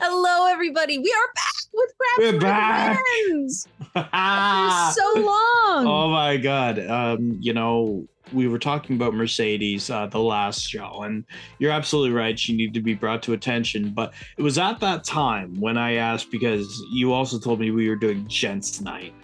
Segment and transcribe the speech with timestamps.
[0.00, 0.98] Hello, everybody.
[0.98, 2.98] We are back with Craft We're back.
[3.26, 3.68] Friends.
[3.94, 5.86] After so long.
[5.86, 6.84] oh my god.
[6.86, 11.24] Um, you know, we were talking about Mercedes uh, the last show, and
[11.58, 12.38] you're absolutely right.
[12.38, 13.90] She needed to be brought to attention.
[13.90, 17.88] But it was at that time when I asked because you also told me we
[17.88, 19.14] were doing Gents Night,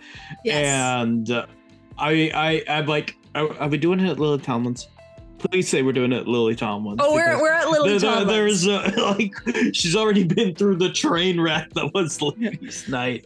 [0.44, 0.66] yes.
[0.66, 1.46] and uh,
[1.98, 4.88] I, I, I'm like, are, are we doing it at Lily Tomlin's?
[5.51, 7.01] Please say we're doing it Lily Tomlin's.
[7.02, 9.34] oh, we're, we're at Lily there- there- There's uh, like
[9.74, 13.24] she's already been through the train wreck that was last night.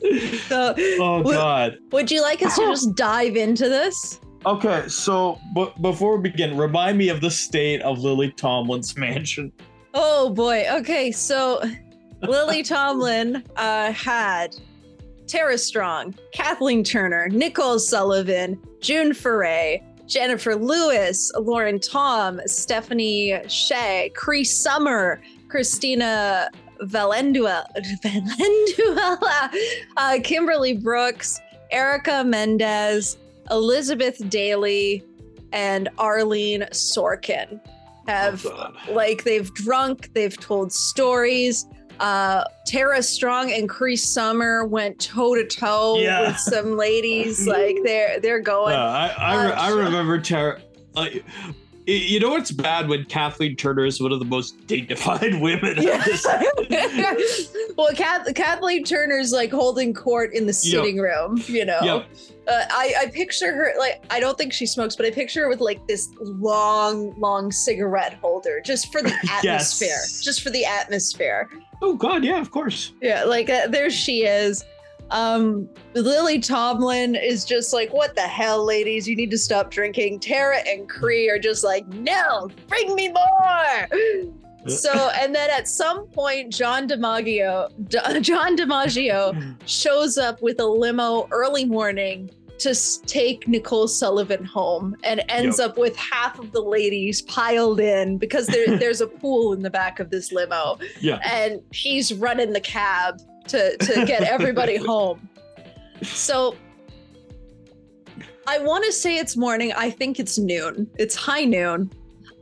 [0.49, 1.79] So, Oh god.
[1.93, 4.21] would you like us to just dive into this?
[4.45, 9.53] Okay, so but before we begin, remind me of the state of Lily Tomlin's mansion.
[9.95, 10.65] Oh boy.
[10.71, 11.63] Okay, so
[12.23, 14.57] Lily Tomlin uh, had
[15.27, 24.45] Tara Strong, Kathleen Turner, Nicole Sullivan, June Foray, Jennifer Lewis, Lauren Tom, Stephanie Sheh, Cree
[24.45, 27.67] Summer, Cristina Valenzuela,
[29.97, 31.41] uh, Kimberly Brooks,
[31.71, 33.17] Erica Mendez,
[33.51, 35.05] Elizabeth Daily,
[35.53, 37.61] and Arlene Sorkin
[38.07, 41.67] have Oh, like they've drunk, they've told stories.
[42.01, 46.29] Uh, Tara Strong and Cree Summer went toe to toe Yeah.
[46.29, 47.47] with some ladies.
[47.47, 48.75] Like they're they're Uh, going.
[48.75, 50.61] I I, uh, I remember Tara.
[50.95, 51.25] Like,
[51.87, 55.77] you know what's bad when Kathleen Turner is one of the most dignified women.
[55.81, 56.05] Yeah.
[57.77, 61.79] Well, Kath- Kathleen Turner's like holding court in the sitting room, you know.
[61.83, 62.07] Yep.
[62.49, 65.49] Uh, I, I picture her like I don't think she smokes, but I picture her
[65.51, 69.75] with like this long, long cigarette holder just for the atmosphere, Yes.
[69.83, 71.51] atmosphere, just for the atmosphere.
[71.83, 72.93] Oh God, yeah, of course.
[73.01, 74.65] Yeah, like uh, there she is.
[75.11, 79.09] Um, Lily Tomlin is just like, what the hell, ladies?
[79.09, 80.21] You need to stop drinking.
[80.21, 83.89] Tara and Cree are just like, no, bring me more.
[84.69, 90.67] So, and then at some point, John DiMaggio, D- John DiMaggio shows up with a
[90.67, 92.75] limo early morning to
[93.07, 98.47] take Nicole Sullivan home and ends up with half of the ladies piled in because
[98.47, 101.21] there, there's a pool in the back of this limo Yeah.
[101.25, 105.29] and he's running the cab to to get everybody home.
[106.03, 106.57] So
[108.47, 109.73] I want to say it's morning.
[109.77, 110.89] I think it's noon.
[110.99, 111.91] It's high noon.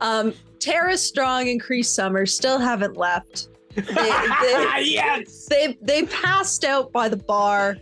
[0.01, 3.49] Um, Tara Strong and Cree Summer still haven't left.
[3.75, 5.47] They, they, yes.
[5.49, 7.77] they they passed out by the bar.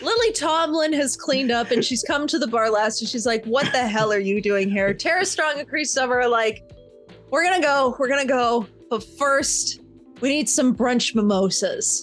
[0.00, 3.44] Lily Tomlin has cleaned up and she's come to the bar last and she's like,
[3.44, 4.94] What the hell are you doing here?
[4.94, 6.62] Tara Strong and Cree Summer are like,
[7.30, 8.66] We're gonna go, we're gonna go.
[8.90, 9.80] But first,
[10.20, 12.02] we need some brunch mimosas.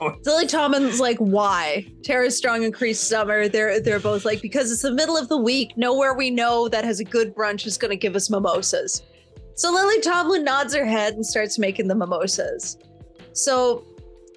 [0.24, 1.86] Lily Tomlin's like, why?
[2.02, 5.36] Tara Strong and Cree Summer, they're they're both like, because it's the middle of the
[5.36, 5.76] week.
[5.76, 9.02] Nowhere we know that has a good brunch is gonna give us mimosas.
[9.54, 12.78] So Lily Tomlin nods her head and starts making the mimosas.
[13.32, 13.84] So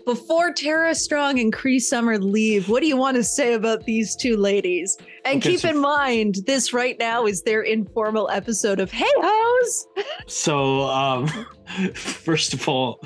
[0.06, 4.16] before Tara Strong and Cree Summer leave, what do you want to say about these
[4.16, 4.98] two ladies?
[5.26, 9.06] And Okay, keep so- in mind, this right now is their informal episode of Hey
[9.18, 9.88] Hoes.
[10.28, 11.28] So, um,
[11.94, 13.00] first of all,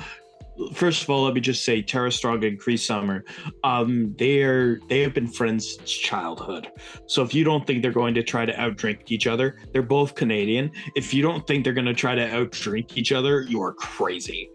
[0.72, 3.24] first of all, let me just say, Tara Strong and Cree Summer,
[3.64, 6.68] um, they're they have been friends since childhood.
[7.06, 10.14] So if you don't think they're going to try to outdrink each other, they're both
[10.14, 10.70] Canadian.
[10.94, 14.50] If you don't think they're going to try to outdrink each other, you are crazy.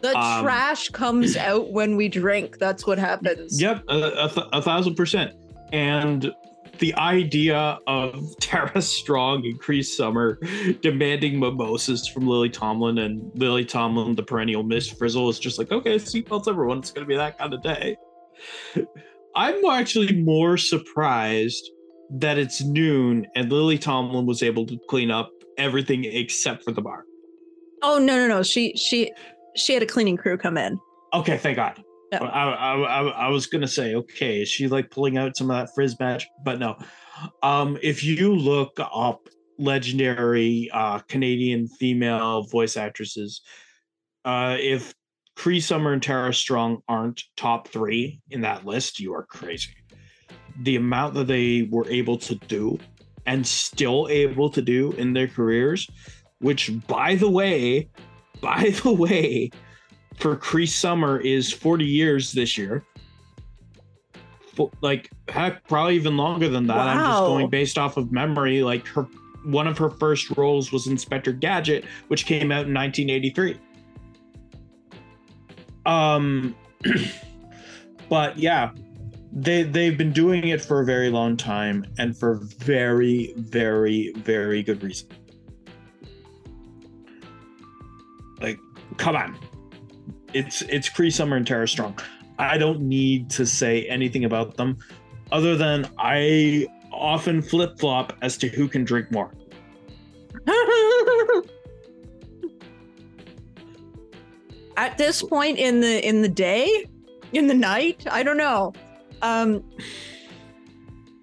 [0.00, 2.58] The Um, trash comes out when we drink.
[2.58, 3.60] That's what happens.
[3.60, 5.34] Yep, a, a, th- a thousand percent.
[5.72, 6.32] And
[6.78, 10.38] the idea of Tara Strong and Cree Summer
[10.80, 15.70] demanding mimosas from Lily Tomlin and Lily Tomlin, the perennial Miss Frizzle, is just like,
[15.70, 16.78] okay, seatbelts everyone.
[16.78, 17.96] It's going to be that kind of day.
[19.36, 21.70] I'm actually more surprised
[22.10, 26.80] that it's noon and Lily Tomlin was able to clean up everything except for the
[26.80, 27.04] bar.
[27.82, 28.42] Oh no no no!
[28.42, 29.12] She she
[29.54, 30.80] she had a cleaning crew come in.
[31.14, 31.82] Okay, thank God.
[32.12, 32.24] Yeah.
[32.24, 35.56] I, I, I, I was gonna say, okay, is she like pulling out some of
[35.56, 36.26] that frizz match?
[36.44, 36.76] But no.
[37.42, 39.28] Um, if you look up
[39.58, 43.42] legendary uh, Canadian female voice actresses,
[44.24, 44.94] uh, if
[45.36, 49.70] Cree Summer and Tara Strong aren't top three in that list, you are crazy.
[50.62, 52.78] The amount that they were able to do
[53.26, 55.88] and still able to do in their careers,
[56.40, 57.88] which by the way,
[58.40, 59.50] by the way,
[60.18, 62.84] for Cree Summer is 40 years this year.
[64.80, 66.76] Like heck, probably even longer than that.
[66.76, 68.62] I'm just going based off of memory.
[68.62, 69.06] Like her
[69.44, 73.56] one of her first roles was Inspector Gadget, which came out in 1983.
[75.86, 76.56] Um,
[78.08, 78.72] but yeah,
[79.32, 84.64] they they've been doing it for a very long time and for very, very, very
[84.64, 85.08] good reason.
[88.40, 88.58] Like,
[88.96, 89.38] come on,
[90.34, 91.98] it's it's Cree Summer and Tara Strong.
[92.38, 94.78] I don't need to say anything about them,
[95.32, 99.32] other than I often flip flop as to who can drink more.
[104.76, 106.84] At this point in the in the day,
[107.32, 108.72] in the night, I don't know.
[109.22, 109.64] Um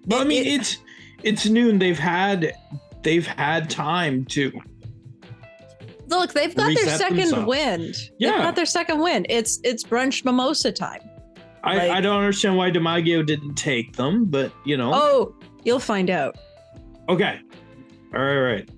[0.06, 0.78] But I mean, it- it's
[1.24, 1.80] it's noon.
[1.80, 2.54] They've had
[3.04, 4.52] they've had time to.
[6.08, 7.46] Look, they've got their second themselves.
[7.48, 7.94] wind.
[7.96, 8.38] They've Yeah.
[8.44, 9.26] got their second wind.
[9.30, 11.02] It's it's brunch mimosa time.
[11.64, 14.92] I, Like- I don't understand why DiMaggio didn't take them, but you know.
[14.94, 16.38] Oh, you'll find out.
[17.10, 17.40] Okay.
[18.16, 18.36] All right.
[18.38, 18.70] All right.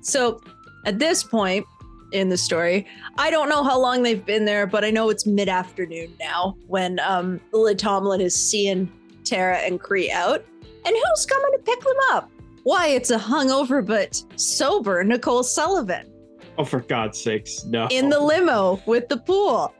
[0.00, 0.40] So
[0.86, 1.66] at this point
[2.12, 2.86] in the story,
[3.18, 6.56] I don't know how long they've been there, but I know it's mid afternoon now
[6.66, 8.90] when um, Lily Tomlin is seeing
[9.24, 10.44] Tara and Cree out.
[10.86, 12.30] And who's coming to pick them up?
[12.62, 16.10] Why, it's a hungover but sober Nicole Sullivan
[16.58, 17.86] Oh, for God's sakes, no.
[17.90, 19.72] in the limo with the pool.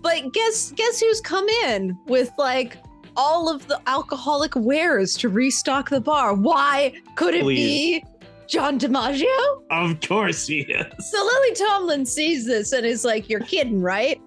[0.00, 2.78] But guess guess who's come in with like
[3.16, 6.34] all of the alcoholic wares to restock the bar?
[6.34, 8.02] Why could it be
[8.46, 9.62] John DiMaggio?
[9.70, 11.10] Of course he is.
[11.10, 14.20] So Lily Tomlin sees this and is like, You're kidding, right?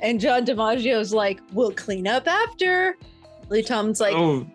[0.00, 2.96] And John DiMaggio's like, We'll clean up after.
[3.50, 4.46] Lily Tomlin's like, oh,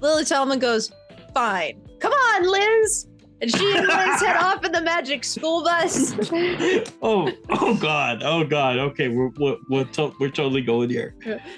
[0.00, 0.92] Lily Tomlin goes,
[1.34, 1.80] Fine.
[1.98, 3.06] Come on, Liz.
[3.42, 6.14] And she and Liz head off in the magic school bus.
[7.02, 8.78] oh, oh God, oh God.
[8.78, 11.14] Okay, we're we're we're, to- we're totally going here.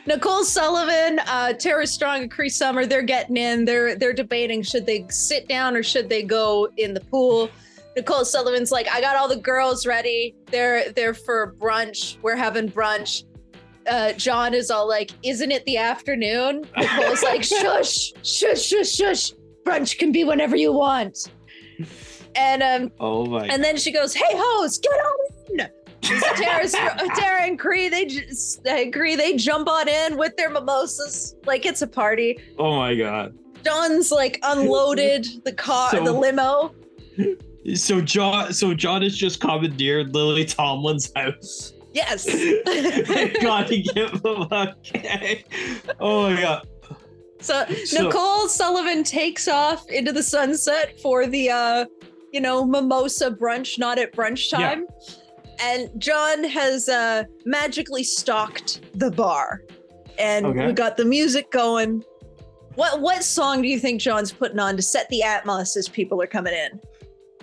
[0.06, 3.64] Nicole Sullivan, uh, Tara Strong, and Cree Summer, they're getting in.
[3.64, 7.48] They're they're debating should they sit down or should they go in the pool.
[7.96, 10.34] Nicole Sullivan's like, I got all the girls ready.
[10.46, 12.18] They're they're for brunch.
[12.22, 13.24] We're having brunch.
[13.88, 16.66] Uh, John is all like, Isn't it the afternoon?
[16.76, 19.32] Nicole's like, Shush, shush, shush, shush.
[19.64, 21.30] Brunch can be whenever you want.
[22.34, 23.46] And um, Oh my.
[23.46, 25.18] and then she goes, "Hey, hoes, get on
[25.60, 25.70] in!"
[26.36, 26.72] Tara's,
[27.16, 29.16] Tara and Cree, they just agree.
[29.16, 32.38] They jump on in with their mimosas, like it's a party.
[32.58, 33.36] oh my God.
[33.64, 36.74] John's like unloaded the car, So- the limo.
[37.74, 41.72] So John, so John has just commandeered Lily Tomlin's house.
[41.92, 42.24] Yes.
[43.42, 44.22] Gotta give him
[44.52, 45.44] a okay.
[45.98, 46.66] Oh my God.
[47.40, 51.84] So, So- Nicole Sullivan takes off into the sunset for the, uh,
[52.32, 54.58] you know, mimosa brunch, not at brunch Yeah.
[54.74, 54.86] time.
[55.60, 59.62] And John has uh, magically stocked the bar,
[60.18, 60.66] and Okay.
[60.68, 62.04] we got the music going.
[62.76, 66.22] What what song do you think John's putting on to set the atmos as people
[66.22, 66.78] are coming in?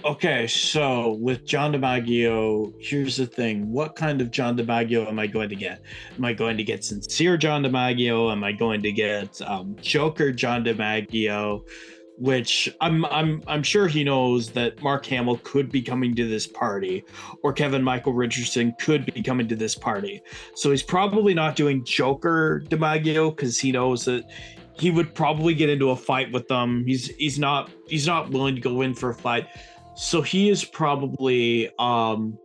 [0.06, 3.72] Okay, so with John DiMaggio, here's the thing.
[3.72, 5.82] What kind of John DiMaggio am I going to get?
[6.16, 8.32] Am I going to get sincere John DiMaggio?
[8.32, 11.68] Am I going to get um, Joker John DiMaggio?
[12.20, 16.46] Which I'm I'm I'm sure he knows that Mark Hamill could be coming to this
[16.46, 17.04] party,
[17.42, 20.22] or Kevin Michael Richardson could be coming to this party.
[20.54, 24.30] So he's probably not doing Joker DiMaggio because he knows that
[24.78, 26.86] he would probably get into a fight with them.
[26.86, 29.48] He's he's not he's not willing to go in for a fight.
[29.96, 32.38] So he is probably um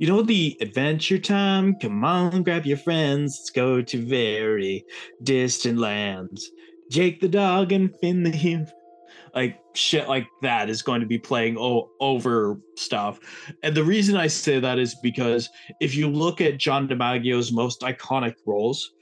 [0.00, 1.76] you know the adventure time?
[1.78, 4.84] Come on, grab your friends, let's go to very
[5.22, 6.50] distant lands.
[6.90, 8.66] Jake the dog and Finn the human.
[9.34, 13.18] Like shit like that is going to be playing o- over stuff.
[13.62, 15.48] And the reason I say that is because
[15.80, 18.92] if you look at John DiMaggio's most iconic roles,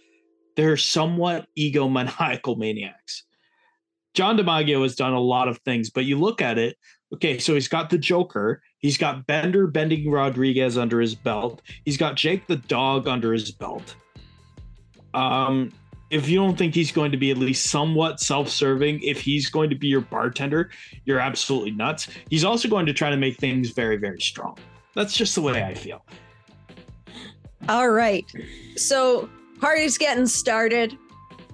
[0.56, 3.24] they're somewhat egomaniacal maniacs.
[4.14, 6.76] John DiMaggio has done a lot of things, but you look at it,
[7.14, 11.96] okay, so he's got the Joker, he's got Bender bending Rodriguez under his belt, he's
[11.96, 13.94] got Jake the dog under his belt.
[15.14, 15.70] Um,
[16.10, 19.70] if you don't think he's going to be at least somewhat self-serving, if he's going
[19.70, 20.70] to be your bartender,
[21.06, 22.08] you're absolutely nuts.
[22.28, 24.58] He's also going to try to make things very, very strong.
[24.94, 26.04] That's just the way I feel.
[27.68, 28.30] All right.
[28.76, 29.28] So
[29.58, 30.98] party's getting started.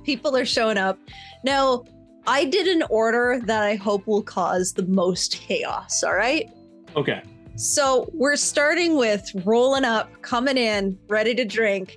[0.03, 0.99] People are showing up.
[1.45, 1.85] Now,
[2.28, 6.02] I did an order that I hope will cause the most chaos.
[6.04, 6.50] All right.
[6.94, 7.23] Okay.
[7.56, 11.97] So we're starting with rolling up, coming in, ready to drink.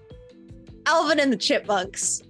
[0.86, 2.24] Alvin and the Chipmunks.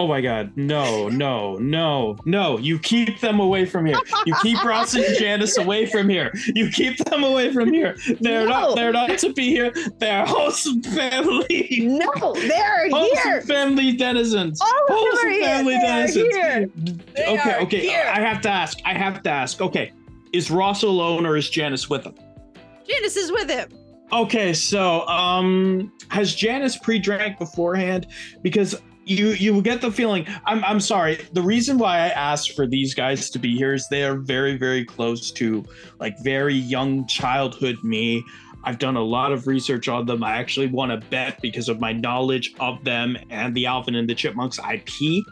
[0.00, 2.56] Oh my god, no, no, no, no.
[2.56, 3.98] You keep them away from here.
[4.24, 6.32] You keep Ross and Janice away from here.
[6.54, 7.96] You keep them away from here.
[8.18, 8.48] They're No.
[8.48, 9.70] not they're not to be here.
[9.98, 11.80] They're wholesome family.
[11.82, 13.42] No, they're Wholesome here.
[13.42, 14.58] family denizens.
[14.62, 15.44] All of them are Wholesome here.
[15.44, 16.34] family They are denizens.
[16.34, 16.70] here.
[17.14, 17.80] They okay, are okay.
[17.80, 18.10] here.
[18.10, 18.78] I have to ask.
[18.86, 19.60] I have to ask.
[19.60, 19.92] Okay.
[20.32, 22.14] Is Ross alone or is Janice with him?
[22.88, 23.68] Janice is with him.
[24.14, 28.06] Okay, so um has Janice pre-drank beforehand?
[28.40, 31.20] Because you you get the feeling I'm I'm sorry.
[31.32, 34.56] The reason why I asked for these guys to be here is they are very,
[34.56, 35.64] very close to
[35.98, 38.24] like very young childhood me.
[38.62, 40.22] I've done a lot of research on them.
[40.22, 44.08] I actually want to bet because of my knowledge of them and the Alvin and
[44.08, 45.24] the Chipmunks IP.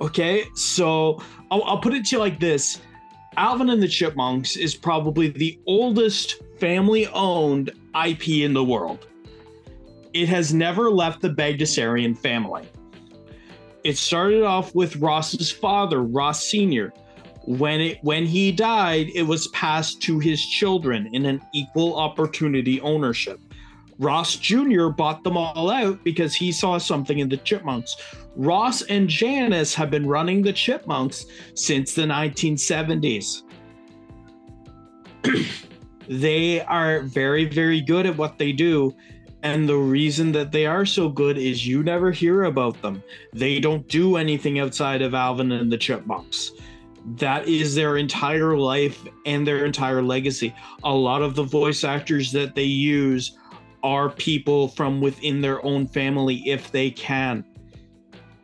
[0.00, 2.80] Okay, so I'll, I'll put it to you like this
[3.36, 7.70] Alvin and the Chipmunks is probably the oldest family owned
[8.06, 9.06] IP in the world.
[10.14, 12.68] It has never left the Bagdasarian family.
[13.84, 16.92] It started off with Ross's father, Ross Sr.
[17.44, 22.80] When it when he died, it was passed to his children in an equal opportunity
[22.80, 23.40] ownership.
[23.98, 24.88] Ross Jr.
[24.88, 27.96] bought them all out because he saw something in the Chipmunks.
[28.36, 33.42] Ross and Janice have been running the Chipmunks since the 1970s.
[36.08, 38.94] they are very, very good at what they do.
[39.42, 43.02] And the reason that they are so good is you never hear about them.
[43.32, 46.52] They don't do anything outside of Alvin and the Chipmunks.
[47.16, 50.54] That is their entire life and their entire legacy.
[50.84, 53.36] A lot of the voice actors that they use
[53.82, 57.44] are people from within their own family if they can.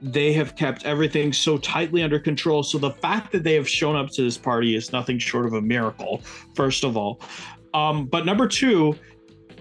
[0.02, 2.64] They have kept everything so tightly under control.
[2.64, 5.52] So the fact that they have shown up to this party is nothing short of
[5.52, 6.23] a miracle,
[6.55, 7.21] first of all.
[7.75, 8.97] Um, but number two,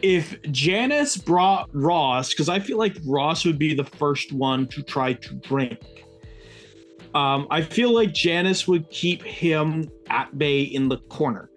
[0.01, 4.83] if Janice brought Ross, because I feel like Ross would be the first one to
[4.83, 5.79] try to drink.
[7.13, 11.49] Um, I feel like Janice would keep him at bay in the corner.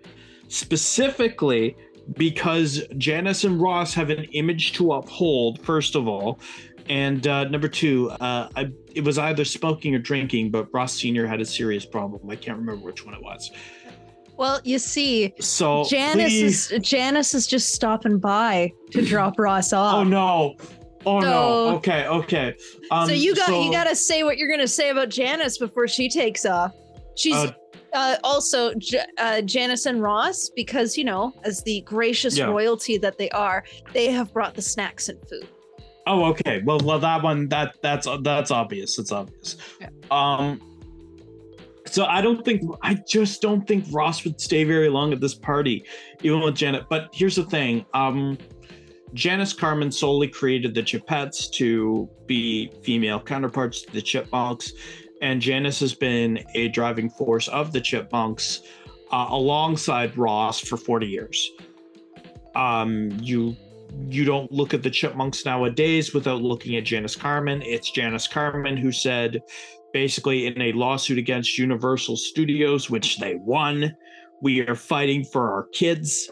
[0.49, 1.77] Specifically,
[2.17, 6.41] because Janice and Ross have an image to uphold, first of all.
[6.89, 11.27] And uh, number two, uh, I, it was either smoking or drinking, but Ross Sr.
[11.27, 12.29] had a serious problem.
[12.29, 13.51] I can't remember which one it was.
[14.41, 19.75] Well, you see, So Janice please- is Janice is just stopping by to drop Ross
[19.75, 19.97] off.
[19.97, 20.57] Oh no!
[21.05, 21.69] Oh no!
[21.77, 22.57] Okay, okay.
[22.91, 25.59] Um, so you got so- you got to say what you're gonna say about Janice
[25.59, 26.73] before she takes off.
[27.17, 27.53] She's Uh,
[27.93, 32.47] uh, also J- uh, Janice and Ross because you know, as the gracious Yeah.
[32.47, 35.47] royalty that they are, they have brought the snacks and food.
[36.07, 36.63] Oh, okay.
[36.65, 38.99] Well, well, that one that that's that's obvious.
[38.99, 39.59] It's obvious.
[39.83, 39.89] Yeah.
[40.11, 40.63] Um.
[41.91, 45.35] So I don't think I just don't think Ross would stay very long at this
[45.35, 45.85] party,
[46.23, 46.85] even with Janet.
[46.89, 47.85] But here's the thing.
[47.95, 48.39] Um,
[49.13, 54.73] Janice Karman solely created the Chipettes to be female counterparts to the Chipmunks,
[55.21, 58.61] and Janice has been a driving force of the Chipmunks
[59.11, 61.51] uh, alongside Ross for 40 years.
[62.55, 63.57] Um, you
[64.09, 67.61] you don't look at the chipmunks nowadays without looking at Janice Karman.
[67.65, 69.43] It's Janice Karman who said,
[69.93, 73.95] basically, in a lawsuit against Universal Studios, which they won,
[74.43, 76.31] we are fighting for our kids.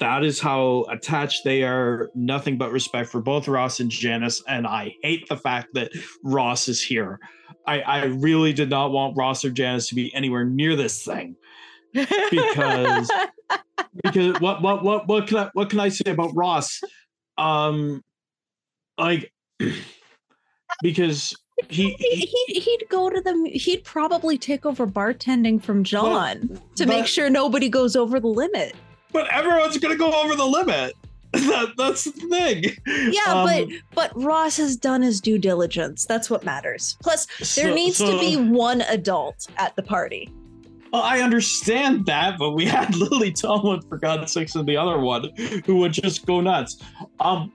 [0.00, 2.10] That is how attached they are.
[2.14, 4.42] Nothing but respect for both Ross and Janice.
[4.46, 5.90] And I hate the fact that
[6.22, 7.18] Ross is here.
[7.66, 11.36] I, I really did not want Ross or Janice to be anywhere near this thing
[11.92, 13.10] because
[14.02, 16.80] because what what what what can I what can I say about Ross?
[17.36, 18.02] Um,
[18.98, 19.32] like
[20.82, 21.34] because
[21.68, 27.06] he, he he'd, go to the he'd probably take over bartending from John to make
[27.06, 28.74] sure nobody goes over the limit.
[29.12, 30.94] but everyone's gonna go over the limit.
[31.32, 32.64] that, that's the thing.
[33.12, 36.06] Yeah, Um, but but Ross has done his due diligence.
[36.06, 36.96] That's what matters.
[37.02, 40.30] Plus, there so- needs to be one adult at the party.
[40.90, 44.98] Well, I understand that, but we had Lily Tomlin for God's sakes and the other
[44.98, 45.28] one
[45.66, 46.78] who would just go nuts.
[47.20, 47.52] Um,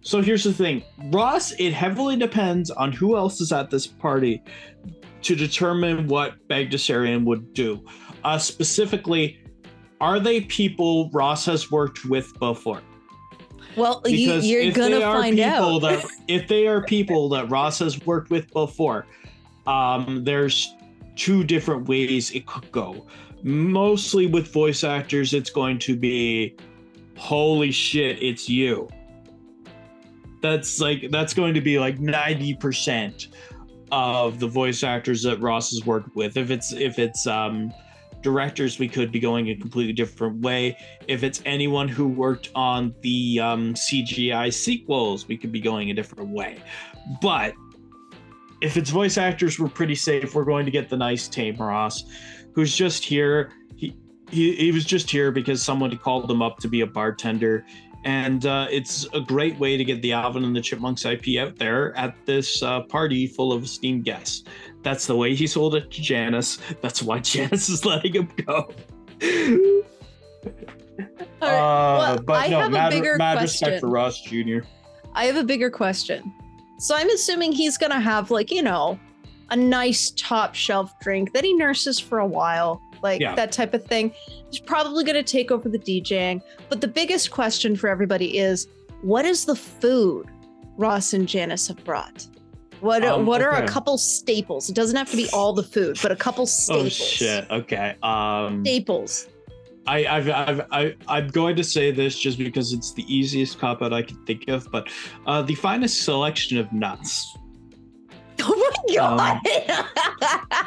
[0.00, 1.52] so here's the thing, Ross.
[1.52, 4.42] It heavily depends on who else is at this party
[5.22, 7.84] to determine what Bagdasarian would do.
[8.24, 9.40] Uh, specifically,
[10.00, 12.80] are they people Ross has worked with before?
[13.76, 15.82] Well, you, Because you're if gonna they are find people out.
[15.82, 19.06] that if they are people that Ross has worked with before,
[19.66, 20.74] um, there's
[21.16, 23.06] two different ways it could go.
[23.42, 26.56] Mostly with voice actors, it's going to be,
[27.16, 28.88] holy shit, it's you.
[30.40, 33.28] That's like that's going to be like ninety percent
[33.90, 36.36] of the voice actors that Ross has worked with.
[36.36, 37.72] If it's if it's um,
[38.22, 40.76] directors, we could be going a completely different way
[41.08, 45.94] if it's anyone who worked on the um, CGI sequels, we could be going a
[45.94, 46.62] different way.
[47.22, 47.54] But
[48.60, 50.34] if it's voice actors, we're pretty safe.
[50.34, 52.04] We're going to get the nice Tame Ross,
[52.52, 53.52] who's just here.
[53.76, 53.96] He,
[54.30, 57.64] he, he was just here because someone called him up to be a bartender.
[58.04, 61.56] And uh, it's a great way to get the Alvin and the Chipmunks IP out
[61.56, 64.44] there at this uh, party full of esteemed guests.
[64.82, 66.58] That's the way he sold it to Janice.
[66.80, 68.70] That's why Janice is letting him go.
[71.40, 73.68] All right, Uh, well, but I no, have a mad, bigger mad question.
[73.68, 74.58] respect for Ross Jr.
[75.14, 76.32] I have a bigger question.
[76.78, 78.98] So I'm assuming he's gonna have like, you know,
[79.50, 83.34] a nice top shelf drink that he nurses for a while, like Yeah.
[83.34, 84.12] that type of thing.
[84.50, 86.40] He's probably gonna take over the DJing.
[86.68, 88.68] But the biggest question for everybody is
[89.02, 90.26] what is the food
[90.76, 92.26] Ross and Janice have brought?
[92.80, 94.68] What Um, what are a couple staples?
[94.70, 96.84] It doesn't have to be all the food, but a couple staples.
[96.84, 97.10] Oh staples.
[97.10, 97.50] shit.
[97.50, 97.96] Okay.
[98.02, 99.26] Um, Staples.
[99.88, 103.80] I, I've, I've, I, I'm going to say this just because it's the easiest cop
[103.82, 104.88] out I can think of, but
[105.26, 107.34] uh, the finest selection of nuts.
[108.40, 108.68] Oh my
[108.98, 109.40] Um, god.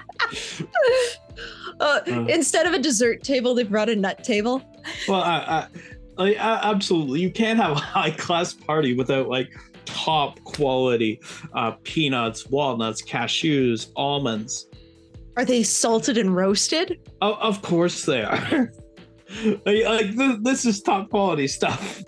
[1.79, 2.25] uh, Uh.
[2.29, 4.61] instead of a dessert table, they brought a nut table.
[5.07, 5.67] Well, I,
[6.17, 7.19] I, a- absolutely.
[7.21, 9.49] You can't have a high class party without like
[9.85, 11.19] top quality
[11.53, 14.67] uh, peanuts, walnuts, cashews, almonds.
[15.37, 16.99] Are they salted and roasted?
[17.21, 18.71] Oh, of course they are.
[19.65, 22.03] like, like th- this is top quality stuff.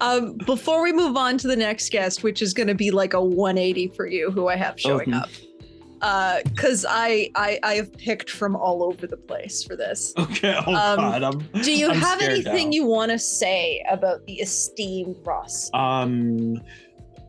[0.00, 3.14] Um, before we move on to the next guest, which is going to be like
[3.14, 5.22] a 180 for you, who I have showing Mhm.
[5.22, 10.12] up, because I, I I have picked from all over the place for this.
[10.18, 10.54] Okay.
[10.66, 11.22] Oh Um, God.
[11.22, 12.74] I'm, Do you I'm have anything now.
[12.74, 15.70] you want to say about the esteemed Ross?
[15.74, 16.60] Um,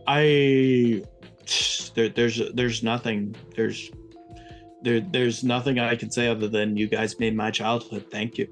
[0.07, 1.01] I
[1.95, 3.89] there, there's there's nothing there's
[4.81, 8.05] there there's nothing I can say other than you guys made my childhood.
[8.11, 8.47] Thank you.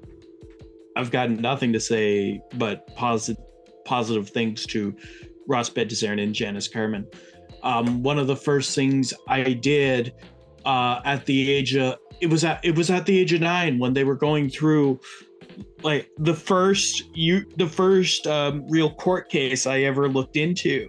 [0.96, 3.42] I've got nothing to say but positive
[3.84, 4.94] positive things to
[5.46, 7.06] Ross Bagdasarian and Janice Karman.
[7.62, 10.14] Um, one of the first things I did
[10.64, 13.78] uh, at the age of it was at it was at the age of nine
[13.78, 15.00] when they were going through
[15.82, 20.88] like the first you the first um, real court case I ever looked into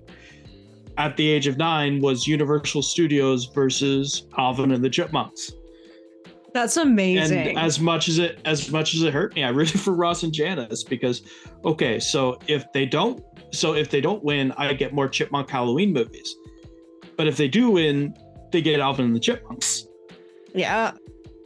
[0.98, 5.52] at the age of nine was Universal Studios versus Alvin and the Chipmunks.
[6.56, 7.50] That's amazing.
[7.50, 10.24] And as much as it as much as it hurt me, I rooted for Ross
[10.24, 11.22] and Janice because
[11.66, 13.22] okay, so if they don't
[13.52, 16.34] so if they don't win, I get more Chipmunk Halloween movies.
[17.18, 18.16] But if they do win,
[18.54, 19.86] they get Alvin and the Chipmunks.
[20.54, 20.94] yeah.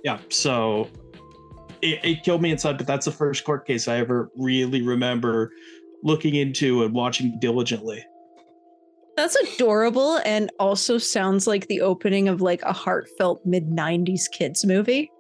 [0.04, 0.88] Yeah, so
[1.82, 5.52] it, it killed me inside, but that's the first court case I ever really remember
[6.04, 8.06] looking into and watching diligently.
[9.20, 14.66] That's adorable and also sounds like the opening of like a heartfelt mid 90s kids
[14.66, 15.12] movie.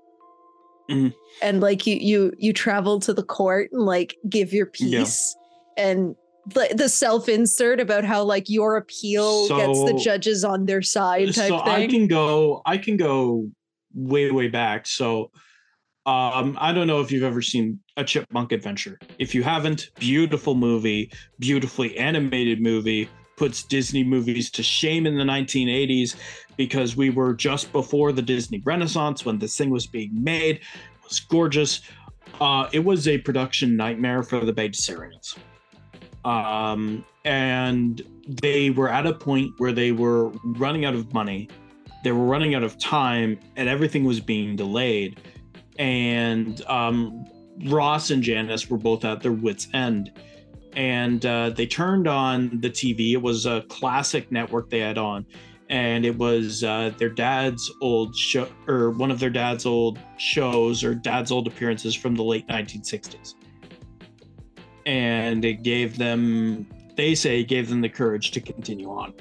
[0.89, 1.13] Mhm.
[1.41, 4.99] And like you you you travel to the court and like give your Yeah.
[5.01, 5.35] piece
[5.75, 6.15] and
[6.47, 11.49] the, the self-insert about how like your appeal gets the judges on their side type
[11.49, 13.49] so I can go I can go
[13.93, 14.87] way way back.
[14.87, 15.29] So
[16.05, 18.97] um I don't know if you've ever seen a Chipmunk Adventure.
[19.19, 25.23] If you haven't, beautiful movie, beautifully animated movie, puts Disney movies to shame in the
[25.23, 26.17] 1980s
[26.57, 30.57] because we were just before the Disney Renaissance when this thing was being made.
[30.57, 31.81] It was gorgeous.
[32.41, 35.37] Uh, it was a production nightmare for the Bagdasarians.
[36.25, 41.47] Um, and they were at a point where they were running out of money,
[42.03, 45.21] they were running out of time, and everything was being delayed.
[45.77, 47.25] And um,
[47.67, 50.11] Ross and Janice were both at their wits' end.
[50.73, 53.13] And uh, they turned on the TV.
[53.13, 55.25] It was a classic network they had on.
[55.69, 60.83] And it was uh, their dad's old show, or one of their dad's old shows,
[60.83, 63.35] or dad's old appearances from the late 1960s
[64.89, 69.13] and it gave them they say it gave them the courage to continue on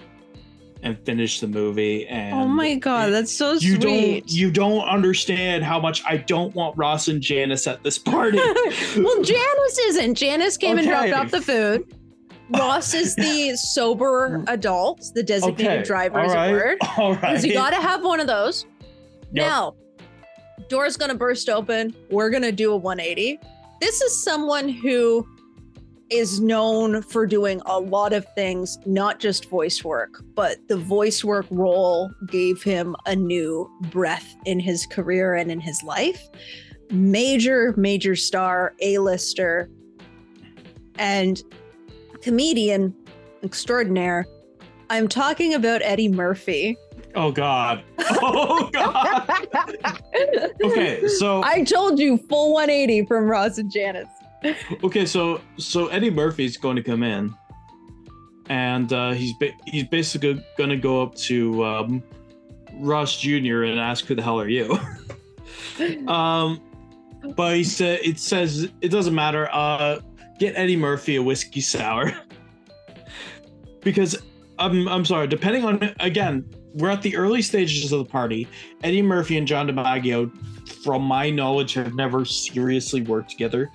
[0.83, 3.81] and finish the movie oh and oh my god, that's so you sweet.
[3.81, 8.39] don't you don't understand how much I don't want Ross and Janice at this party.
[8.97, 10.15] well, Janice isn't.
[10.15, 11.95] Janice came and dropped off the food.
[12.51, 16.77] Ross is the sober adult, the designated Okay, driver, all right, were.
[16.97, 17.21] all right.
[17.21, 18.65] Because you got to have one of those.
[19.33, 19.47] Yep.
[19.47, 19.75] Now,
[20.69, 21.95] door's going to burst open.
[22.11, 23.39] We're going to do a 180.
[23.83, 25.27] This is someone who
[26.11, 31.23] is known for doing a lot of things, not just voice work, but the voice
[31.23, 36.29] work role gave him a new breath in his career and in his life.
[36.91, 39.69] Major, major star, A-lister,
[40.97, 41.43] and
[42.23, 42.95] comedian
[43.43, 44.27] extraordinaire.
[44.91, 46.77] I'm talking about Eddie Murphy.
[47.15, 47.83] Oh God.
[48.21, 49.47] Oh God.
[50.65, 54.09] Okay, so I told you full 180 from Ross and Janice.
[54.85, 57.35] Okay, so so Eddie Murphy's going to come in,
[58.49, 62.03] and uh, he's ba- he's basically going to go up to um,
[62.75, 63.65] Ross Jr.
[63.65, 64.79] and ask, "Who the hell are you?"
[66.09, 66.61] um,
[67.35, 69.49] but he said it says it doesn't matter.
[69.53, 70.01] Uh,
[70.39, 72.13] get Eddie Murphy a whiskey sour
[73.83, 74.17] because
[74.59, 75.27] I'm I'm sorry.
[75.27, 78.47] Depending on again, we're at the early stages of the party.
[78.83, 80.31] Eddie Murphy and John DiMaggio,
[80.85, 83.71] from my knowledge, have never seriously worked together.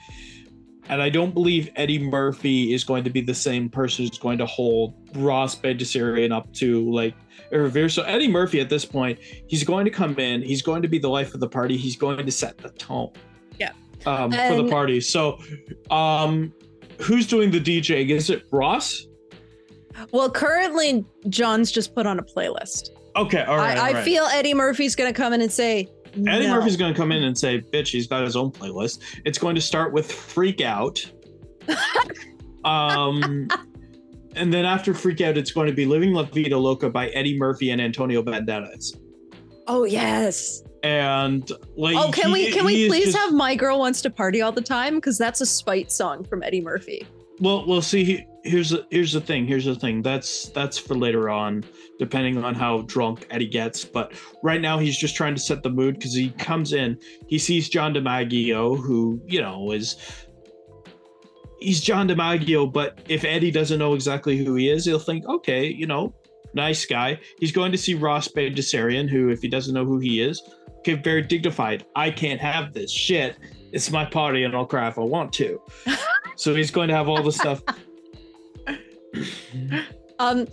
[0.90, 4.38] And I don't believe Eddie Murphy is going to be the same person who's going
[4.40, 7.16] to hold Ross Bagdasarian up to like
[7.52, 7.88] a revere.
[7.88, 11.00] So Eddie Murphy at this point, he's going to come in, he's going to be
[11.00, 13.12] the life of the party, he's going to set the tone.
[13.60, 13.72] Yeah.
[14.06, 15.00] Um, for the party.
[15.00, 15.40] So
[15.90, 16.54] um
[17.00, 18.10] who's doing the DJing?
[18.10, 19.08] Is it Ross?
[20.12, 22.90] Well, currently John's just put on a playlist.
[23.16, 23.78] Okay, all right.
[23.78, 24.04] I, all I right.
[24.04, 26.56] feel Eddie Murphy's gonna come in and say Eddie no.
[26.56, 29.56] Murphy's going to come in and say, "Bitch, he's got his own playlist." It's going
[29.56, 31.04] to start with "Freak Out,"
[32.66, 33.48] um,
[34.36, 37.38] and then after "Freak Out," it's going to be "Living La Vida Loca" by Eddie
[37.38, 38.98] Murphy and Antonio Banderas.
[39.68, 40.64] Oh yes.
[40.84, 44.42] And like, Oh, can we can we please just- have "My Girl Wants to Party
[44.42, 44.96] All the Time"?
[44.96, 47.08] Because that's a spite song from Eddie Murphy.
[47.40, 48.26] Well, we'll see.
[48.44, 49.48] He- Here's the here's the thing.
[49.48, 50.02] Here's the thing.
[50.02, 51.64] That's that's for later on,
[52.00, 53.86] depending on how drunk Eddie gets.
[53.86, 57.40] But right now, he's just trying to set the mood because he comes in, he
[57.40, 59.96] sees John DiMaggio, who you know is
[61.60, 62.72] he's John DiMaggio.
[62.72, 66.14] But if Eddie doesn't know exactly who he is, he'll think, okay, you know,
[66.54, 67.20] nice guy.
[67.40, 70.42] He's going to see Ross Bagdasarian, who, if he doesn't know who he is,
[70.80, 71.86] okay, very dignified.
[71.96, 73.38] I can't have this shit.
[73.72, 75.60] It's my party, and I'll cry if I want to.
[76.36, 77.64] so he's going to have all the stuff.
[80.20, 80.48] Um,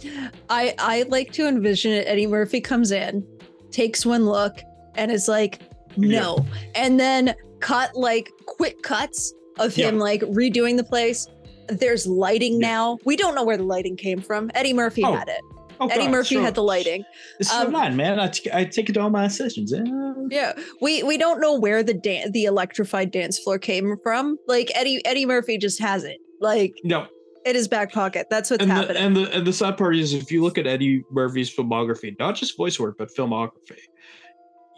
[0.48, 2.06] I I like to envision it.
[2.08, 3.24] Eddie Murphy comes in,
[3.70, 4.58] takes one look,
[4.96, 5.60] and is like,
[5.98, 6.44] no,
[6.74, 10.00] and then cut like quick cuts of him Yeah.
[10.02, 11.28] like redoing the place.
[11.68, 12.68] There's lighting Yeah.
[12.68, 12.98] now.
[13.04, 14.50] We don't know where the lighting came from.
[14.54, 15.40] Eddie Murphy Oh, had it.
[15.78, 16.42] Oh, Eddie God, Murphy sure.
[16.42, 17.04] had the lighting.
[17.38, 18.18] It's Um, mine, man.
[18.18, 19.72] I, t- I take it to all my sessions.
[19.76, 19.84] Yeah.
[20.30, 24.38] Yeah, we we don't know where the dan- the electrified dance floor came from.
[24.48, 27.06] Like Eddie Eddie Murphy just has it, like No,
[27.44, 28.26] in his back pocket.
[28.30, 30.66] That's what's and the, and the and the sad part is if you look at
[30.66, 33.78] Eddie Murphy's filmography, not just voice work but filmography,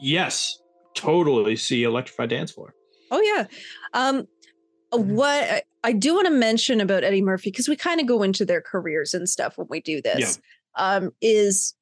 [0.00, 0.58] yes,
[0.94, 2.74] totally see electrified dance floor.
[3.10, 3.46] Oh yeah.
[3.94, 4.26] Um
[4.90, 8.22] what I- I do want to mention about Eddie Murphy because we kind of go
[8.22, 10.38] into their careers and stuff when we do this.
[10.76, 11.74] Um is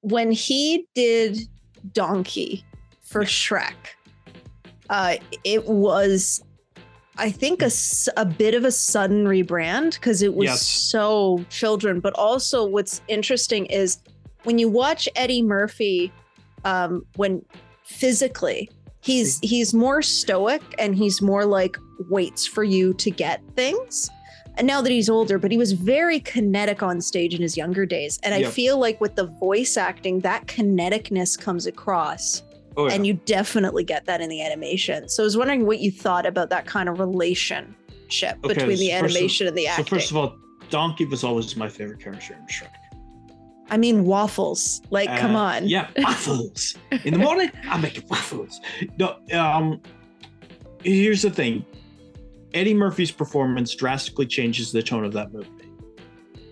[0.00, 1.38] when he did
[1.92, 2.64] Donkey
[3.02, 3.74] for Shrek.
[4.90, 6.42] Uh it was
[7.18, 10.66] I think a bit of a sudden rebrand because it was Yes.
[10.66, 12.00] so children.
[12.00, 13.98] But also what's interesting is
[14.44, 16.12] when you watch Eddie Murphy
[16.64, 17.44] um when
[17.84, 21.76] physically he's he's more stoic and he's more like
[22.08, 24.08] waits for you to get things.
[24.56, 27.86] And now that he's older but he was very kinetic on stage in his younger
[27.86, 28.18] days.
[28.22, 32.42] And i feel like with the voice acting that kineticness comes across
[32.78, 32.94] Oh, yeah.
[32.94, 36.24] and you definitely get that in the animation so i was wondering what you thought
[36.26, 37.74] about that kind of relationship
[38.44, 39.84] Okay, between the first of- animation and the acting.
[39.84, 40.36] so first of all,
[40.70, 42.70] Donkey was always my favorite character in Shrek.
[43.70, 46.76] i mean waffles like come Uh, on Yeah, waffles.
[47.04, 48.60] In the morning, I make making waffles.
[48.98, 49.80] No, um,
[50.84, 51.64] here's the thing.
[52.54, 55.48] Eddie Murphy's performance drastically changes the tone of that movie.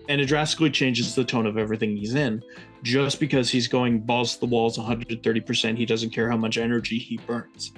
[0.09, 2.43] And it drastically changes the tone of everything he's in.
[2.83, 6.97] Just because he's going balls to the walls 130%, he doesn't care how much energy
[6.97, 7.73] he burns.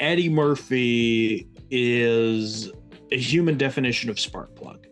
[0.00, 2.70] Eddie Murphy is
[3.12, 4.86] a human definition of spark plug.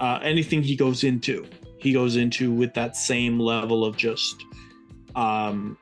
[0.00, 1.46] Uh, anything he goes into,
[1.82, 4.44] he goes into with that same level of just
[5.16, 5.76] um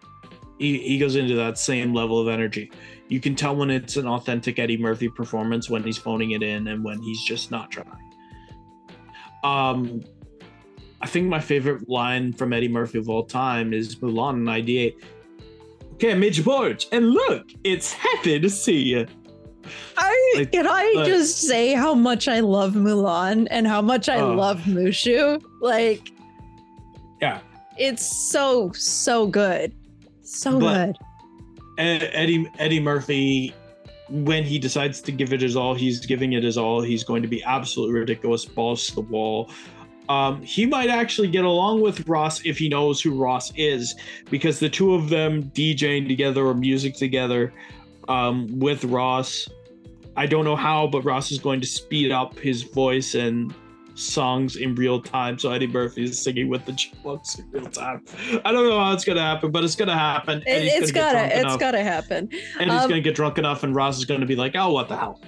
[0.59, 2.72] he, he goes into that same level of energy
[3.09, 6.66] you can tell when it's an authentic eddie murphy performance when he's phoning it in
[6.68, 8.10] and when he's just not trying
[9.44, 10.03] um
[11.00, 14.96] i think my favorite line from eddie murphy of all time is mulan in 98
[15.94, 19.07] okay made porch and look it's happy to see you
[19.96, 24.09] I, Like, can I uh, just say how much I love Mulan and how much
[24.09, 24.35] I Oh.
[24.35, 25.40] love Mushu?
[25.61, 26.11] Like,
[27.20, 27.40] Yeah.
[27.76, 29.72] it's so so good,
[30.22, 30.96] so good.
[31.79, 33.55] Eddie Eddie Murphy,
[34.11, 36.83] when he decides to give it his all, he's giving it his all.
[36.83, 39.51] He's going to be absolutely ridiculous, balls to the wall.
[40.09, 43.94] Um, he might actually get along with Ross if he knows who Ross is,
[44.29, 47.53] because the two of them DJing together or music together
[48.09, 49.49] um, with Ross.
[50.16, 53.55] I don't know how, but Ross is going to speed up his voice and
[54.00, 55.38] songs in real time.
[55.38, 58.04] So Eddie Murphy is singing with the chipmunks in real time.
[58.44, 60.42] I don't know how it's gonna happen, but it's gonna happen.
[60.46, 61.60] It, gonna gotta it's enough.
[61.60, 62.28] gotta happen.
[62.58, 64.96] Eddie's Um, gonna get drunk enough, and Ross is gonna be like, "Oh, what the
[64.96, 65.20] hell?"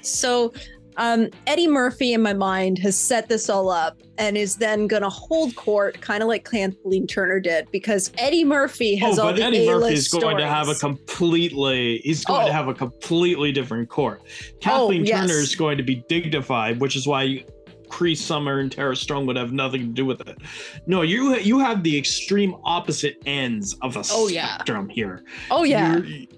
[0.00, 0.52] So,
[0.96, 5.08] um, Eddie Murphy in my mind has set this all up and is then gonna
[5.10, 9.42] hold court, kind of like Kathleen Turner did, because Eddie Murphy has oh, all the
[9.42, 11.98] Eddie A-list Murphy is going to have a completely.
[11.98, 12.46] He's going Oh.
[12.48, 14.22] to have a completely different court.
[14.60, 15.20] Kathleen yes.
[15.20, 17.44] Turner is going to be dignified, which is why
[17.88, 20.38] Cree Summer and Tara Strong would have nothing to do with it.
[20.86, 24.54] No, you you have the extreme opposite ends of the Oh, yeah.
[24.54, 25.24] spectrum here.
[25.50, 25.96] oh yeah.
[25.98, 26.28] You're-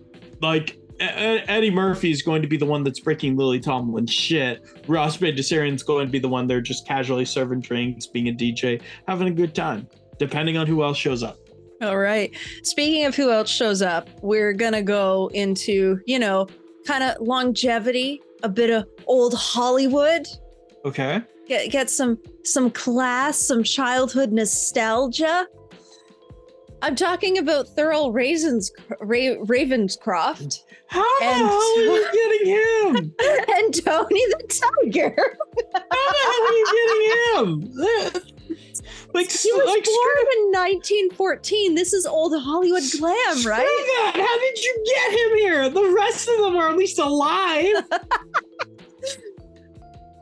[0.41, 4.63] like Eddie Murphy is going to be the one that's breaking Lily Tomlin shit.
[4.87, 8.83] Ross Bagdasarian's going to be the one they're just casually serving drinks, being a DJ,
[9.09, 9.87] having a good time,
[10.19, 11.39] depending on who else shows up.
[11.83, 12.35] All right.
[12.65, 16.47] Speaking of who else shows up, we're gonna go into, you know,
[16.87, 20.27] kind of longevity, a bit of old Hollywood.
[20.85, 21.23] Okay.
[21.51, 25.49] Get get some some class, some childhood nostalgia.
[26.81, 33.15] I'm talking about Thurl Raisins, Ra- Ravenscroft How the And- hell are you getting him?
[33.19, 35.17] and Tony the Tiger.
[35.75, 36.67] How the hell are you
[37.35, 38.23] getting him?
[39.13, 41.75] Like, He was like born in 1914.
[41.75, 43.67] This is old Hollywood glam, right?
[43.67, 44.13] that.
[44.15, 45.69] How did you get him here?
[45.69, 47.75] The rest of them are at least alive.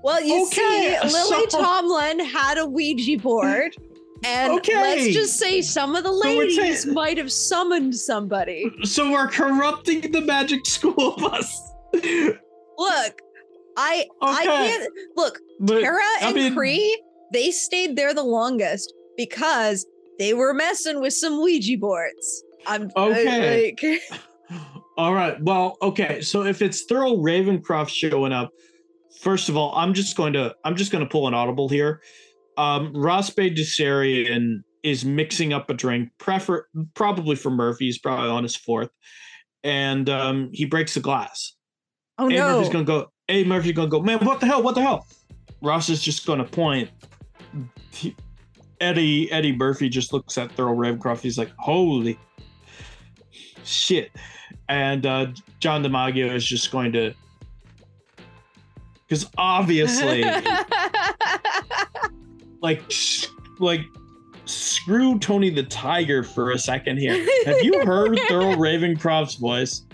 [0.02, 3.74] Well, you Okay, see, Lily so- Tomlin had a Ouija board.
[4.24, 4.74] And Okay.
[4.74, 8.68] let's just say some of the So ladies saying- might have summoned somebody.
[8.84, 11.60] so we're corrupting the magic school bus.
[11.94, 13.22] Look,
[13.76, 17.00] I I can't look, But Tara I and mean- Cree,
[17.32, 19.86] they stayed there the longest because
[20.18, 22.42] they were messing with some Ouija boards.
[22.66, 23.74] I'm Okay.
[23.80, 24.00] like,
[24.98, 25.40] All right.
[25.40, 26.22] Well, okay.
[26.22, 28.50] So if it's Thurl Ravenscroft showing up,
[29.20, 32.00] first of all, I'm just going to I'm just going to pull an audible here.
[32.56, 37.86] Um, Ross Bagdasarian is mixing up a drink, prefer probably for Murphy.
[37.86, 38.90] He's probably on his fourth,
[39.62, 41.54] and um, he breaks the glass.
[42.18, 42.56] oh Eddie no.
[42.58, 43.06] Murphy's gonna go.
[43.28, 44.00] Eddie Murphy's gonna go.
[44.00, 44.62] Man, what the hell?
[44.62, 45.06] What the hell?
[45.62, 46.90] Ross is just gonna point.
[47.92, 48.16] He-
[48.80, 51.20] Eddie Eddie Murphy just looks at Thurl Ravenscroft.
[51.20, 52.18] He's like, "Holy
[53.64, 54.10] shit!"
[54.68, 55.26] And uh,
[55.60, 57.12] John DiMaggio is just going to,
[59.08, 60.22] because obviously,
[62.60, 62.82] like,
[63.58, 63.80] like,
[64.44, 67.26] screw Tony the Tiger for a second here.
[67.46, 69.84] Have you heard Thurl Ravenscroft's voice?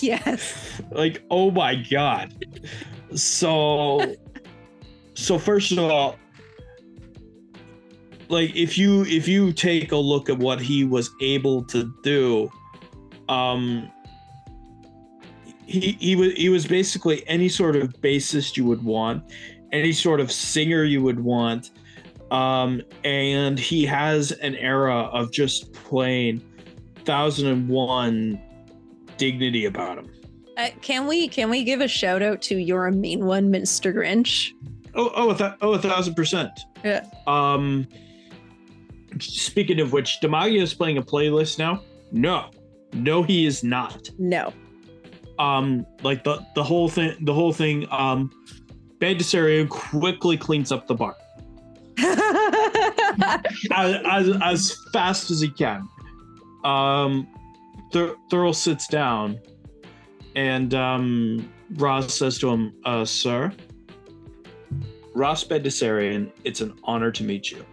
[0.00, 0.82] yes.
[0.90, 2.32] like oh my god
[3.14, 4.14] so
[5.14, 6.16] so first of all
[8.28, 12.50] like if you if you take a look at what he was able to do
[13.28, 13.90] um
[15.66, 19.22] he he was he was basically any sort of bassist you would want
[19.72, 21.70] any sort of singer you would want
[22.30, 26.42] um and he has an era of just plain
[27.06, 28.40] 1001
[29.16, 30.10] dignity about him
[30.56, 33.92] Uh, can we can we give a shout out to you're a mean one, Mr.
[33.92, 34.50] Grinch?
[34.94, 36.52] Oh, oh, a th- oh, a thousand percent.
[36.84, 37.04] Yeah.
[37.26, 37.88] Um.
[39.18, 41.82] Speaking of which, DiMaggio is playing a playlist now.
[42.12, 42.50] No,
[42.92, 44.08] no, he is not.
[44.18, 44.52] No.
[45.38, 47.86] Um, like the the whole thing, the whole thing.
[47.90, 48.30] Um,
[48.98, 51.16] Bagdasarian quickly cleans up the bar
[51.98, 55.88] as, as as fast as he can.
[56.64, 57.26] Um,
[57.92, 59.38] Thur- Thurl sits down,
[60.36, 63.52] and um, Ross says to him, uh, "Sir."
[65.14, 67.64] Ross Bagdasarian, it's an honor to meet you.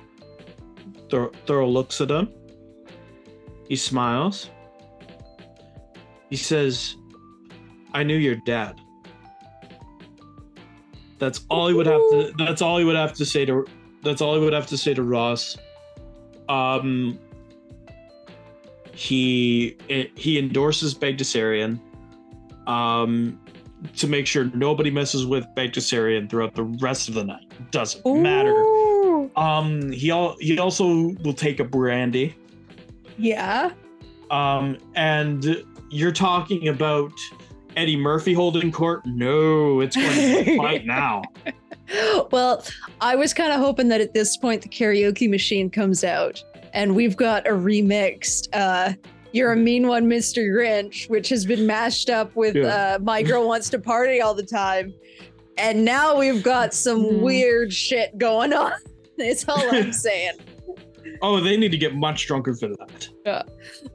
[1.10, 2.30] Thur- Thurl looks at him.
[3.68, 4.50] He smiles.
[6.30, 6.98] He says,
[7.94, 8.80] I knew your dad.
[11.20, 13.66] That's all he would have to that's all he would have to say to
[14.02, 15.58] that's all he would have to say to Ross.
[16.50, 17.20] Um
[18.94, 19.78] he
[20.16, 21.80] he endorses Bagdasarian
[22.68, 23.40] um
[23.96, 27.52] to make sure nobody messes with Bagdasarian throughout the rest of the night.
[27.72, 28.56] Doesn't matter.
[29.36, 32.36] Um, he al- he also will take a brandy.
[33.18, 33.72] Yeah.
[34.30, 37.12] Um, and you're talking about
[37.76, 39.06] Eddie Murphy holding court?
[39.06, 41.24] No, it's going to fight now.
[42.32, 42.64] Well,
[43.02, 46.96] I was kind of hoping that at this point the karaoke machine comes out and
[46.96, 48.94] we've got a remixed uh
[49.34, 50.40] You're a mean one, Mr.
[50.54, 52.96] Grinch, which has been mashed up with Yeah.
[52.96, 54.94] uh My Girl Wants to Party all the time.
[55.58, 57.20] And now we've got some Mhm.
[57.22, 58.74] weird shit going on.
[59.18, 60.34] It's all I'm saying.
[61.22, 63.08] Oh, they need to get much drunker for that.
[63.26, 63.44] Yeah.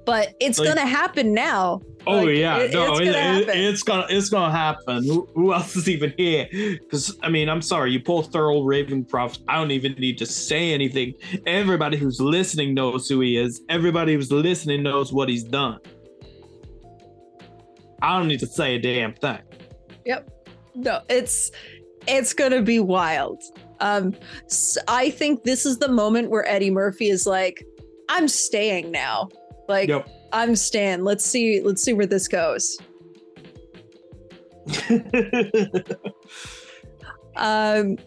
[0.04, 1.80] But it's Like- gonna happen now.
[2.08, 5.02] Oh Like, yeah, it- no, it's it, gonna it- it's gonna it's gonna happen.
[5.04, 6.46] Who, who else is even here?
[6.52, 9.40] Because I mean, I'm sorry, you pull Thurl Ravenscroft.
[9.48, 11.14] I don't even need to say anything.
[11.46, 13.60] Everybody who's listening knows who he is.
[13.68, 15.80] Everybody who's listening knows what he's done.
[18.02, 19.38] I don't need to say a damn thing.
[20.04, 20.30] Yep.
[20.74, 21.50] No, it's
[22.06, 23.42] it's gonna be wild.
[23.80, 24.14] Um,
[24.44, 27.64] s I think this is the moment where Eddie Murphy is like,
[28.08, 29.28] "I'm staying now.
[29.68, 30.08] Like, Yep.
[30.32, 31.04] I'm Stan.
[31.04, 31.60] Let's see.
[31.60, 32.78] Let's see where this goes."
[37.36, 37.98] Um,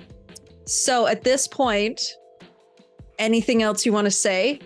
[0.66, 2.02] so at this point,
[3.18, 4.60] anything else you want to say?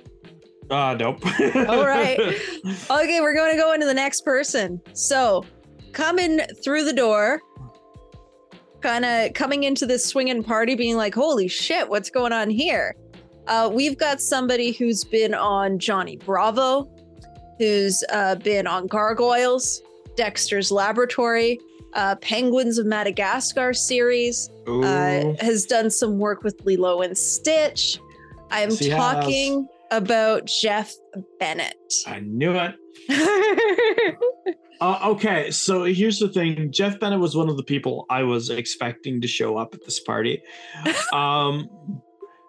[0.71, 1.19] Ah, nope.
[1.67, 2.19] All right.
[2.89, 4.81] Okay, we're going to go into the next person.
[4.93, 5.43] So
[5.91, 7.41] coming through the door,
[8.81, 12.95] kind of coming into this swinging party, being like, "Holy shit, what's going on here?"
[13.47, 16.89] Uh, we've got somebody who's been on Johnny Bravo,
[17.63, 19.81] who's uh, been on Gargoyles,
[20.17, 21.59] Dexter's Laboratory,
[21.93, 27.99] uh, Penguins of Madagascar series, uh, has done some work with Lilo and Stitch.
[28.51, 28.99] I'm Yes, he has.
[28.99, 30.93] talking about Jeff
[31.39, 31.93] Bennett.
[32.07, 32.75] I knew it.
[34.81, 36.69] Uh, okay, so here's the thing.
[36.69, 40.01] Jeff Bennett was one of the people I was expecting to show up at this
[40.01, 40.41] party.
[41.13, 41.69] Um,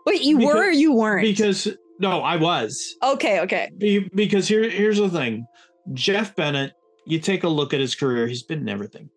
[0.04, 1.22] Wait, you Because- were or you weren't?
[1.22, 2.94] because no, I was.
[3.02, 3.70] okay, okay.
[3.78, 5.46] Be- because here, here's the thing.
[5.92, 6.72] Jeff Bennett,
[7.06, 9.10] you take a look at his career, he's been in everything.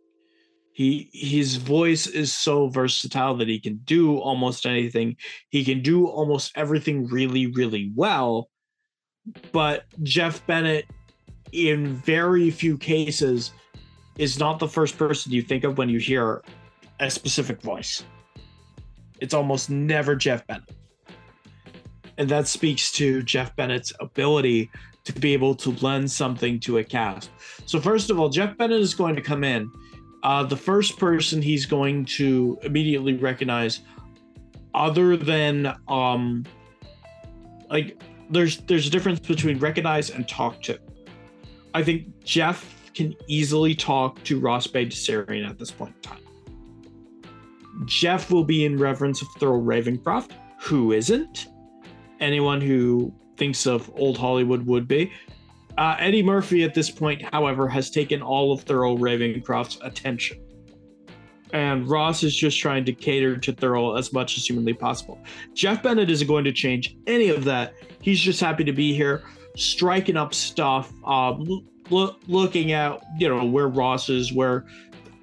[0.74, 5.16] He his voice is so versatile that he can do almost anything.
[5.50, 8.50] He can do almost everything really, really well.
[9.52, 10.86] But Jeff Bennett,
[11.52, 13.54] in very few cases,
[14.20, 16.44] is not the first person you think of when you hear
[17.00, 18.04] a specific voice.
[19.20, 20.70] It's almost never Jeff Bennett.
[22.18, 24.72] And that speaks to Jeff Bennett's ability
[25.04, 27.30] to be able to lend something to a cast.
[27.66, 29.72] So, first of all, Jeff Bennett is going to come in.
[30.24, 33.82] Uh, the first person he's going to immediately recognize,
[34.74, 36.44] other than um,
[37.70, 40.80] like there's there's a difference between recognize and talk to.
[41.74, 46.22] I think Jeff can easily talk to Ross Bagdasarian at this point in time.
[47.86, 51.48] Jeff will be in reverence of Thurl Ravenscroft, who isn't.
[52.20, 55.12] Anyone who thinks of old Hollywood would be.
[55.78, 60.40] Uh, Eddie Murphy at this point, however, has taken all of Thurl Ravenscroft's attention.
[61.54, 65.20] And Ross is just trying to cater to Thurl as much as humanly possible.
[65.54, 67.74] Jeff Bennett isn't going to change any of that.
[68.02, 69.24] He's just happy to be here,
[69.56, 74.66] striking up stuff, um, lo- looking at you know where Ross is, where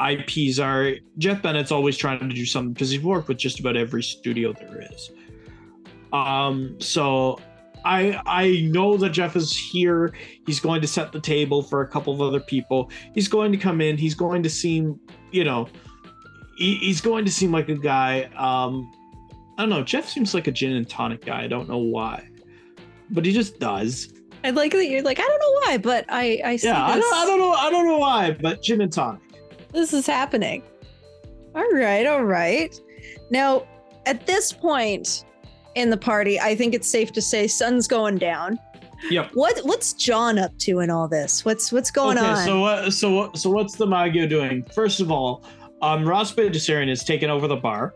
[0.01, 0.95] IPs are.
[1.19, 4.53] Jeff Bennett's always trying to do something because he's worked with just about every studio
[4.53, 5.11] there is.
[6.15, 7.41] Um, so
[7.85, 10.15] I I know that Jeff is here.
[10.47, 12.91] He's going to set the table for a couple of other people.
[13.15, 13.99] He's going to come in.
[13.99, 14.99] He's going to seem,
[15.33, 15.69] you know,
[16.57, 18.31] he, he's going to seem like a guy.
[18.37, 18.91] Um,
[19.59, 19.83] I don't know.
[19.83, 21.43] Jeff seems like a gin and tonic guy.
[21.43, 22.29] I don't know why,
[23.11, 24.13] but he just does.
[24.45, 26.99] I like that you're like, I don't know why, but I, I see Yeah, I
[26.99, 27.53] don't, I don't know.
[27.53, 29.21] I don't know why, but gin and tonic.
[29.73, 30.63] this is happening.
[31.55, 32.79] All right, all right.
[33.31, 33.67] Now,
[34.07, 35.25] at this point
[35.75, 38.59] in the party, I think it's safe to say sun's going down.
[39.11, 39.31] Yep.
[39.35, 41.45] What what's John up to in all this?
[41.45, 42.45] What's what's going okay, on?
[42.45, 42.93] so what?
[42.93, 43.39] So what?
[43.39, 44.63] So what's DiMaggio doing?
[44.63, 45.45] First of all,
[45.83, 47.95] um, Ross Bagdasarian has taken over the bar.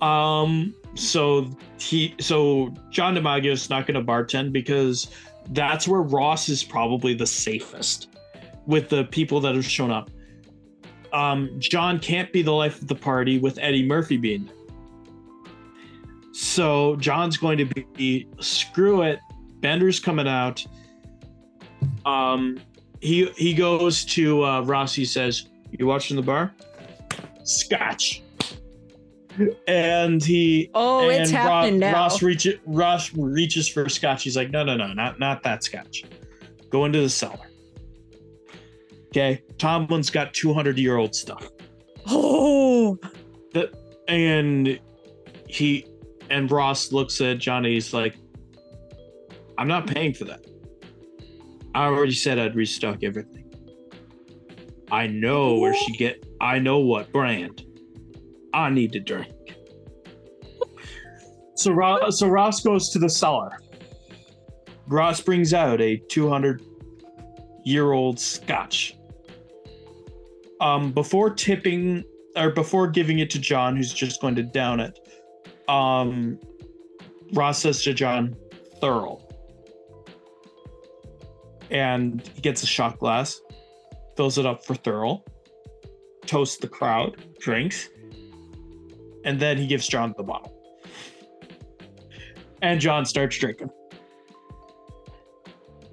[0.00, 5.08] Um, so he, so John DiMaggio is not going to bartend because
[5.50, 8.08] that's where Ross is probably the safest
[8.66, 10.10] with the people that have shown up.
[11.12, 14.54] Um, John can't be the life of the party with Eddie Murphy being there.
[16.38, 19.18] So John's going to be screw it.
[19.58, 20.64] Bender's coming out.
[22.06, 22.60] Um,
[23.00, 24.94] he he goes to uh, Ross.
[24.94, 26.54] He says, "You watching the bar?
[27.42, 28.22] Scotch."
[29.66, 31.92] And he oh, it's and Ro- happening now.
[31.92, 34.22] Ross reaches Ross reaches for scotch.
[34.22, 36.04] He's like, "No, no, no, not not that scotch.
[36.70, 37.50] Go into the cellar."
[39.08, 41.48] Okay, Tomlin's got two hundred year old stuff,
[42.06, 42.96] oh,
[43.54, 43.72] the,
[44.06, 44.78] and
[45.48, 45.87] he
[46.30, 47.74] and Ross looks at Johnny.
[47.74, 48.16] He's like,
[49.56, 50.46] "I'm not paying for that.
[51.74, 53.44] I already said I'd restock everything.
[54.90, 56.24] I know where she get.
[56.40, 57.64] I know what brand.
[58.54, 59.32] I need to drink."
[61.54, 63.58] So Ross, so Ross goes to the cellar.
[64.86, 66.62] Ross brings out a 200
[67.64, 68.96] year old scotch.
[70.60, 72.04] Um, before tipping
[72.36, 74.98] or before giving it to John, who's just going to down it,
[75.68, 76.38] um,
[77.32, 78.36] Ross says to John,
[78.82, 79.22] "Thurl,"
[81.70, 83.40] and he gets a shot glass,
[84.16, 85.22] fills it up for Thurl,
[86.26, 87.88] toasts the crowd, drinks,
[89.24, 90.54] and then he gives John the bottle.
[92.62, 93.70] And John starts drinking.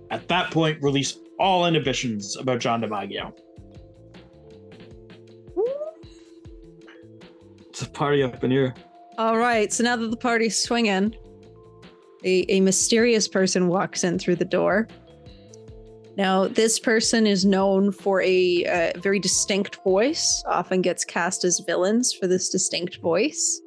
[0.10, 3.34] At that point, release all inhibitions about John DiMaggio.
[7.70, 8.74] It's a party up in here.
[9.18, 9.72] All right.
[9.72, 11.16] So now that the party's swinging,
[12.24, 14.88] a, a mysterious person walks in through the door.
[16.18, 21.61] Now, this person is known for a, uh very distinct voice, often gets cast as
[21.68, 23.61] villains for this distinct voice.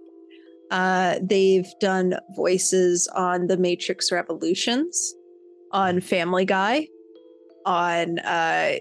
[0.71, 5.15] Uh, they've done voices on The Matrix Revolutions,
[5.73, 6.89] on Family Guy,
[7.65, 8.77] on uh,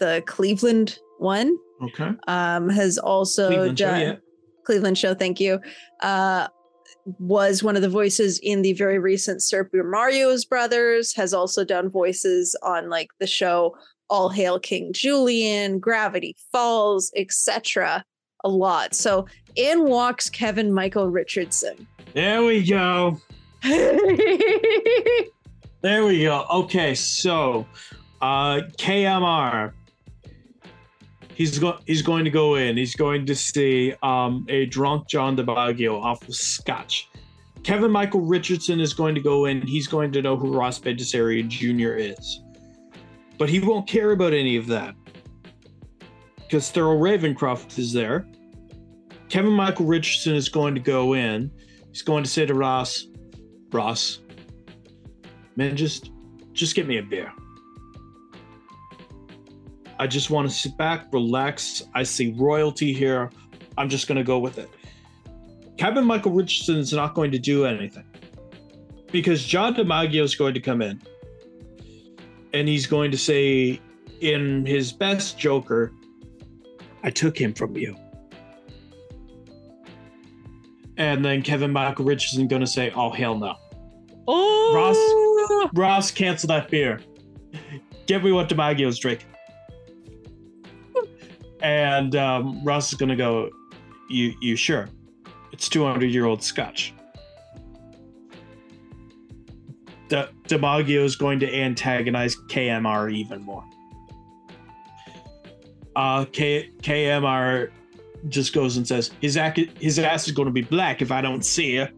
[0.00, 1.56] the Cleveland one.
[1.82, 2.10] Okay.
[2.28, 4.16] Um, has also Cleveland show, done yeah.
[4.64, 5.14] Cleveland show.
[5.14, 5.60] Thank you.
[6.00, 6.48] Uh,
[7.18, 11.14] was one of the voices in the very recent Super Mario's Brothers.
[11.14, 13.76] Has also done voices on like the show
[14.08, 18.04] All Hail King Julian, Gravity Falls, etc.
[18.44, 18.94] A lot.
[18.94, 21.86] So in walks Kevin Michael Richardson.
[22.14, 23.18] There we go.
[25.84, 26.46] There we go.
[26.50, 27.66] Okay, so
[28.22, 29.74] uh KMR.
[31.34, 32.76] He's going he's going to go in.
[32.76, 37.08] He's going to see um a drunk John DiMaggio off of Scotch.
[37.64, 39.62] Kevin Michael Richardson is going to go in.
[39.66, 41.96] He's going to know who Ross Bagdasarian Jr.
[41.96, 42.42] is.
[43.38, 44.94] But he won't care about any of that.
[46.36, 48.26] Because Thurl Ravenscroft is there.
[49.30, 51.50] Kevin Michael Richardson is going to go in.
[51.88, 53.06] He's going to say to Ross,
[53.72, 54.20] Ross,
[55.56, 56.10] man, just
[56.52, 57.32] just get me a beer.
[60.04, 61.82] I just want to sit back, relax.
[61.94, 63.30] I see royalty here.
[63.78, 64.68] I'm just gonna go with it.
[65.78, 68.04] Kevin Michael Richardson is not going to do anything
[69.10, 71.00] because John DiMaggio is going to come in
[72.52, 73.80] and he's going to say,
[74.20, 75.90] in his best Joker,
[77.02, 77.96] I took him from you.
[80.98, 83.54] And then Kevin Michael Richardson going to say, "Oh hell no,
[84.28, 87.00] Oh, Ross, Ross, cancel that beer.
[88.04, 89.33] Get me what DiMaggio's drinking."
[91.64, 93.48] And um, Ross is going to go,
[94.10, 94.90] "You, you sure?
[95.50, 96.92] It's 200 year old Scotch."
[100.08, 103.64] D- DiMaggio is going to antagonize KMR even more.
[105.96, 107.70] Uh, K- KMR
[108.28, 111.22] just goes and says his ac- his ass is going to be black if I
[111.22, 111.94] don't see it.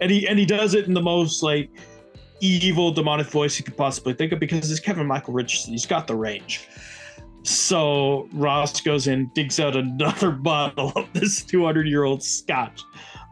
[0.00, 1.70] And he and he does it in the most like
[2.40, 5.72] evil demonic voice he could possibly think of because it's Kevin Michael Richardson.
[5.72, 6.66] He's got the range.
[7.42, 12.82] So Ross goes in, digs out another bottle of this 200 year old scotch.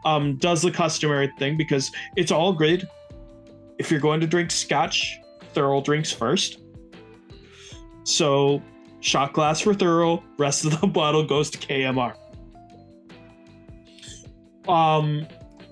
[0.05, 2.87] Um, does the customary thing because it's all good.
[3.77, 5.19] If you're going to drink scotch,
[5.53, 6.59] Thurl drinks first.
[8.03, 8.61] So
[9.01, 12.15] shot glass for Thurl, rest of the bottle goes to KMR.
[14.67, 15.27] Um,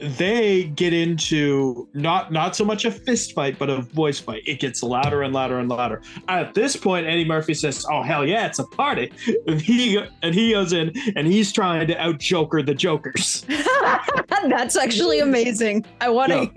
[0.05, 4.43] they get into not not so much a fist fight, but a voice fight.
[4.45, 6.01] It gets louder and louder and louder.
[6.27, 9.11] At this point, Eddie Murphy says, "Oh hell yeah, it's a party!"
[9.47, 13.45] And he and he goes in and he's trying to out Joker the Jokers.
[14.49, 15.85] that's actually amazing.
[16.01, 16.51] I want to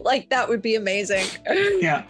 [0.00, 1.26] like that would be amazing.
[1.80, 2.04] yeah.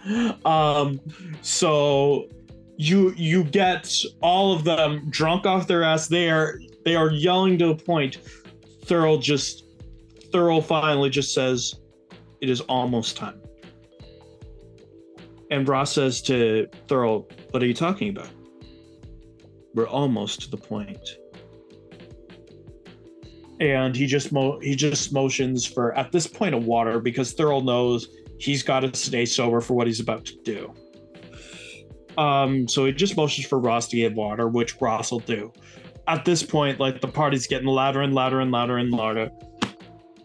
[0.45, 0.99] Um.
[1.41, 2.29] So
[2.77, 6.07] you you get all of them drunk off their ass.
[6.07, 8.17] They are they are yelling to a point.
[8.85, 9.62] Thurl just
[10.33, 11.75] Thurl finally just says,
[12.41, 13.39] "It is almost time."
[15.51, 18.29] And Ross says to Thurl, "What are you talking about?
[19.75, 21.17] We're almost to the point."
[23.59, 27.63] And he just mo- he just motions for at this point a water because Thurl
[27.63, 28.07] knows
[28.39, 30.73] he's got to stay sober for what he's about to do.
[32.17, 35.53] Um, so he just motions for Ross to get water, which Ross will do.
[36.07, 39.29] At this point, like the party's getting louder and louder and louder and louder.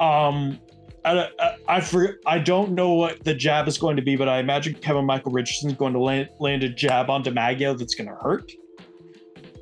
[0.01, 0.59] Um,
[1.05, 4.29] I, I, I, for, I don't know what the jab is going to be, but
[4.29, 8.09] I imagine Kevin Michael Richardson's going to land, land a jab on DiMaggio that's going
[8.09, 8.51] to hurt.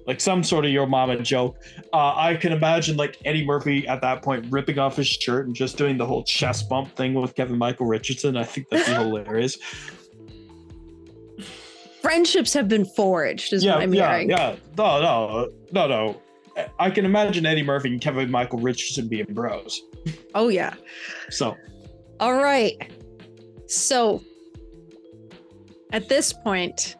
[0.06, 1.58] Like some sort of your mama joke.
[1.92, 5.54] Uh, I can imagine like Eddie Murphy at that point ripping off his shirt and
[5.54, 8.36] just doing the whole chest bump thing with Kevin Michael Richardson.
[8.36, 9.58] I think that'd be hilarious.
[12.02, 14.30] Friendships have been forged, is yeah, what I'm yeah, hearing.
[14.30, 14.54] yeah.
[14.78, 16.22] No, no, no, no.
[16.78, 19.82] I can imagine Eddie Murphy and Kevin Michael Richardson being bros.
[20.34, 20.74] Oh yeah.
[21.30, 21.56] So
[22.20, 22.76] All right.
[23.66, 24.22] So
[25.92, 26.96] at this point,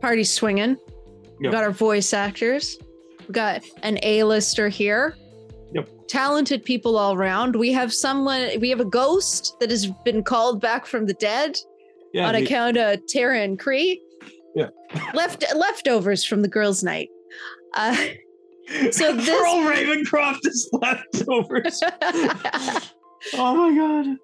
[0.00, 0.76] party's swinging.
[1.40, 2.78] We got our voice actors.
[3.26, 5.16] We got an A-lister here.
[5.72, 5.88] Yep.
[6.08, 7.54] Talented people all around.
[7.54, 8.58] We have someone.
[8.60, 11.56] We have a ghost that has been called back from the dead
[12.12, 14.02] yeah, on the- account of Tara and Cree.
[14.54, 14.68] Yeah.
[15.14, 17.10] Left leftovers from the girls' night.
[17.74, 17.96] Uh,
[18.90, 21.80] so this- Thurl Ravenscroft is leftovers.
[23.34, 24.16] oh my god.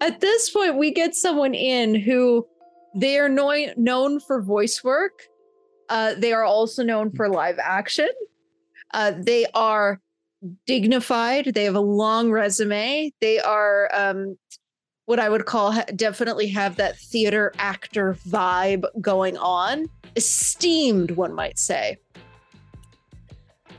[0.00, 2.46] At this point, we get someone in who
[2.94, 5.22] they are noi- known for voice work.
[5.88, 8.08] Uh, they are also known for live action.
[8.94, 10.00] Uh, they are
[10.66, 11.52] dignified.
[11.54, 13.12] They have a long resume.
[13.20, 14.36] They are um,
[15.06, 19.86] what I would call definitely have that theater actor vibe going on.
[20.16, 21.96] Esteemed, one might say.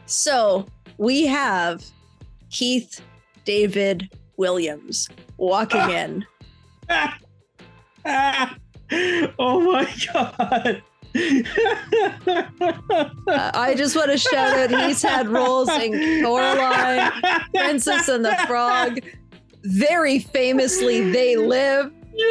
[0.06, 0.66] So
[0.98, 1.84] we have
[2.50, 3.02] Keith
[3.46, 6.26] David Williams walking in.
[6.90, 7.18] Ah.
[8.06, 8.58] Ah.
[9.40, 10.84] Oh my god.
[13.26, 17.12] Uh, I just want to shout out he's had roles in Coraline,
[17.54, 19.00] Princess and the Frog.
[19.64, 21.92] Very famously, They Live.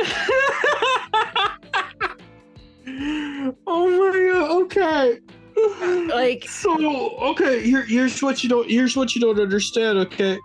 [3.66, 5.18] oh my god, okay.
[6.08, 10.38] Like, So okay, here here's what you don't here's what you don't understand, okay?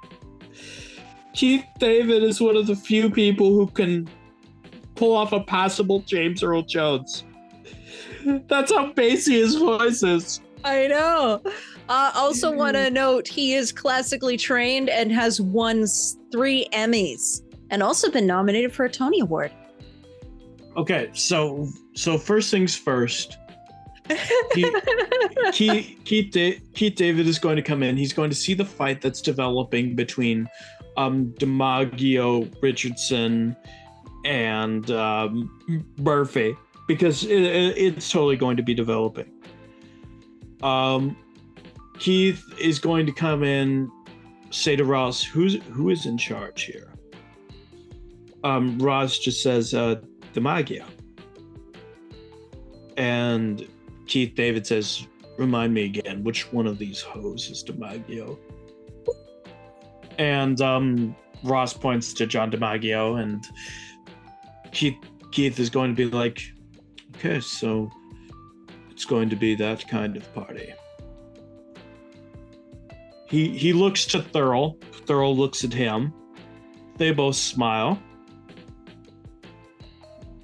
[1.33, 4.09] Keith David is one of the few people who can
[4.95, 7.23] pull off a passable James Earl Jones.
[8.47, 10.41] That's how bassy his voice is.
[10.63, 11.41] I know.
[11.89, 15.85] Uh, also, want to note he is classically trained and has won
[16.31, 19.51] three Emmys and also been nominated for a Tony Award.
[20.75, 23.37] Okay, so so first things first.
[26.03, 27.97] Keith, Keith David is going to come in.
[27.97, 30.47] He's going to see the fight that's developing between
[30.97, 33.55] um, DiMaggio, Richardson,
[34.25, 36.55] and um, Murphy
[36.87, 39.31] because it, it- it's totally going to be developing.
[40.63, 41.15] Um,
[41.99, 43.91] Keith is going to come in,
[44.49, 46.93] say to Ross, "Who's who is in charge here?"
[48.43, 49.95] Um, Ross just says, uh,
[50.33, 50.83] "DiMaggio,"
[52.97, 53.67] and
[54.07, 58.37] Keith David says, "Remind me again, which one of these hoes is DiMaggio?"
[60.17, 63.45] And um, Ross points to John DiMaggio, and
[64.71, 64.97] Keith
[65.31, 66.41] Keith is going to be like,
[67.15, 67.89] "Okay, so
[68.89, 70.73] it's going to be that kind of party."
[73.29, 74.79] He he looks to Thurl.
[75.05, 76.13] Thurl looks at him.
[76.97, 78.01] They both smile.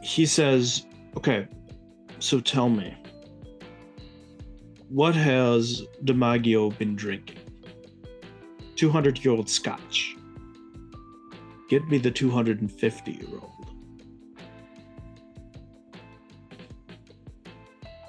[0.01, 0.85] He says,
[1.17, 1.47] "Okay,
[2.19, 2.95] so tell me,
[4.93, 7.39] what has DiMaggio been drinking?
[8.75, 10.15] 200 year old scotch.
[11.67, 13.49] Get me the 250 year old.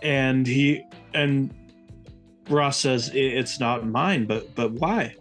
[0.02, 0.82] And he,
[1.14, 1.54] and
[2.50, 5.16] Ross says, it's not mine, but, but why?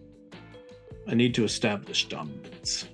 [1.08, 2.90] I need to establish dominance.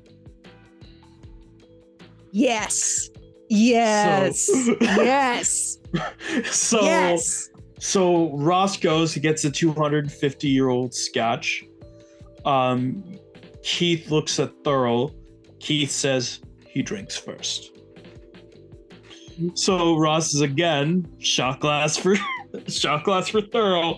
[2.31, 3.09] Yes.
[3.49, 4.45] Yes.
[4.45, 5.79] So- yes.
[6.51, 7.49] so, yes.
[7.79, 11.63] So Ross goes, he gets a 250 year old scotch.
[12.45, 13.03] Um,
[13.63, 15.15] Keith looks at Thurl.
[15.59, 17.71] Keith says he drinks first.
[19.53, 22.15] So Ross is again shot glass for
[22.67, 23.97] shot glass for Thurl.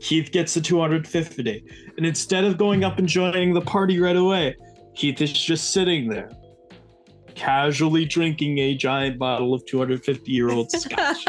[0.00, 1.64] Keith gets the 250,
[1.96, 4.56] and instead of going up and joining the party right away,
[4.94, 6.30] Keith is just sitting there,
[7.34, 11.24] casually drinking a giant bottle of 250 year old scotch.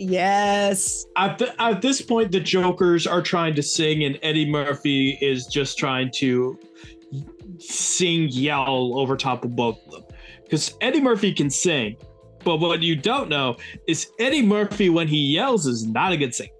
[0.00, 1.06] Yes.
[1.16, 5.46] at, the, at this point, the Jokers are trying to sing, and Eddie Murphy is
[5.46, 6.58] just trying to
[7.58, 10.02] sing, yell over top of both of them.
[10.44, 11.96] Because Eddie Murphy can sing,
[12.44, 16.34] but what you don't know is Eddie Murphy, when he yells, is not a good
[16.34, 16.50] singer.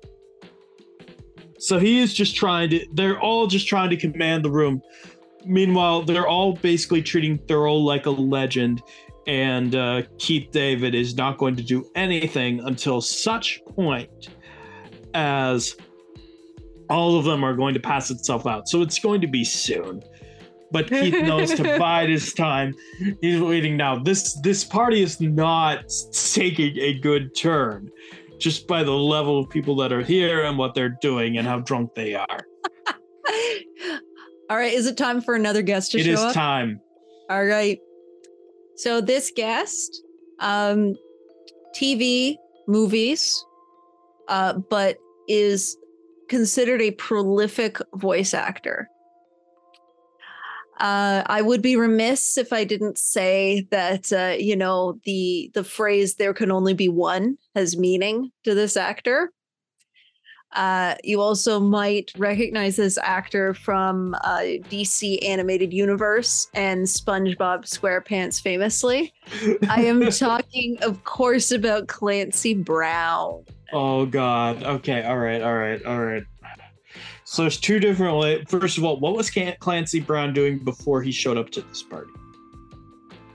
[1.58, 4.80] So he is just trying to, they're all just trying to command the room.
[5.44, 8.82] Meanwhile, they're all basically treating Thurl like a legend,
[9.26, 14.28] and uh, Keith David is not going to do anything until such point
[15.14, 15.76] as
[16.88, 18.68] all of them are going to pass itself out.
[18.68, 20.02] So it's going to be soon.
[20.72, 22.74] But Keith knows to bide his time.
[23.20, 23.98] He's waiting now.
[23.98, 27.90] This this party is not taking a good turn,
[28.38, 31.58] just by the level of people that are here and what they're doing and how
[31.58, 32.40] drunk they are.
[34.48, 34.72] All right.
[34.72, 36.34] Is it time for another guest to It show is up?
[36.34, 36.80] time.
[37.28, 37.78] All right.
[38.80, 40.02] So this guest,
[40.38, 40.96] um,
[41.76, 43.44] TV, movies,
[44.28, 44.96] uh, but
[45.28, 45.76] is
[46.30, 48.88] considered a prolific voice actor.
[50.78, 55.62] Uh, I would be remiss if I didn't say that uh, you know the the
[55.62, 59.30] phrase "there can only be one" has meaning to this actor.
[60.52, 68.40] Uh, you also might recognize this actor from uh, DC animated universe and SpongeBob SquarePants
[68.40, 69.12] famously.
[69.68, 73.44] I am talking, of course, about Clancy Brown.
[73.72, 74.62] Oh God.
[74.64, 75.04] Okay.
[75.04, 75.40] All right.
[75.40, 75.84] All right.
[75.84, 76.24] All right.
[77.24, 78.44] So there's two different ways.
[78.48, 79.30] First of all, what was
[79.60, 82.10] Clancy Brown doing before he showed up to this party?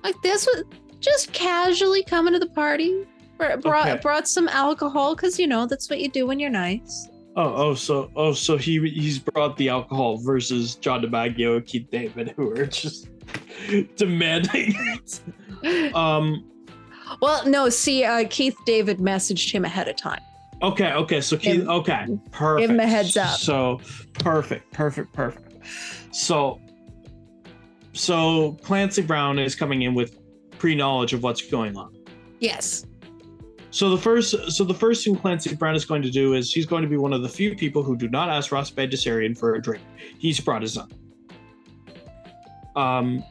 [0.03, 0.65] Like this was
[0.99, 3.05] just casually coming to the party.
[3.37, 4.01] Br- Brought Okay.
[4.01, 7.09] brought some alcohol because you know that's what you do when you're nice.
[7.37, 11.87] Oh, oh, so, oh, so he he's brought the alcohol versus John DiMaggio and Keith
[11.91, 13.09] David, who are just
[13.97, 15.19] demanding it.
[15.95, 16.45] Um.
[17.21, 20.21] Well, no, see, uh, Keith David messaged him ahead of time.
[20.61, 20.91] Okay.
[20.93, 21.21] Okay.
[21.21, 21.67] So Keith.
[21.67, 22.05] Okay.
[22.31, 22.61] Perfect.
[22.61, 23.37] give him a heads up.
[23.39, 23.81] So
[24.13, 24.71] perfect.
[24.71, 25.11] Perfect.
[25.13, 25.55] Perfect.
[26.11, 26.59] So.
[27.93, 30.17] So Clancy Brown is coming in with
[30.59, 31.93] pre-knowledge of what's going on.
[32.39, 32.85] Yes.
[33.75, 36.65] So the first, so the first thing Clancy Brown is going to do is he's
[36.65, 39.55] going to be one of the few people who do not ask Ross Bagdasarian for
[39.55, 39.83] a drink.
[40.17, 40.87] He's brought his own.
[42.77, 43.21] Um,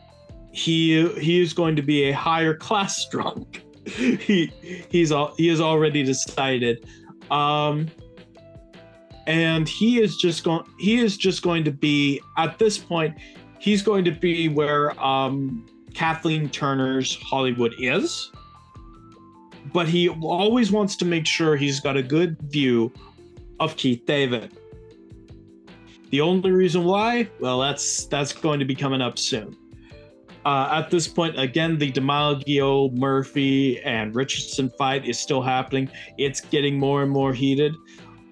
[0.53, 3.65] he he is going to be a higher class drunk.
[3.87, 4.53] he
[4.91, 6.87] he's all he has already decided.
[7.31, 7.89] Um,
[9.27, 13.17] and he is just going he is just going to be at this point
[13.61, 15.65] he's going to be where um
[15.95, 18.31] Kathleen Turner's Hollywood is
[19.73, 22.93] but he always wants to make sure he's got a good view
[23.61, 24.53] of Keith David
[26.11, 29.57] the only reason why well that's that's going to be coming up soon
[30.47, 35.89] uh, at this point, again, the DiMaggio, Murphy, and Richardson fight is still happening.
[36.19, 37.75] It's getting more and more heated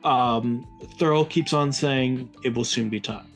[0.05, 0.66] um,
[0.99, 3.26] Thurl keeps on saying it will soon be time.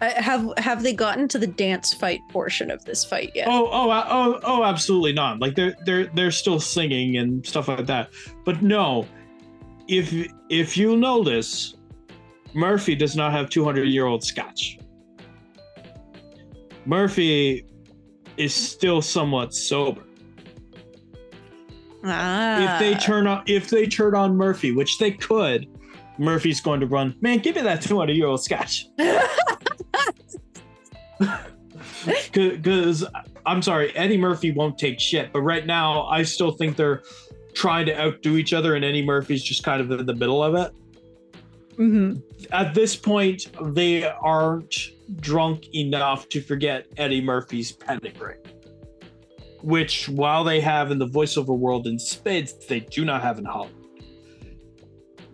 [0.00, 3.46] Uh, have have they gotten to the dance fight portion of this fight yet?
[3.48, 5.40] Oh, oh, uh, oh, oh, absolutely not.
[5.40, 8.10] Like they're they're they're still singing and stuff like that.
[8.44, 9.06] But no,
[9.88, 10.12] if
[10.50, 11.74] if you notice,
[12.54, 14.78] Murphy does not have 200 year old scotch.
[16.86, 17.64] Murphy
[18.36, 20.02] is still somewhat sober.
[22.04, 22.74] Ah.
[22.74, 25.66] If they turn on if they turn on Murphy, which they could,
[26.18, 27.16] Murphy's going to run.
[27.20, 28.86] Man, give me that 200 year old scotch.
[32.34, 33.04] Because
[33.46, 35.32] I'm sorry, Eddie Murphy won't take shit.
[35.32, 37.02] But right now, I still think they're
[37.54, 40.54] trying to outdo each other, and Eddie Murphy's just kind of in the middle of
[40.54, 40.72] it.
[41.76, 42.18] Mm-hmm.
[42.52, 44.74] At this point, they aren't
[45.20, 48.36] drunk enough to forget Eddie Murphy's pedigree
[49.64, 53.46] which while they have in the voiceover world in spades, they do not have in
[53.46, 53.88] Hollywood.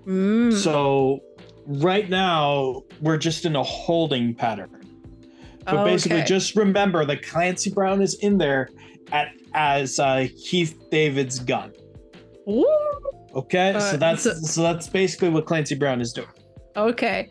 [0.06, 0.52] Mm.
[0.52, 1.20] So
[1.66, 4.79] right now we're just in a holding pattern.
[5.70, 8.68] But Oh, basically, just remember that Clancy Brown is in there
[9.12, 11.72] at as uh, Keith David's gun.
[12.48, 12.66] Ooh.
[13.34, 16.28] Okay, Uh, so that's so- so that's basically what Clancy Brown is doing.
[16.76, 17.30] Okay.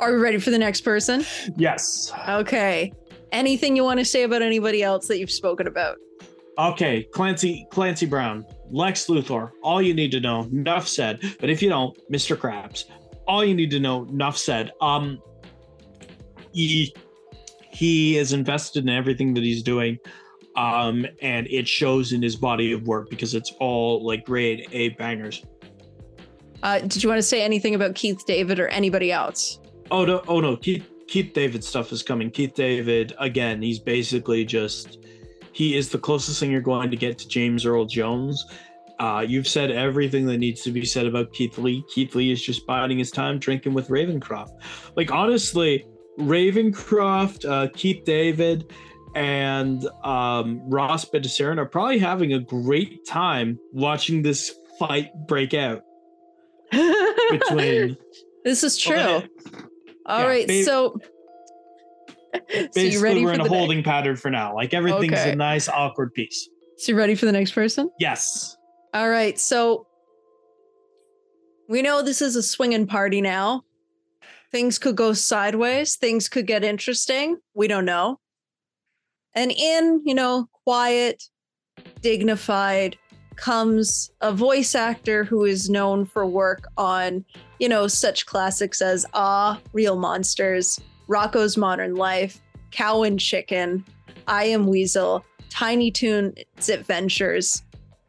[0.00, 1.24] Are we ready for the next person?
[1.56, 2.12] Yes.
[2.28, 2.92] Okay.
[3.32, 5.96] Anything you want to say about anybody else that you've spoken about?
[6.58, 9.50] Okay, Clancy Clancy Brown, Lex Luthor.
[9.62, 10.42] All you need to know.
[10.44, 11.20] Enough said.
[11.40, 12.36] But if you don't, Mr.
[12.36, 12.84] Krabs.
[13.26, 14.04] All you need to know.
[14.04, 14.70] Enough said.
[14.80, 15.20] Um,
[16.52, 16.94] he
[17.74, 19.98] he is invested in everything that he's doing,
[20.56, 24.90] um, and it shows in his body of work because it's all like grade A
[24.90, 25.44] bangers.
[26.62, 29.60] Uh, did you want to say anything about Keith David or anybody else?
[29.90, 30.22] Oh no!
[30.28, 30.56] Oh no!
[30.56, 32.30] Keith Keith David stuff is coming.
[32.30, 33.60] Keith David again.
[33.60, 34.98] He's basically just
[35.52, 38.44] he is the closest thing you're going to get to James Earl Jones.
[38.98, 41.84] Uh, you've said everything that needs to be said about Keith Lee.
[41.92, 44.50] Keith Lee is just biding his time, drinking with Ravenscroft.
[44.96, 45.84] Like honestly,
[46.18, 48.72] Ravenscroft, uh, Keith David,
[49.14, 55.82] and um, Ross Bagdasarian are probably having a great time watching this fight break out
[57.30, 57.96] between.
[58.44, 58.96] this is true.
[58.96, 59.24] Well,
[60.06, 60.96] All yeah, right, ba- so
[62.34, 64.54] so Basically, ready we're for in a holding pattern for now.
[64.54, 65.32] Like everything's Okay.
[65.32, 66.48] a nice, awkward piece.
[66.78, 67.88] so you ready for the next person?
[68.00, 68.56] Yes.
[68.92, 69.86] All right, so
[71.68, 73.64] we know this is a swinging party now.
[74.54, 75.96] Things could go sideways.
[75.96, 77.38] Things could get interesting.
[77.54, 78.20] We don't know.
[79.34, 81.24] And in, you know, quiet,
[82.02, 82.96] dignified
[83.34, 87.24] comes a voice actor who is known for work on,
[87.58, 92.40] you know, such classics as Ah, Real Monsters, Rocko's Modern Life,
[92.70, 93.84] Cow and Chicken,
[94.28, 97.60] I Am Weasel, Tiny Toons Adventures,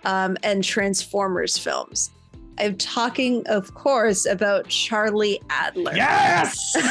[0.03, 2.11] um, and Transformers films.
[2.57, 5.93] I'm talking, of course, about Charlie Adler.
[5.95, 6.75] Yes.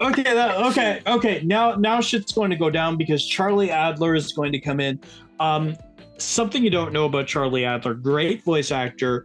[0.00, 0.22] okay.
[0.22, 1.00] That, okay.
[1.06, 1.42] Okay.
[1.44, 5.00] Now, now shit's going to go down because Charlie Adler is going to come in.
[5.38, 5.76] Um,
[6.18, 9.24] something you don't know about Charlie Adler: great voice actor,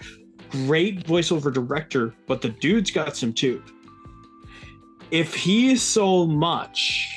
[0.50, 3.64] great voiceover director, but the dude's got some too.
[5.12, 7.12] If he so much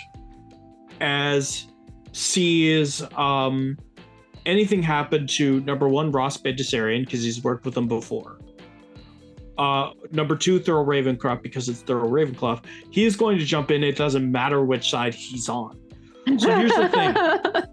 [1.00, 1.66] as
[2.12, 3.78] sees um
[4.46, 8.38] anything happened to number one Ross Bagdasarian because he's worked with him before.
[9.58, 12.64] Uh, number two, Thurl Ravenscroft because it's Thurl Ravenscroft.
[12.90, 13.82] He is going to jump in.
[13.82, 15.78] It doesn't matter which side he's on.
[16.38, 17.64] So here's the thing.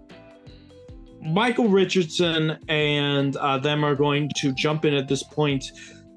[1.32, 5.64] Michael Richardson and uh, them are going to jump in at this point.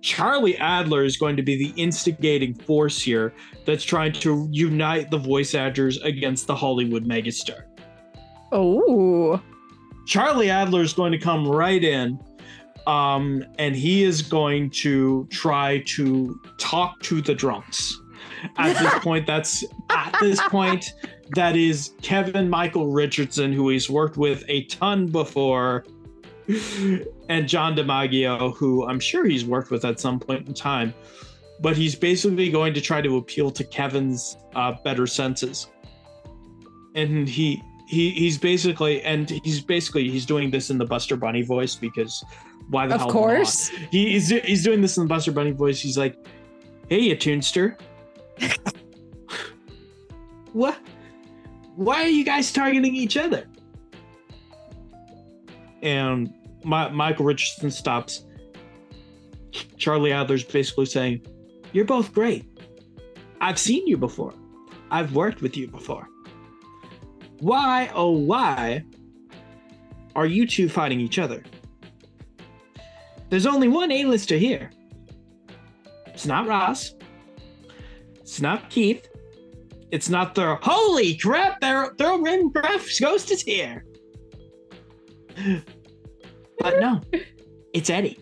[0.02, 3.34] Charlie Adler is going to be the instigating force here
[3.66, 7.64] that's trying to unite the voice actors against the Hollywood megastar.
[8.52, 9.41] oh,
[10.10, 12.20] Charlie Adler is going to come right in,
[12.88, 18.01] um, and he is going to try to talk to the drunks.
[18.57, 20.95] At this point, that's at this point,
[21.36, 25.86] that is Kevin Michael Richardson, who he's worked with a ton before,
[27.30, 30.91] and John DiMaggio, who I'm sure he's worked with at some point in time,
[31.60, 35.68] but he's basically going to try to appeal to Kevin's uh, better senses.
[36.95, 41.42] And he he he's basically and he's basically he's doing this in the Buster Bunny
[41.42, 42.24] voice because
[42.70, 43.72] why the Of hell course.
[43.72, 43.82] not?
[43.92, 45.82] He, he's he's doing this in the Buster Bunny voice.
[45.82, 46.16] He's like,
[46.88, 47.80] "Hey, you tunester,
[50.54, 50.78] what?
[51.76, 53.46] Why are you guys targeting each other?"
[55.82, 56.34] And
[56.64, 58.26] my, Michael Richardson stops.
[59.78, 61.26] Charlie Adler's basically saying,
[61.74, 62.46] "You're both great.
[63.42, 64.34] I've seen you before.
[64.92, 66.09] I've worked with you before.
[67.40, 68.84] Why, oh why,
[70.16, 71.44] are you two fighting each other?
[73.30, 74.72] There's only one A-lister here.
[76.08, 76.96] It's not Ross.
[78.20, 79.08] It's not Keith.
[79.92, 81.62] It's not the holy crap.
[81.62, 83.86] Their their Ravenscroft's ghost is here.
[86.60, 87.02] But no,
[87.74, 88.20] it's Eddie.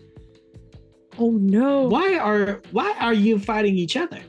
[1.18, 1.88] Oh no.
[1.88, 4.20] Why are why are you fighting each other?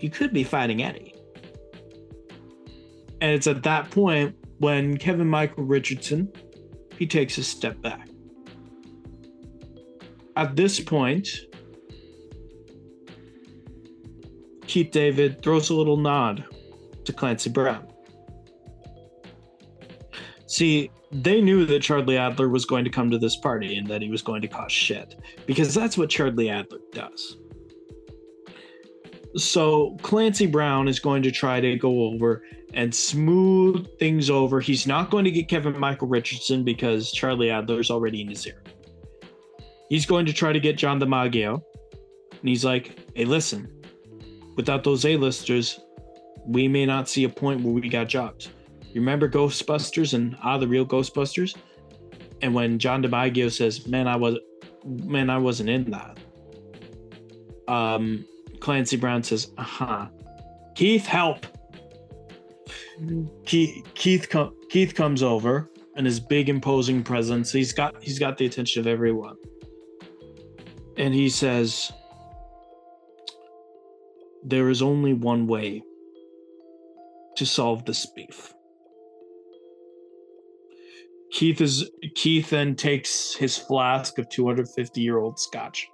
[0.00, 1.11] You could be fighting Eddie.
[3.22, 6.30] And it's at that point when Kevin Michael Richardson
[6.98, 8.08] he takes a step back.
[10.36, 11.28] At this point,
[14.66, 16.44] Keith David throws a little nod
[17.04, 17.86] to Clancy Brown.
[20.46, 24.02] See, they knew that Charlie Adler was going to come to this party and that
[24.02, 25.14] he was going to cause shit
[25.46, 27.36] because that's what Charlie Adler does.
[29.36, 32.42] So Clancy Brown is going to try to go over
[32.74, 34.60] and smooth things over.
[34.60, 38.62] He's not going to get Kevin Michael Richardson because Charlie Adler's already in his ear.
[39.88, 41.62] He's going to try to get John DiMaggio.
[42.30, 43.70] And he's like, hey, listen,
[44.56, 45.80] without those A-listers,
[46.46, 48.48] we may not see a point where we got jobs.
[48.92, 51.56] You remember Ghostbusters and Ah, the real Ghostbusters?
[52.42, 54.38] And when John DiMaggio says, "Man, I was,
[54.84, 56.18] man, I wasn't in that."
[57.68, 58.26] Um,
[58.60, 60.06] Clancy Brown says, "Uh huh."
[60.74, 61.46] Keith, help!
[63.46, 67.52] Keith, com- Keith comes over and his big imposing presence.
[67.52, 69.36] He's got, he's got the attention of everyone,
[70.96, 71.92] and he says,
[74.44, 75.82] "There is only one way
[77.36, 78.54] to solve this beef."
[81.32, 85.88] Keith is Keith then takes his flask of 250 year old scotch.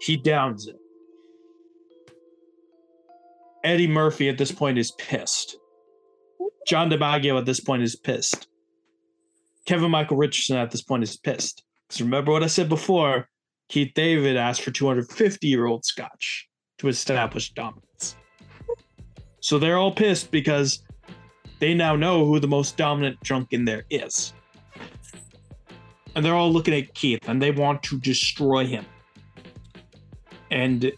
[0.00, 0.76] He downs it.
[3.62, 5.56] Eddie Murphy at this point is pissed.
[6.66, 8.48] John DiMaggio at this point is pissed.
[9.66, 11.62] Kevin Michael Richardson at this point is pissed.
[11.88, 13.28] Because remember what I said before
[13.68, 16.48] Keith David asked for 250 year old scotch
[16.78, 18.16] to establish dominance.
[19.40, 20.82] So they're all pissed because
[21.60, 24.32] they now know who the most dominant drunk in there is.
[26.14, 28.86] And they're all looking at Keith and they want to destroy him.
[30.50, 30.92] And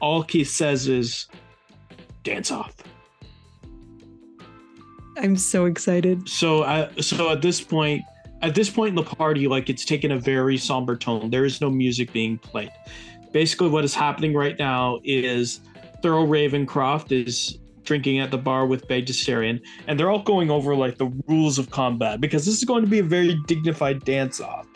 [0.00, 1.26] all Keith says is,
[2.22, 2.74] dance off.
[5.16, 6.28] I'm so excited.
[6.28, 8.04] So, uh, so at this point,
[8.42, 11.30] at this point in the party, like it's taken a very somber tone.
[11.30, 12.72] There is no music being played.
[13.32, 15.60] Basically, what is happening right now is
[16.02, 19.04] Thurl Ravenscroft is drinking at the bar with Bay
[19.86, 22.90] and they're all going over like the rules of combat because this is going to
[22.90, 24.66] be a very dignified dance off.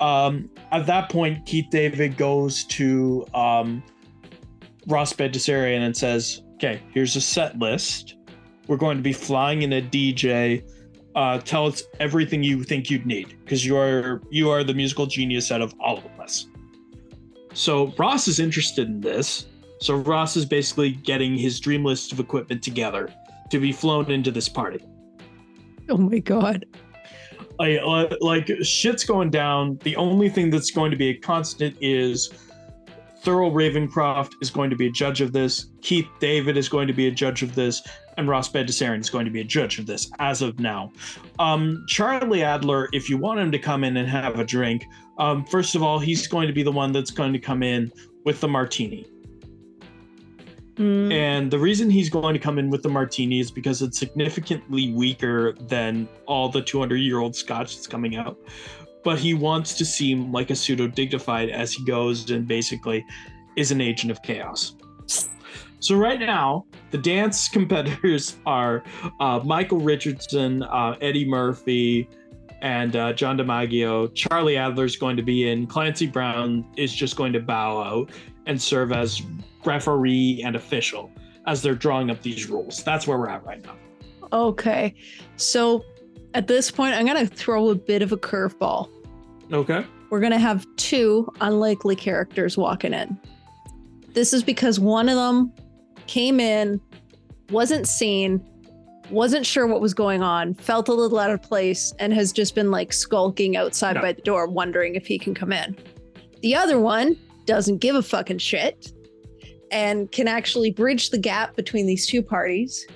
[0.00, 3.82] Um, at that point, Keith David goes to um,
[4.86, 8.16] Ross Bagdasarian and says, "Okay, here's a set list.
[8.70, 10.62] We're going to be flying in a DJ.
[11.16, 15.06] Uh, tell us everything you think you'd need because you are you are the musical
[15.06, 16.46] genius out of all of us."
[17.52, 19.46] So Ross is interested in this.
[19.80, 23.12] So Ross is basically getting his dream list of equipment together
[23.50, 24.84] to be flown into this party.
[25.88, 26.64] Oh my god.
[27.58, 29.80] Like, like shit's going down.
[29.82, 32.30] The only thing that's going to be a constant is
[33.22, 35.66] Thurl Ravenscroft is going to be a judge of this.
[35.82, 37.82] Keith David is going to be a judge of this,
[38.16, 40.92] and Ross Bagdasarian is going to be a judge of this as of now.
[41.38, 44.84] Um, Charlie Adler, if you want him to come in and have a drink,
[45.18, 47.92] um, first of all, he's going to be the one that's going to come in
[48.24, 49.06] with the martini.
[50.76, 53.98] Mm, And the reason he's going to come in with the martini is because it's
[53.98, 58.38] significantly weaker than all the 200 year old scotch that's coming out.
[59.04, 63.04] But he wants to seem like a pseudo dignified as he goes and basically
[63.56, 64.74] is an agent of chaos.
[65.80, 68.82] So, right now, the dance competitors are
[69.20, 72.08] uh, Michael Richardson, uh, Eddie Murphy,
[72.62, 74.14] and uh, John DiMaggio.
[74.14, 75.66] Charlie Adler's going to be in.
[75.66, 78.10] Clancy Brown is just going to bow out
[78.46, 79.22] and serve as
[79.64, 81.10] referee and official
[81.46, 82.82] as they're drawing up these rules.
[82.84, 83.76] That's where we're at right now.
[84.32, 84.94] okay.
[85.36, 85.84] So
[86.34, 88.88] At this point, I'm going to throw a bit of a curveball.
[89.52, 89.84] Okay.
[90.10, 93.18] We're going to have two unlikely characters walking in.
[94.12, 95.52] This is because one of them
[96.10, 96.80] came in,
[97.50, 98.44] wasn't seen,
[99.10, 102.56] wasn't sure what was going on, felt a little out of place, and has just
[102.56, 104.02] been like skulking outside No.
[104.02, 105.76] by the door, wondering if he can come in.
[106.42, 108.92] The other one doesn't give a fucking shit
[109.70, 112.88] and can actually bridge the gap between these two parties,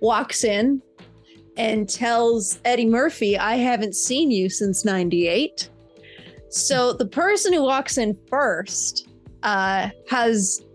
[0.00, 0.82] walks in
[1.56, 5.70] and tells Eddie Murphy, I haven't seen you since 98.
[6.50, 9.08] So the person who walks in first
[9.44, 10.65] uh, has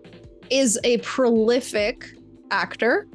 [0.52, 2.06] is a prolific
[2.52, 3.08] actor,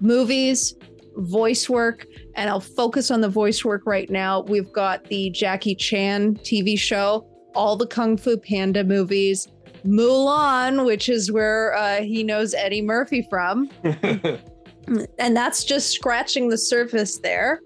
[0.00, 0.74] movies,
[1.16, 2.06] voice work,
[2.36, 4.42] and I'll focus on the voice work right now.
[4.42, 9.48] We've got the Jackie Chan TV show, all the Kung Fu Panda movies,
[9.84, 16.58] Mulan, which is where uh, he knows Eddie Murphy from, and that's just scratching the
[16.58, 17.60] surface there.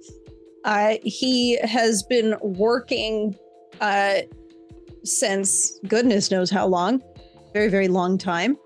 [0.65, 3.37] Uh, he has been working
[3.81, 4.19] uh,
[5.05, 7.03] since goodness knows how long,
[7.53, 8.57] very, very long time.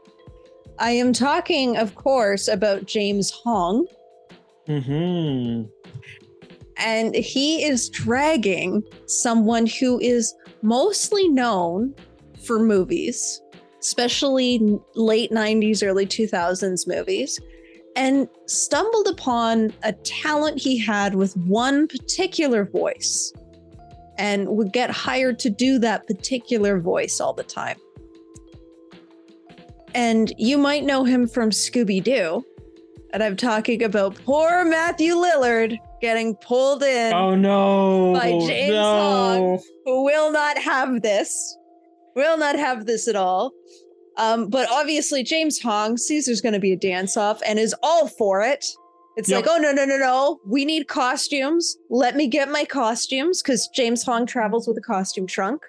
[0.78, 3.86] I am talking, of course, about James Hong,
[4.66, 5.64] hmm
[6.76, 11.94] and he is dragging someone who is mostly known
[12.44, 13.40] for movies,
[13.80, 17.40] especially late 90s, early 2000s movies,
[17.96, 23.32] and stumbled upon a talent he had with one particular voice
[24.18, 27.76] and would get hired to do that particular voice all the time.
[29.96, 32.44] And you might know him from Scooby Doo.
[33.14, 38.12] And I'm talking about poor Matthew Lillard getting pulled in Oh no.
[38.12, 39.58] By James no.
[39.86, 41.56] who will not have this,
[42.14, 43.52] will not have this at all.
[44.18, 47.74] Um, but obviously, James Hong sees there's going to be a dance off and is
[47.82, 48.66] all for it.
[49.16, 49.46] It's Yep.
[49.46, 50.40] like, oh, no, no, no, no.
[50.46, 51.76] We need costumes.
[51.88, 55.62] Let me get my costumes because James Hong travels with a costume trunk.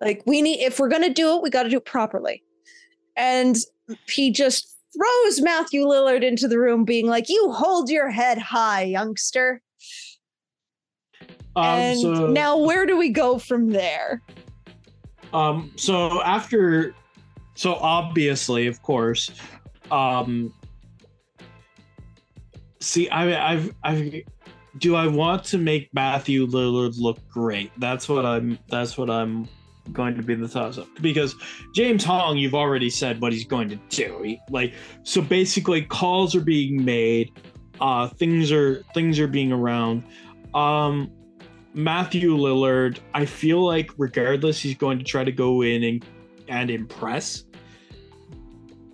[0.00, 2.42] Like, we need, if we're going to do it, we got to do it properly.
[3.16, 3.56] And
[4.08, 8.82] he just throws Matthew Lillard into the room, being like, you hold your head high,
[8.82, 9.62] youngster.
[11.56, 14.22] Um, and so, now, where do we go from there?
[15.32, 16.94] um, so after,
[17.54, 19.30] so obviously, of course,
[19.90, 20.52] um,
[22.80, 24.14] see, I, I've, I've,
[24.78, 27.72] do I want to make Matthew Lillard look great?
[27.78, 28.56] That's what I'm.
[28.68, 29.48] That's what I'm
[29.92, 31.34] going to be the toss up because
[31.74, 34.22] James Hong, you've already said what he's going to do.
[34.22, 37.32] He, like, so basically, calls are being made,
[37.80, 40.04] uh, things are things are being around.
[40.54, 41.10] Um,
[41.74, 46.04] Matthew Lillard, I feel like regardless, he's going to try to go in and
[46.48, 47.44] and impress.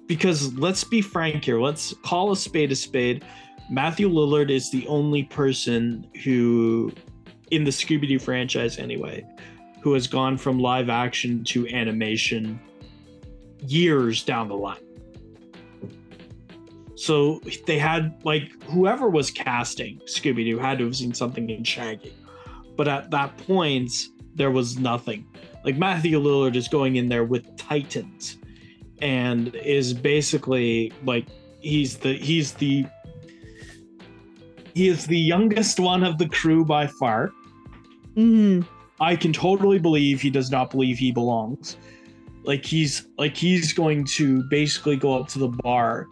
[0.07, 3.25] Because let's be frank here, let's call a spade a spade.
[3.69, 6.93] Matthew Lillard is the only person who,
[7.51, 9.27] in the Scooby Doo franchise anyway,
[9.87, 12.59] who has gone from live action to animation
[13.69, 14.81] years down the line.
[16.97, 21.63] So they had, like, whoever was casting Scooby Doo had to have seen something in
[21.63, 22.13] Shaggy.
[22.77, 23.93] But at that point,
[24.35, 25.25] there was nothing.
[25.65, 28.39] Like, Matthew Lillard is going in there with Titans
[29.01, 31.29] and is basically like
[31.61, 32.87] he's the he's the
[34.75, 37.31] he is the youngest one of the crew by far.
[38.17, 38.63] Mm-hmm.
[39.01, 41.77] I can totally believe he does not believe he belongs.
[42.45, 46.07] Like he's like he's going to basically go up to the bar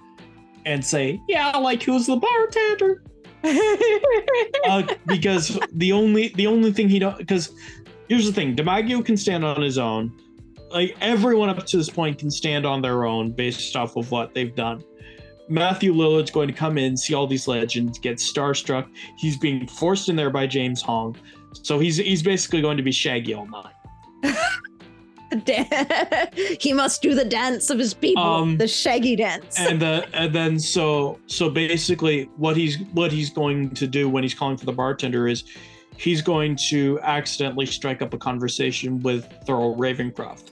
[0.67, 3.03] and say, "Yeah, like who's the bartender?"
[4.69, 7.53] uh, because the only the only thing he don't because
[8.09, 10.13] here's the thing, DiMaggio can stand on his own.
[10.71, 14.35] Like everyone up to this point can stand on their own based off of what
[14.35, 14.83] they've done.
[15.49, 18.89] Matthew Lillard's going to come in, see all these legends, get starstruck.
[19.19, 21.17] He's being forced in there by James Hong,
[21.63, 23.73] so he's he's basically going to be Shaggy all night.
[26.61, 29.59] he must do the dance of his people, Um, the shaggy dance.
[29.59, 34.23] and the and then so so basically what he's what he's going to do when
[34.23, 35.45] he's calling for the bartender is
[35.97, 40.51] he's going to accidentally strike up a conversation with Thurl Ravenscroft,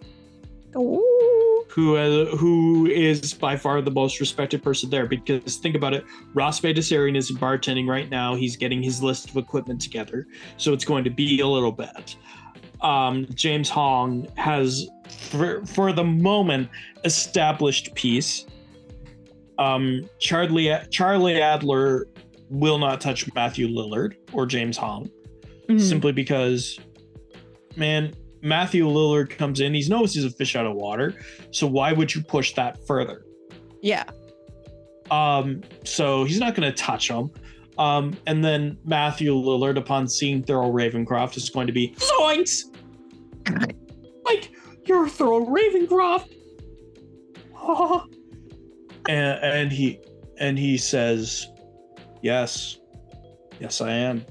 [0.77, 1.32] Ooh.
[1.75, 5.07] Who uh, who is by far the most respected person there.
[5.07, 6.05] Because think about it,
[6.35, 8.35] Ross Bagdasarian is bartending right now.
[8.35, 10.27] He's getting his list of equipment together,
[10.59, 12.17] so it's going to be a little bit.
[12.83, 14.87] Um, James Hong has,
[15.31, 16.69] for for the moment,
[17.05, 18.45] established peace.
[19.59, 22.07] Um, Charlie Charlie Adler
[22.51, 25.11] will not touch Matthew Lillard or James Hong
[25.71, 25.81] Mhm.
[25.81, 26.79] simply because,
[27.77, 28.13] man,
[28.43, 29.73] Matthew Lillard comes in.
[29.73, 31.15] He knows he's a fish out of water.
[31.53, 33.25] So why would you push that further?
[33.83, 34.05] yeah.
[35.11, 37.31] Um, so he's not going to touch him.
[37.77, 42.65] Um, and then Matthew Lillard, upon seeing Thurl Ravenscroft, is going to be zoinks!
[44.25, 44.51] like,
[44.87, 46.33] you're Thurl Ravenscroft!
[49.09, 50.01] and, and he
[50.39, 51.49] and he says,
[52.23, 52.79] Yes,
[53.61, 54.25] yes, I am.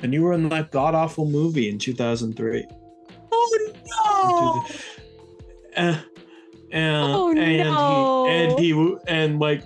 [0.00, 2.66] And you were in that god awful movie in 2003.
[3.40, 4.74] Oh no!
[5.76, 5.96] And,
[6.72, 8.26] and, Oh, and no.
[8.26, 9.62] he and he and like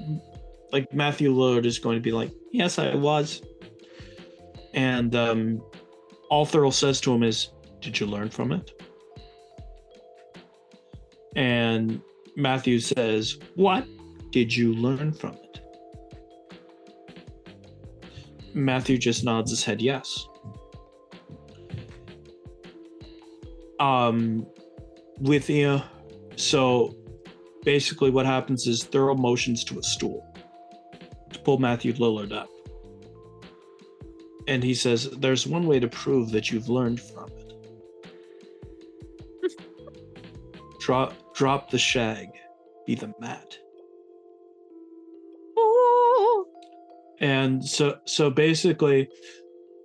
[0.73, 3.43] like Matthew Lillard is going to be like, yes, I was.
[4.75, 5.63] And um,
[6.31, 7.51] all Thurl says to him is,
[7.81, 8.71] "Did you learn from it?"
[11.37, 12.01] And
[12.37, 13.87] Matthew says, "What
[14.31, 15.61] did you learn from it?"
[18.55, 20.27] Matthew just nods his head yes.
[23.83, 24.47] Um,
[25.19, 25.83] with you,
[26.37, 26.95] so
[27.65, 30.25] basically what happens is Thurl motions to a stool
[31.33, 32.49] to pull Matthew Lillard up.
[34.47, 37.53] And he says, There's one way to prove that you've learned from it.
[40.81, 42.29] drop drop the shag,
[42.87, 43.57] be the mat.
[45.57, 46.47] Oh.
[47.21, 49.09] And so so basically,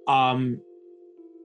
[0.07, 0.61] um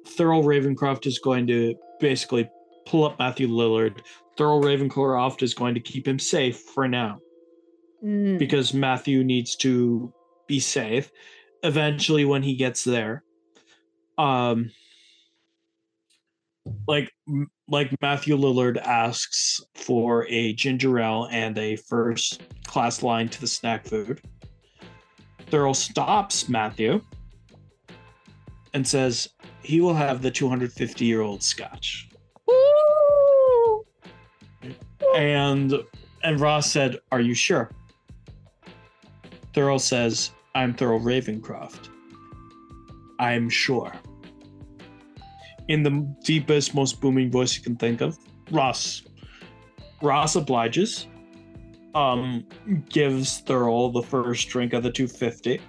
[0.07, 2.51] Thurl Ravenscroft is going to basically
[2.85, 4.01] pull up Matthew Lillard.
[4.37, 7.19] Thurl Ravenscroft is going to keep him safe for now.
[8.05, 8.37] Mm.
[8.37, 10.13] because Matthew needs to
[10.49, 11.13] be safe.
[11.63, 13.23] Eventually, when he gets there,
[14.19, 14.73] um,
[16.89, 17.13] like
[17.69, 23.47] like Matthew Lillard asks for a ginger ale and a first class line to the
[23.47, 24.21] snack food.
[25.49, 27.01] Thurl stops Matthew
[28.75, 29.29] and says
[29.63, 32.09] he will have the 250 year old scotch.
[32.51, 33.85] Ooh.
[35.17, 35.75] And
[36.25, 37.71] and Ross said, "Are you sure?"
[39.55, 41.89] Thurl says, "I'm Thurl Ravenscroft.
[43.19, 43.93] I'm sure."
[45.69, 48.19] In the deepest, most booming voice you can think of,
[48.51, 49.03] Ross.
[50.01, 51.07] Ross obliges.
[51.95, 52.47] Um,
[52.89, 55.61] gives Thurl the first drink of the 250,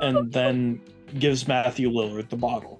[0.00, 0.80] and then
[1.18, 2.79] gives Matthew Lillard the bottle.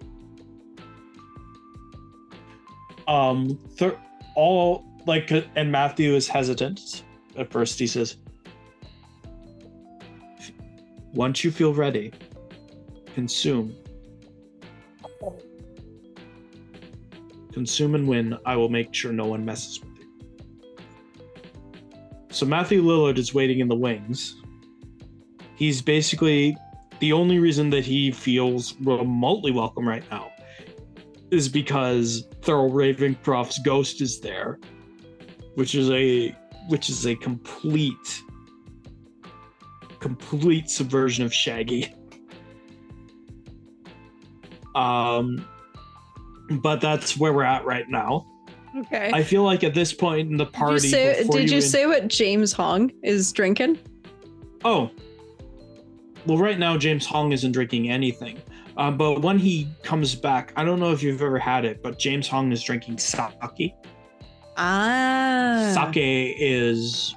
[3.11, 3.99] Um, Thur-
[4.37, 7.03] all like, and Matthew is hesitant.
[7.37, 8.17] At first, he says,
[11.13, 12.13] once you feel ready,
[13.15, 13.75] consume.
[17.53, 18.39] Consume and win.
[18.47, 20.77] I will make sure no one messes with you.
[22.31, 24.37] So Matthew Lillard is waiting in the wings.
[25.57, 26.57] He's basically
[27.01, 30.30] the only reason that he feels remotely welcome right now
[31.31, 34.59] is because Thurl Ravenscroft's ghost is there,
[35.55, 36.37] which is a
[36.69, 38.23] which is a complete
[40.01, 41.95] complete subversion of Shaggy.
[44.75, 45.47] Um,
[46.51, 48.27] but that's where we're at right now.
[48.77, 49.11] Okay.
[49.13, 51.63] I feel like at this point in the did party, you say, did you in-
[51.63, 53.79] say what James Hong is drinking?
[54.65, 54.91] Oh,
[56.27, 58.41] well, right now James Hong isn't drinking anything.
[58.81, 61.99] Uh, but when he comes back, I don't know if you've ever had it, but
[61.99, 63.75] James Hong is drinking sake.
[64.57, 65.71] Ah.
[65.75, 67.15] Sake is,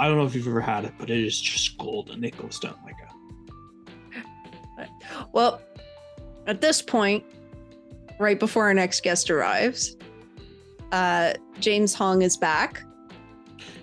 [0.00, 2.24] I don't know if you've ever had it, but it is just golden.
[2.24, 2.94] It goes down like
[4.78, 4.86] a.
[5.32, 5.60] Well,
[6.46, 7.24] at this point,
[8.18, 9.98] right before our next guest arrives,
[10.92, 12.84] uh, James Hong is back.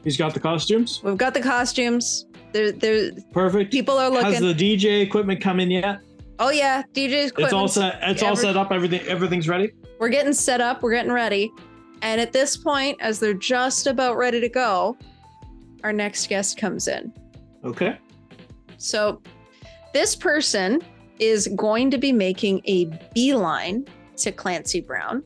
[0.04, 1.00] He's got the costumes.
[1.04, 2.26] We've got the costumes.
[2.54, 3.12] There, there.
[3.32, 3.72] Perfect.
[3.72, 4.34] People are looking.
[4.34, 6.00] Has the DJ equipment come in yet?
[6.40, 8.00] Oh yeah, DJ's It's all set.
[8.02, 8.72] It's all set up.
[8.72, 9.02] Everything.
[9.02, 9.72] Everything's ready.
[10.00, 10.82] We're getting set up.
[10.82, 11.52] We're getting ready.
[12.02, 14.98] And at this point, as they're just about ready to go,
[15.84, 17.14] our next guest comes in.
[17.64, 17.98] Okay.
[18.78, 19.22] So,
[19.94, 20.82] this person
[21.20, 23.86] is going to be making a beeline
[24.18, 25.24] to Clancy Brown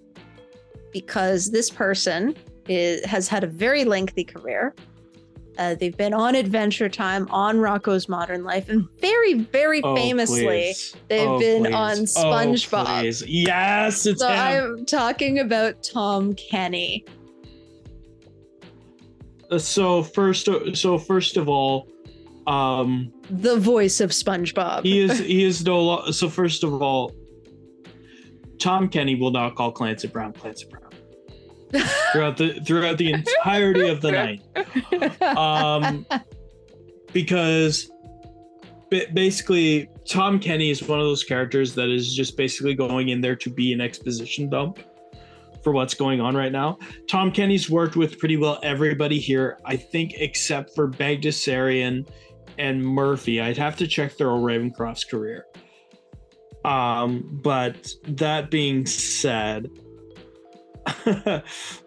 [0.92, 2.36] because this person
[2.68, 4.74] is, has had a very lengthy career.
[5.58, 10.46] Uh, they've been on Adventure Time, on Rocko's Modern Life, and very, very Oh, famously,
[10.46, 10.96] please.
[11.10, 11.74] they've Oh, been please.
[11.74, 12.04] on Oh,
[12.36, 12.86] SpongeBob.
[13.02, 13.24] please.
[13.28, 14.78] yes, it's so him.
[14.80, 17.06] I'm talking about Tom Kenny.
[19.52, 21.88] Uh, so first so first of all
[22.48, 24.84] um the voice of SpongeBob.
[24.84, 27.12] he is he is no so first of all
[28.58, 30.92] tom kenny will not call clancy brown clancy brown
[32.12, 34.42] throughout the throughout the entirety of the night
[35.38, 36.06] um
[37.12, 37.90] because
[38.90, 43.22] ba- basically tom kenny is one of those characters that is just basically going in
[43.22, 44.80] there to be an exposition dump
[45.64, 49.76] for what's going on right now tom kenny's worked with pretty well everybody here i
[49.76, 52.06] think except for bagdasarian
[52.58, 53.42] and Murphy.
[53.42, 55.46] I'd have to check Thurl Ravenscroft's career.
[56.66, 59.70] Um, but that being said,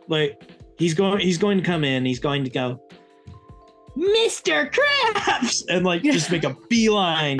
[0.09, 0.43] like
[0.79, 2.81] he's going he's going to come in, he's going to go,
[3.97, 4.71] Mr.
[4.73, 7.39] Krabs, and like just make a beeline,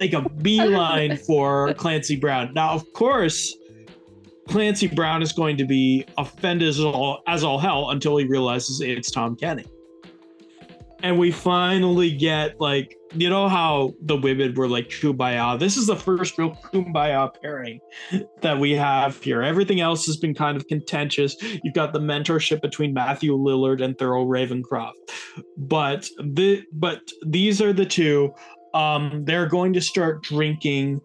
[0.00, 2.52] make a beeline for Clancy Brown.
[2.54, 3.56] Now, of course,
[4.48, 8.80] Clancy Brown is going to be offended as all, as all hell until he realizes
[8.80, 9.64] it's Tom Kenny.
[11.02, 15.58] And we finally get like, you know how the women were like kumbaya.
[15.58, 17.80] This is the first real kumbaya pairing
[18.42, 19.42] that we have here.
[19.42, 21.36] Everything else has been kind of contentious.
[21.40, 24.92] You've got the mentorship between Matthew Lillard and Thurl Ravenscroft.
[25.56, 28.32] But the but these are the two.
[28.74, 31.00] Um, they're going to start drinking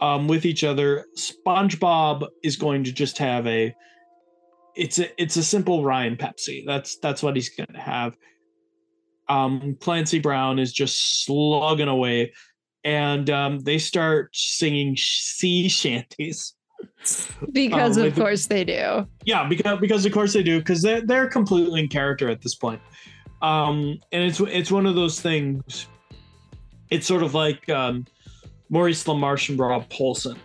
[0.00, 1.06] um, with each other.
[1.16, 3.74] SpongeBob is going to just have a
[4.74, 6.64] it's a it's a simple Ryan Pepsi.
[6.66, 8.16] That's that's what he's going to have.
[9.28, 12.32] Um, Clancy Brown is just slugging away,
[12.84, 16.54] and um, they start singing sea shanties.
[17.52, 19.06] Because Um, of with- course they do.
[19.24, 22.54] Yeah, because because of course they do, because they're they're completely in character at this
[22.56, 22.80] point.
[23.40, 25.86] Um, and it's it's one of those things.
[26.90, 28.04] It's sort of like um,
[28.68, 30.36] Maurice LaMarche and Rob Paulsen,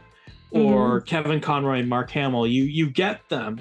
[0.51, 2.47] or Kevin Conroy and Mark Hamill.
[2.47, 3.59] You you get them,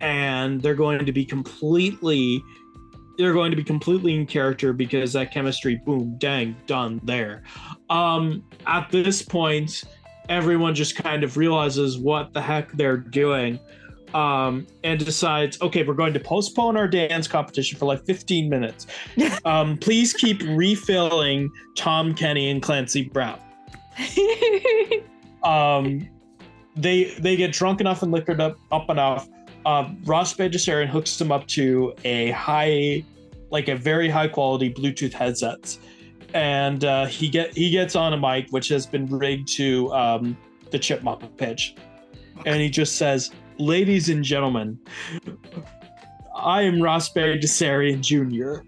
[0.00, 2.42] and they're going to be completely
[3.18, 7.42] they're going to be completely in character because that chemistry, boom, dang, done there.
[7.90, 9.84] Um, at this point,
[10.28, 13.58] everyone just kind of realizes what the heck they're doing
[14.14, 18.86] um, and decides, okay, we're going to postpone our dance competition for like 15 minutes.
[19.44, 23.40] um, please keep refilling Tom Kenny and Clancy Brown.
[25.42, 26.08] Um,
[26.76, 29.28] they they get drunk enough and liquored up up enough.
[29.64, 33.04] Uh, Ross Bagdasarian hooks them up to a high,
[33.50, 35.78] like a very high quality Bluetooth headsets,
[36.34, 40.36] and uh, he get he gets on a mic which has been rigged to um,
[40.70, 41.74] the chipmunk pitch,
[42.46, 44.78] and he just says, "Ladies and gentlemen,
[46.34, 48.64] I am Ross Bagdasarian Jr."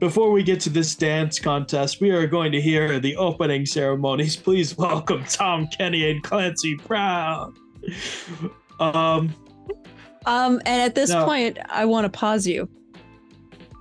[0.00, 4.34] Before we get to this dance contest, we are going to hear the opening ceremonies.
[4.34, 7.54] Please welcome Tom Kenny and Clancy Brown.
[8.80, 9.34] Um,
[10.26, 11.24] um, and at this No.
[11.24, 12.68] point, I want to pause you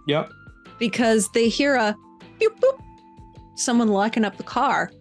[0.07, 0.29] yep.
[0.77, 1.95] because they hear a
[2.39, 2.79] boop boop,
[3.55, 4.91] someone locking up the car,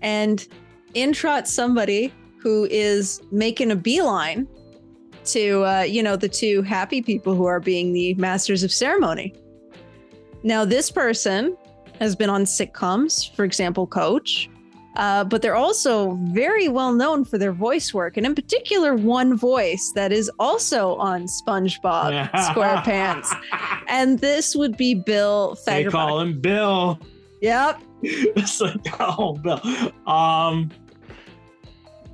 [0.00, 0.46] and
[0.94, 4.46] in trots somebody who is making a beeline
[5.24, 9.34] to uh, you know the two happy people who are being the masters of ceremony.
[10.42, 11.56] Now, this person
[11.98, 14.48] has been on sitcoms, for example, Coach,
[14.98, 19.36] uh, but they're also very well known for their voice work, and in particular, one
[19.36, 23.28] voice that is also on SpongeBob SquarePants.
[23.88, 25.90] And this would be Bill they Fagerbakke.
[25.92, 26.98] call him Bill.
[27.40, 27.80] Yep.
[28.02, 29.60] it's like, oh, Bill.
[30.06, 30.70] Um,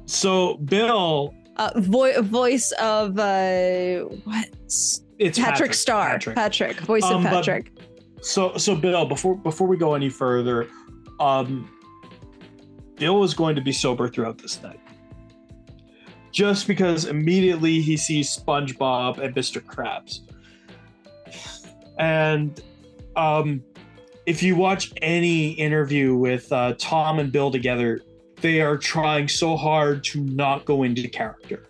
[0.06, 4.48] so Bill, Uh, vo- voice of uh, what?
[5.18, 6.10] it's Patrick, Star.
[6.18, 6.34] Patrick.
[6.36, 6.80] Patrick.
[6.80, 7.70] Voice Um, of but- Patrick.
[8.20, 10.66] So so Bill, before before we go any further,
[11.20, 11.70] um
[12.96, 14.80] Bill is going to be sober throughout this night.
[16.32, 19.62] Just because immediately he sees SpongeBob and Mr.
[19.62, 20.20] Krabs.
[21.98, 22.60] And
[23.16, 23.62] um
[24.26, 28.00] if you watch any interview with uh, Tom and Bill together,
[28.40, 31.66] they are trying so hard to not go into character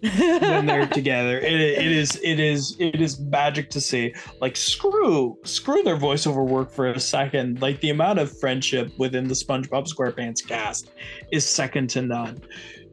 [0.00, 1.38] when they're together.
[1.38, 4.14] It, it is it is it is magic to see.
[4.40, 7.60] Like screw screw their voiceover work for a second.
[7.60, 10.90] Like the amount of friendship within the SpongeBob SquarePants cast
[11.32, 12.40] is second to none.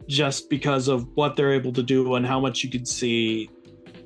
[0.08, 3.50] Just because of what they're able to do and how much you can see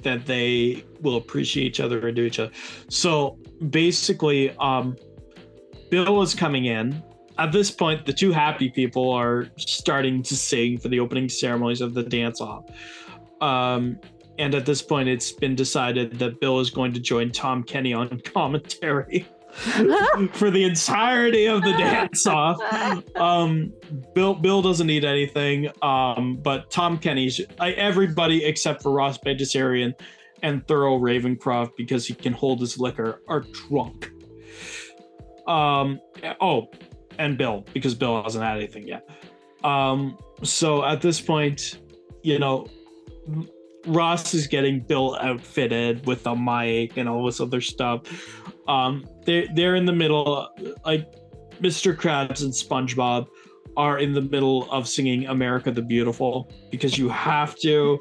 [0.03, 2.51] that they will appreciate each other and do each other.
[2.88, 3.38] So
[3.69, 4.95] basically, um,
[5.89, 7.03] Bill is coming in.
[7.40, 11.80] At this point, the two happy people are starting to sing for the opening ceremonies
[11.80, 12.66] of the dance off.
[13.40, 13.98] Um,
[14.38, 17.94] and at this point, it's been decided that Bill is going to join Tom Kenny
[17.94, 19.26] on commentary
[20.34, 22.60] for the entirety of the dance off.
[23.16, 23.72] Um,
[24.14, 29.94] Bill Bill doesn't need anything, um, but Tom Kenny's I, everybody except for Ross Bagdasarian
[30.44, 34.11] and Thurl Ravenscroft because he can hold his liquor are drunk.
[35.48, 35.99] Um,
[36.41, 36.68] oh,
[37.19, 39.07] and Bill because Bill hasn't had anything yet.
[39.63, 41.79] Um, so at this point,
[42.23, 42.67] you know,
[43.85, 48.01] Ross is getting Bill outfitted with a mic and all this other stuff.
[48.67, 50.49] Um, they're they're in the middle,
[50.85, 51.13] like
[51.61, 51.95] Mr.
[51.95, 53.27] Krabs and SpongeBob
[53.77, 57.99] are in the middle of singing "America the Beautiful" because you have to.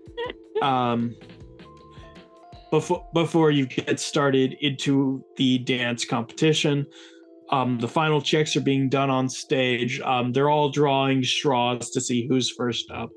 [0.62, 1.16] um,
[2.70, 6.86] before before you get started into the dance competition.
[7.50, 10.00] Um, the final checks are being done on stage.
[10.00, 13.10] Um, they're all drawing straws to see who's first up.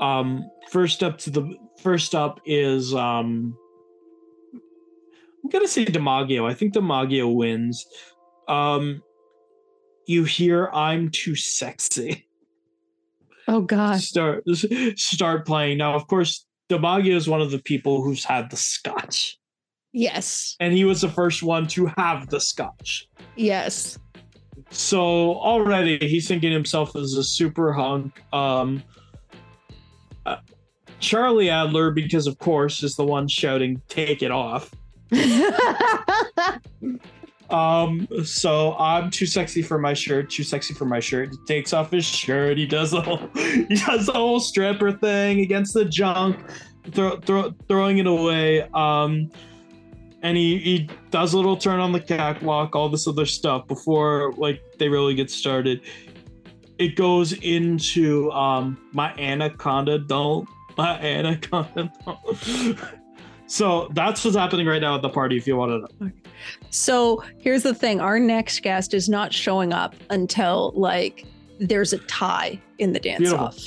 [0.00, 3.56] Um, first up to the first up is um,
[5.44, 6.48] I'm gonna say DiMaggio.
[6.48, 7.86] I think DiMaggio wins.
[8.48, 9.02] Um,
[10.06, 12.26] you hear "I'm too sexy."
[13.48, 14.00] Oh God.
[14.00, 14.44] Start
[14.96, 15.94] start playing now.
[15.94, 19.38] Of course, DiMaggio is one of the people who's had the scotch,
[19.92, 20.56] Yes.
[20.60, 23.08] and he was the first one to have the scotch.
[23.36, 23.98] Yes.
[24.70, 28.22] So already he's thinking himself as a super hunk.
[28.32, 28.82] Um,
[30.24, 30.36] uh,
[30.98, 34.70] Charlie Adler, because of course, is the one shouting "Take it off."
[37.52, 41.28] Um, so I'm too sexy for my shirt, too sexy for my shirt.
[41.30, 42.56] He takes off his shirt.
[42.56, 46.38] He does the whole, he does the whole stripper thing against the junk,
[46.92, 48.62] throw, throw, throwing it away.
[48.72, 49.30] Um,
[50.22, 54.32] and he, he does a little turn on the catwalk, all this other stuff before
[54.36, 55.80] like they really get started.
[56.78, 62.78] It goes into um my anaconda don't my anaconda don't.
[63.46, 66.12] so that's what's happening right now at the party if you want to know.
[66.70, 71.26] So here's the thing: our next guest is not showing up until like
[71.58, 73.46] there's a tie in the dance Beautiful.
[73.46, 73.58] off.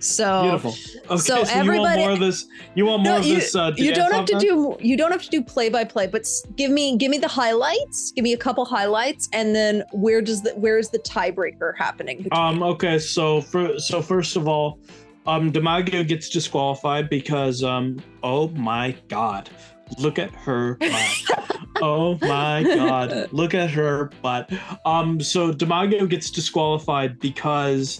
[0.00, 0.70] So Beautiful.
[0.70, 2.46] Okay, so, so you want everybody- more of this?
[2.74, 3.54] You want more No, of you- this?
[3.54, 6.26] Uh, you don't have to do you don't have to do play by play, but
[6.56, 8.12] give me give me the highlights.
[8.12, 12.18] Give me a couple highlights, and then where does the where is the tiebreaker happening?
[12.22, 12.62] between- Um.
[12.62, 12.98] Okay.
[12.98, 14.78] So for so first of all,
[15.26, 18.00] um, DiMaggio gets disqualified because um.
[18.22, 19.50] Oh my God!
[19.98, 21.22] Look at her butt.
[21.82, 23.28] oh my God!
[23.32, 24.50] Look at her butt.
[24.84, 25.20] Um.
[25.20, 27.98] So DiMaggio gets disqualified because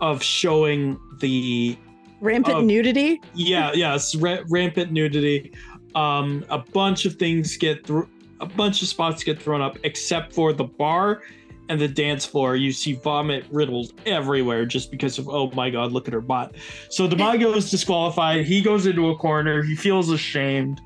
[0.00, 1.76] of showing the
[2.20, 3.20] Rampant um, nudity.
[3.34, 5.52] yeah yes ra- rampant nudity.
[5.94, 8.08] Um a bunch of things get through
[8.40, 11.22] a bunch of spots get thrown up except for the bar
[11.68, 12.56] and the dance floor.
[12.56, 16.54] You see vomit riddled everywhere just because of oh my god look at her butt.
[16.90, 18.44] So DiMaggio is disqualified.
[18.46, 19.62] He goes into a corner.
[19.62, 20.80] He feels ashamed.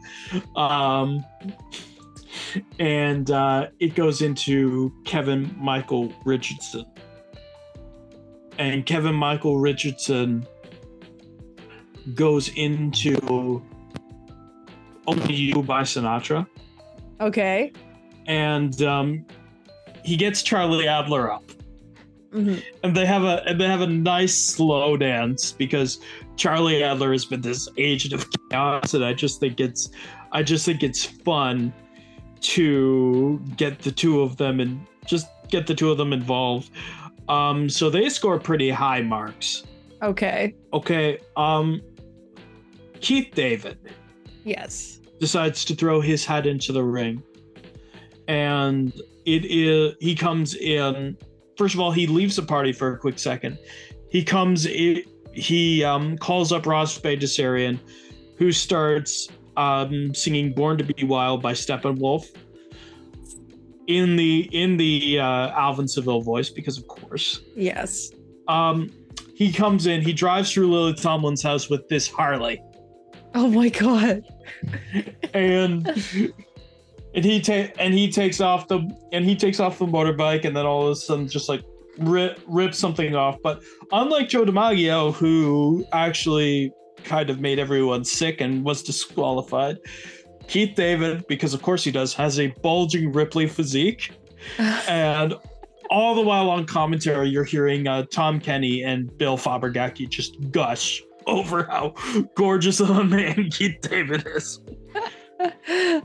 [0.57, 1.25] Um
[2.79, 6.85] and uh it goes into kevin michael richardson
[8.59, 10.47] and kevin michael richardson
[12.15, 13.63] goes into
[15.07, 16.47] Only You by Sinatra.
[17.21, 17.73] Okay.
[18.27, 19.25] And um,
[20.05, 21.45] he gets Charlie Adler up.
[22.33, 22.63] Mhm.
[22.83, 26.01] And they have a and they have a nice slow dance because
[26.37, 29.91] Charlie Adler has been this agent of chaos, and I just think it's
[30.33, 31.73] I just think it's fun
[32.41, 36.71] to get the two of them and just get the two of them involved.
[37.29, 39.65] Um, so they score pretty high marks.
[40.03, 40.55] Okay.
[40.73, 41.19] Okay.
[41.37, 41.81] Um,
[43.01, 43.79] Keith David
[44.45, 45.01] Yes.
[45.21, 47.23] decides to throw his head into the ring,
[48.29, 48.93] and
[49.25, 51.17] it is he comes in.
[51.57, 53.59] First of all, he leaves the party for a quick second.
[54.09, 55.03] He comes in.
[55.33, 57.79] He um, calls up Ross Bagdasarian,
[58.37, 62.27] who starts um, singing "Born to Be Wild" by Steppenwolf
[63.87, 68.11] in the in the uh, Alvin Seville voice, because of course Yes.
[68.49, 68.91] um
[69.35, 72.63] he comes in he drives through lily tomlin's house with this harley
[73.35, 74.23] Oh my god.
[75.35, 75.87] and
[77.15, 78.79] and he ta- and he takes off the
[79.13, 81.63] and he takes off the motorbike and then all of a sudden just like
[81.99, 86.73] rip rips something off but unlike joe DiMaggio who actually
[87.05, 89.77] kind of made everyone sick and was disqualified
[90.53, 94.13] keith david because of course he does has a bulging ripley physique
[94.89, 95.35] and
[95.91, 101.03] all the while on commentary, you're hearing uh, Tom Kenny and Bill Fagerbakke just gush
[101.27, 101.93] over how
[102.35, 104.61] gorgeous of a man Keith David is.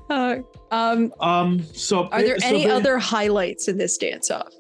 [0.09, 0.37] Uh,
[0.71, 4.51] um, Um, so are there so any ba- other highlights in this dance off?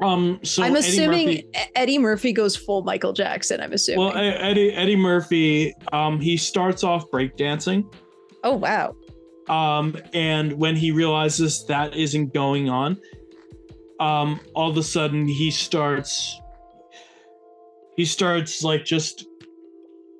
[0.00, 3.60] Um, so I'm Eddie assuming Murphy- E- Eddie Murphy goes full Michael Jackson.
[3.60, 4.06] I'm assuming.
[4.06, 7.92] well, Eddie Eddie Murphy, um, he starts off breakdancing.
[8.44, 8.94] oh wow.
[9.48, 12.98] Um, and when he realizes that isn't going on,
[14.00, 16.40] um, all of a sudden he starts.
[17.96, 19.24] He starts like just.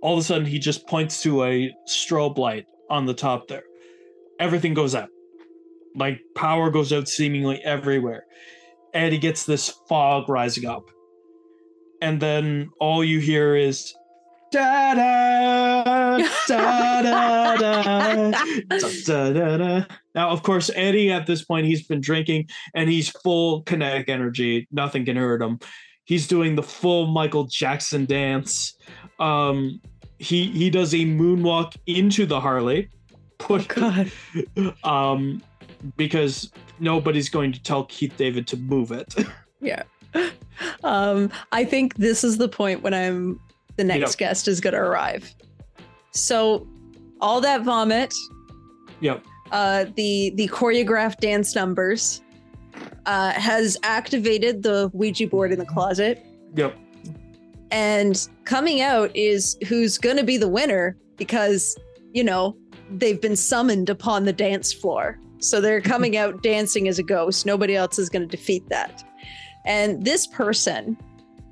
[0.02, 3.64] All of a sudden, he just points to a strobe light on the top there.
[4.38, 5.08] Everything goes out,
[5.96, 8.26] like power goes out seemingly everywhere,
[8.94, 10.90] and he gets this fog rising up,
[12.00, 13.96] and then all you hear is
[14.52, 15.95] da da
[16.48, 18.30] da da da
[19.06, 19.84] Da, da, da.
[20.14, 24.66] Now, of course, Eddie at this point he's been drinking and he's full kinetic energy.
[24.70, 25.58] Nothing can hurt him.
[26.04, 28.76] He's doing the full Michael Jackson dance.
[29.18, 29.80] Um,
[30.18, 32.88] he he does a moonwalk into the Harley,
[33.38, 34.10] Push, God.
[34.84, 35.42] um,
[35.96, 39.14] because nobody's going to tell Keith David to move it.
[39.58, 39.82] Yeah.
[40.84, 43.40] Um, I think this is the point when I'm
[43.76, 44.18] the next Yep.
[44.18, 45.34] guest is gonna arrive.
[46.16, 46.66] So
[47.20, 48.14] all that vomit,
[49.00, 49.24] yep.
[49.52, 52.22] uh, the the choreographed dance numbers,
[53.06, 56.24] uh, has activated the Ouija board in the closet,
[56.54, 56.76] Yep.
[57.70, 61.76] and coming out is who's gonna be the winner because
[62.12, 62.56] you know
[62.90, 67.46] they've been summoned upon the dance floor, so they're coming out dancing as a ghost.
[67.46, 69.02] Nobody else is gonna defeat that.
[69.64, 70.96] And this person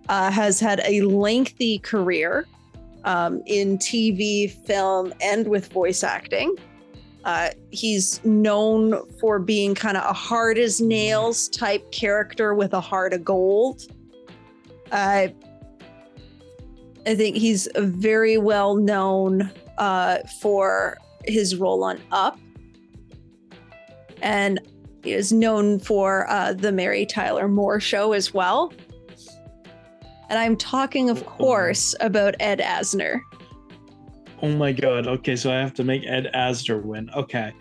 [0.09, 2.47] uh, has had a lengthy career
[3.05, 6.55] um, in TV, film, and with voice acting.
[7.25, 12.81] Uh, he's known for being kind of a hard as nails type character with a
[12.81, 13.83] heart of gold.
[14.93, 15.29] Uh,
[17.07, 22.39] I think he's very well known uh, for his role on Up.
[24.23, 24.61] And
[25.03, 28.73] he is known for uh, the Mary Tyler Moore show as well.
[30.31, 33.21] And I'm talking, of course, about Ed Asner.
[34.43, 35.07] Oh my god.
[35.07, 37.11] Okay, so I have to make Ed Asner win.
[37.15, 37.53] Okay.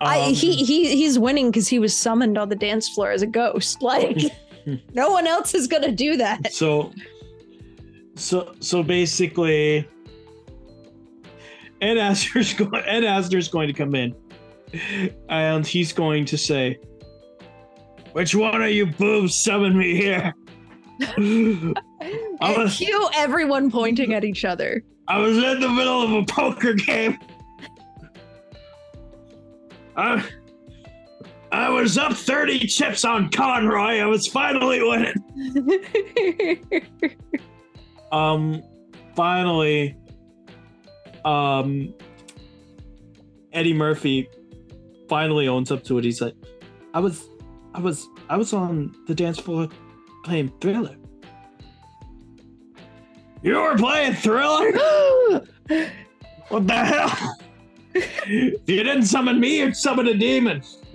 [0.00, 3.22] I, Um, he he he's winning because he was summoned on the dance floor as
[3.22, 3.78] a ghost.
[3.82, 4.18] Like
[4.94, 6.52] no one else is gonna do that.
[6.52, 6.92] so
[8.14, 9.86] so so basically
[11.80, 14.14] Ed Asner's going Ed Asner's going to come in
[15.28, 16.78] and he's going to say
[18.12, 20.34] which one of you boobs summoned me here?
[21.02, 24.82] I was, cue everyone pointing at each other.
[25.08, 27.18] I was in the middle of a poker game.
[29.96, 30.24] I,
[31.50, 33.98] I was up 30 chips on Conroy.
[33.98, 35.14] I was finally winning.
[38.12, 38.62] um
[39.16, 39.96] finally
[41.24, 41.92] um
[43.52, 44.28] eddie murphy
[45.08, 46.34] finally owns up to it he's like
[46.94, 47.26] i was
[47.74, 49.68] i was i was on the dance floor
[50.24, 50.96] playing thriller
[53.42, 54.72] you were playing thriller
[56.48, 57.36] what the hell
[57.94, 60.62] if you didn't summon me you'd summon a demon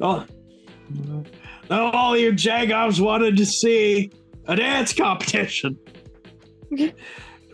[0.00, 0.24] oh
[1.70, 4.10] now all you jagoffs wanted to see
[4.46, 5.78] a dance competition.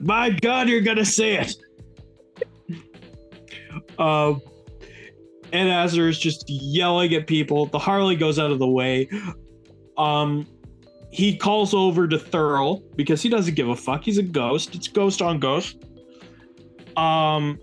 [0.01, 1.57] My God, you're gonna see it.
[3.99, 4.41] Um,
[5.53, 7.67] Ed Asner is just yelling at people.
[7.67, 9.09] The Harley goes out of the way.
[10.01, 10.47] Um,
[11.11, 14.05] he calls over to Thurl because he doesn't give a fuck.
[14.05, 14.75] He's a ghost.
[14.75, 15.77] It's ghost on ghost.
[16.97, 17.59] Um,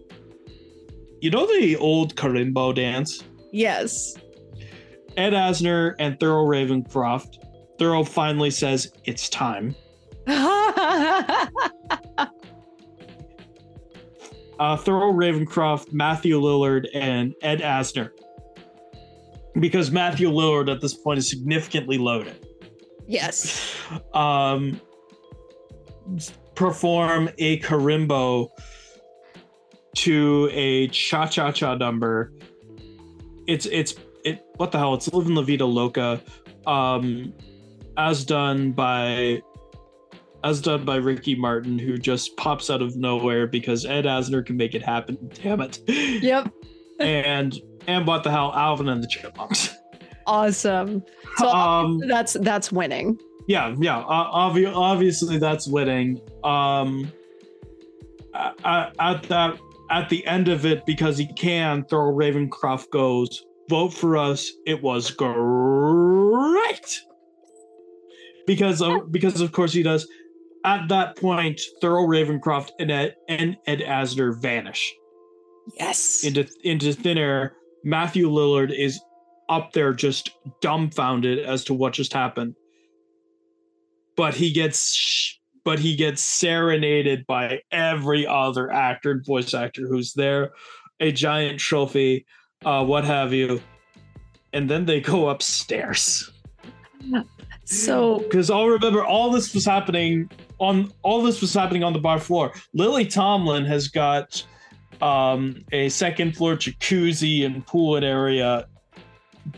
[1.19, 3.23] you know the old Karimbo dance?
[3.51, 4.15] yes.
[5.15, 7.39] Ed Asner and Thurl Ravenscroft.
[7.79, 9.75] Thurl finally says it's time.
[10.27, 11.47] uh,
[14.59, 18.11] Thurl Ravenscroft, Matthew Lillard, and Ed Asner.
[19.59, 22.45] Because Matthew Lillard at this point is significantly loaded.
[23.07, 23.73] yes.
[24.13, 24.81] Um,
[26.55, 28.49] perform a karimbo
[29.95, 32.33] to a cha cha cha number.
[33.47, 34.45] It's it's it.
[34.57, 34.93] What the hell?
[34.93, 36.21] It's Living La Vida Loca,
[36.65, 37.33] um,
[37.95, 39.41] as done by
[40.43, 44.57] as done by Ricky Martin, who just pops out of nowhere because Ed Asner can
[44.57, 45.17] make it happen.
[45.41, 45.79] Damn it!
[45.87, 46.51] Yep.
[46.99, 47.57] and
[47.87, 48.53] and what the hell?
[48.53, 49.75] Alvin and the Chipmunks.
[50.25, 51.03] Awesome.
[51.37, 53.17] So um, that's that's winning.
[53.47, 57.09] yeah yeah uh, obvi- obviously that's winning um
[58.33, 59.57] at, at that
[59.89, 64.81] at the end of it because he can throw ravenscroft goes vote for us it
[64.83, 67.01] was great
[68.45, 70.07] because of because of course he does
[70.65, 74.93] at that point thurl ravenscroft and ed, and ed asner vanish
[75.79, 76.23] Yes.
[76.25, 77.53] into into thin air
[77.87, 78.99] matthew lillard is
[79.49, 80.31] up there just
[80.61, 82.53] dumbfounded as to what just happened.
[84.17, 89.87] But he gets sh- but he gets serenaded by every other actor and voice actor
[89.87, 90.51] who's there.
[90.99, 92.25] A giant trophy
[92.65, 93.61] uh what have you.
[94.53, 96.29] And then they go upstairs.
[97.69, 101.99] So because I'll remember all this was happening on all this was happening on the
[101.99, 102.53] bar floor.
[102.73, 104.41] Lily Tomlin has got
[105.01, 108.67] um, a second floor jacuzzi and pool area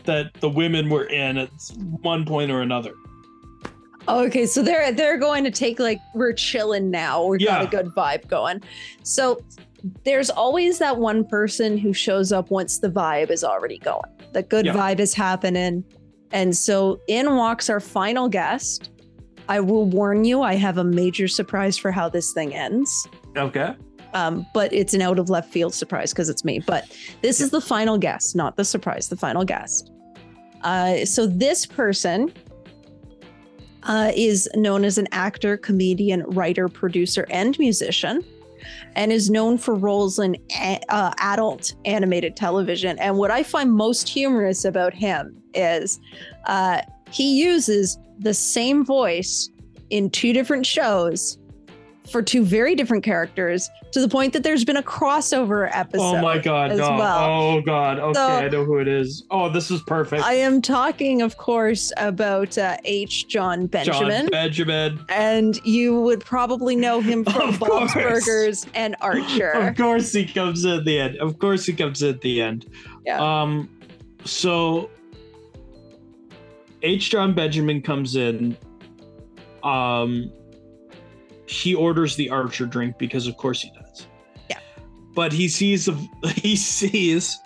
[0.04, 1.50] that the women were in at
[2.02, 2.92] one point or another.
[4.08, 7.24] Okay, so they're they're going to take like we're chilling now.
[7.24, 8.62] We've got a good vibe going.
[9.02, 9.38] So
[10.04, 14.10] there's always that one person who shows up once the vibe is already going.
[14.32, 14.74] The good Yeah.
[14.74, 15.84] vibe is happening.
[16.32, 18.90] And so in walks our final guest.
[19.48, 23.08] I will warn you, I have a major surprise for how this thing ends.
[23.36, 23.74] Okay.
[24.12, 26.58] Um, but it's an out of left field surprise because it's me.
[26.58, 26.84] But
[27.22, 29.92] this is the final guest, not the surprise, the final guest.
[30.62, 32.32] Uh, so this person
[33.84, 38.22] uh, is known as an actor, comedian, writer, producer, and musician,
[38.94, 42.98] and is known for roles in a- uh, adult animated television.
[42.98, 45.98] And what I find most humorous about him is
[46.46, 49.48] uh, he uses the same voice
[49.88, 51.38] in two different shows
[52.10, 56.16] for two very different characters to the point that there's been a crossover episode.
[56.18, 56.96] Oh my god, as no.
[56.96, 57.30] well.
[57.30, 57.98] Oh god.
[57.98, 59.24] Okay, So- I know who it is.
[59.30, 60.22] Oh, this is perfect.
[60.24, 63.28] I am talking, of course, about uh, H.
[63.28, 64.10] Jon Benjamin.
[64.22, 65.00] Jon Benjamin.
[65.08, 67.94] and you would probably know him from Bob's.
[67.94, 69.50] Burgers and Archer.
[69.50, 71.16] Of course he comes in at the end.
[71.18, 72.66] Of course he comes at the end.
[73.06, 73.20] Yeah.
[73.20, 73.68] Um
[74.24, 74.90] so
[76.82, 77.10] H.
[77.10, 78.56] Jon Benjamin comes in.
[79.62, 80.30] Um
[81.50, 84.06] he orders the archer drink because of course he does.
[84.48, 84.60] Yeah.
[85.14, 85.88] But he sees
[86.36, 87.38] he sees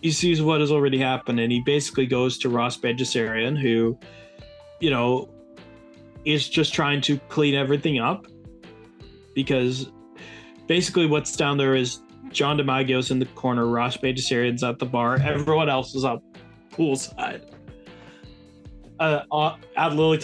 [0.00, 3.98] he sees what has already happened and he basically goes to Ross Bagdasarian who
[4.78, 5.28] you know
[6.24, 8.26] is just trying to clean everything up
[9.34, 9.90] because
[10.68, 12.00] basically what's down there is
[12.30, 16.22] John DiMaggio's in the corner, Ross Bagdasarian's at the bar, everyone else is up
[16.70, 17.42] poolside.
[19.00, 20.18] Uh, uh, at Lily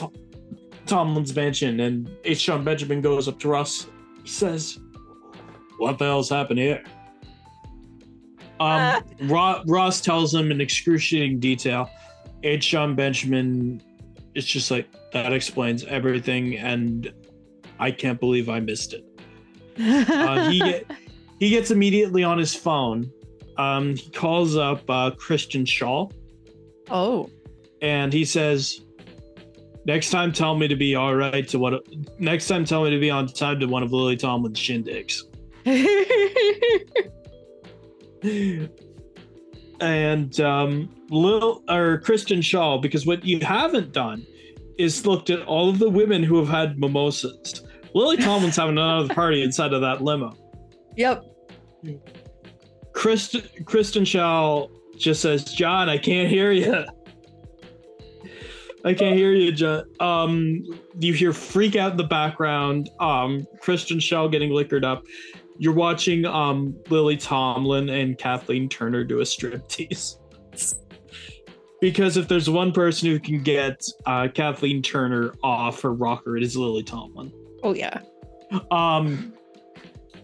[0.86, 2.44] Tomlin's mansion, and H.
[2.44, 3.86] Jon Benjamin goes up to Ross.
[4.22, 4.78] He says,
[5.78, 6.82] "What the hell's happened here?"
[8.58, 11.90] Um, Ro- Ross tells him in excruciating detail.
[12.42, 12.70] H.
[12.70, 13.82] Jon Benjamin
[14.34, 17.12] is just like that explains everything, and
[17.78, 19.06] I can't believe I missed it
[19.78, 20.90] uh, he get,
[21.38, 23.10] he gets immediately on his phone.
[23.58, 26.12] Um, he calls up uh, Kristen Schaal
[26.90, 27.30] oh.
[27.80, 28.82] and he says,
[29.86, 31.82] "Next time, tell me to be all right to what.
[32.18, 35.22] Next time, tell me to be on time to one of Lily Tomlin's shindigs."
[39.80, 44.26] and um, Lil or Kristen Schaal, because what you haven't done
[44.78, 47.62] is looked at all of the women who have had mimosas.
[47.94, 50.36] Lily Tomlin's having another party inside of that limo.
[50.96, 51.24] yep.
[52.92, 56.84] Kristen Kristen Schaal just says, "John, I can't hear you.
[58.86, 60.64] I can't hear you, John." Um,
[60.98, 62.88] you hear freak out in the background.
[63.00, 65.04] Um, Kristen Schaal getting liquored up.
[65.58, 70.16] You're watching um Lily Tomlin and Kathleen Turner do a striptease.
[71.78, 76.42] Because if there's one person who can get uh, Kathleen Turner off her rocker, it
[76.42, 77.30] is Lily Tomlin.
[77.62, 78.00] Oh yeah.
[78.70, 79.34] Um,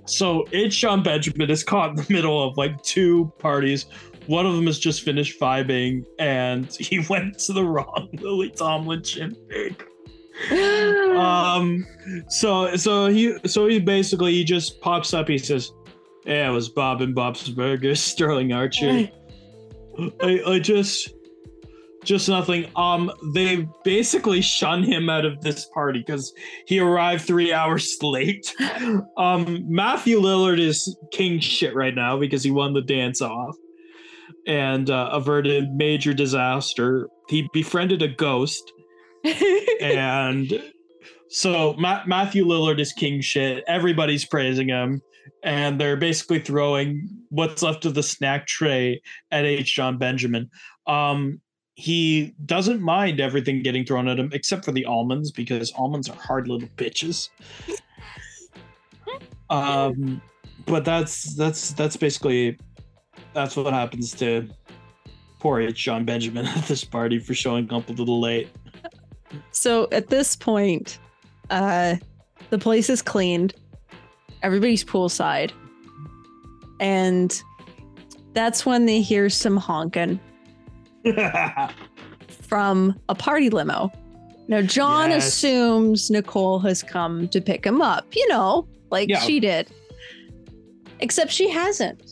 [0.07, 0.81] so H.
[0.81, 3.87] Jon Benjamin is caught in the middle of like two parties.
[4.27, 9.03] One of them has just finished vibing, and he went to the wrong Lily Tomlin
[9.03, 9.85] shindig.
[11.13, 11.87] Um,
[12.29, 15.29] so so he so he basically he just pops up.
[15.29, 15.71] He says,
[16.25, 19.11] "Yeah, it was Bob and Bob's Burgers, Sterling Archer."
[20.23, 21.11] I, I just
[22.05, 26.33] just nothing um they basically shun him out of this party because
[26.67, 28.55] he arrived three hours late
[29.17, 33.57] um matthew lillard is king shit right now because he won the dance off
[34.47, 38.73] and uh, averted major disaster he befriended a ghost
[39.81, 40.63] and
[41.29, 45.01] so Ma- matthew lillard is king shit everybody's praising him
[45.43, 49.01] and they're basically throwing what's left of the snack tray
[49.31, 49.75] at H.
[49.75, 50.51] Jon Benjamin.
[50.87, 51.41] Um,
[51.75, 56.17] he doesn't mind everything getting thrown at him except for the almonds because almonds are
[56.17, 57.29] hard little bitches.
[59.51, 60.23] Um,
[60.65, 62.59] but that's that's that's basically
[63.35, 64.49] that's what happens to
[65.41, 65.77] poor H.
[65.85, 68.49] Jon Benjamin at this party for showing up a little late.
[69.51, 70.99] So at this point,
[71.51, 71.97] uh,
[72.51, 73.55] the place is cleaned.
[74.43, 75.53] Everybody's poolside.
[76.81, 77.41] And
[78.35, 80.19] that's when they hear some honking
[82.43, 83.91] from a party limo.
[84.49, 85.29] Now, John Yes.
[85.29, 89.21] assumes Nicole has come to pick him up, you know, like Yeah.
[89.21, 89.69] she did.
[91.01, 92.03] Except she hasn't.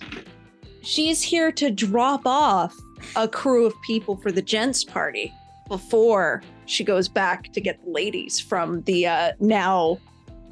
[0.83, 2.77] She's here to drop off
[3.17, 5.33] a crew of people for the gents party
[5.69, 9.99] before she goes back to get the ladies from the uh now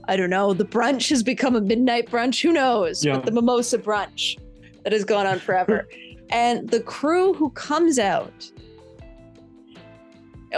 [0.06, 3.05] I don't know, the brunch has become a midnight brunch, who knows?
[3.05, 3.16] Yeah.
[3.16, 4.38] But the mimosa brunch
[4.82, 5.86] that has gone on forever.
[6.30, 8.50] and the crew who comes out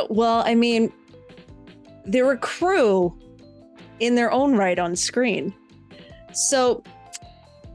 [0.08, 0.92] well, I mean,
[2.04, 3.16] they're a crew
[3.98, 5.54] in their own right on screen.
[6.32, 6.82] So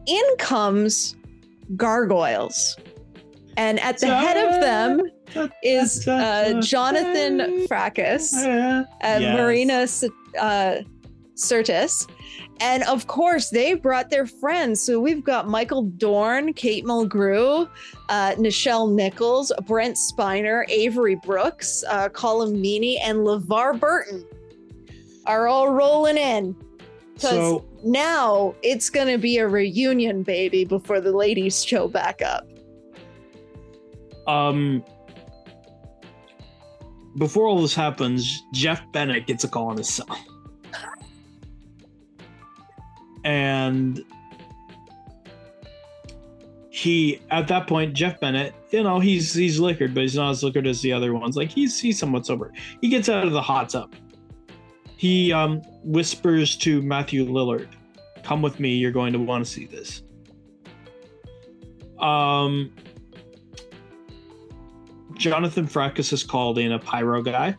[0.08, 1.16] in comes
[1.76, 2.78] gargoyles.
[3.58, 5.02] And at the head of them
[5.64, 8.34] is uh, Jonathan Frakes
[9.02, 9.38] and Yes.
[9.38, 9.88] Marina
[10.44, 10.82] uh,
[11.36, 12.10] Sirtis.
[12.62, 14.82] And of course, they brought their friends.
[14.82, 17.70] So we've got Michael Dorn, Kate Mulgrew,
[18.10, 24.26] uh, Nichelle Nichols, Brent Spiner, Avery Brooks, uh, Colm Meaney, and LeVar Burton
[25.26, 26.56] are all rolling in.
[27.18, 32.48] So now it's going to be a reunion, baby, before the ladies show back up.
[34.28, 34.84] um
[37.18, 40.18] before all this happens, Jeff Bennett gets a call on his cell.
[43.24, 44.04] And
[46.70, 50.44] he at that point, Jeff Bennett, you know, he's he's liquored, but he's not as
[50.44, 51.38] liquored as the other ones.
[51.38, 52.52] Like he's he's somewhat sober.
[52.82, 53.96] He gets out of the hot tub.
[54.98, 57.70] He um whispers to Matthew Lillard,
[58.24, 60.04] come with me, you're going to want to see this.
[62.00, 62.74] Um
[65.18, 67.56] Jonathan Frakes has called in a pyro guy.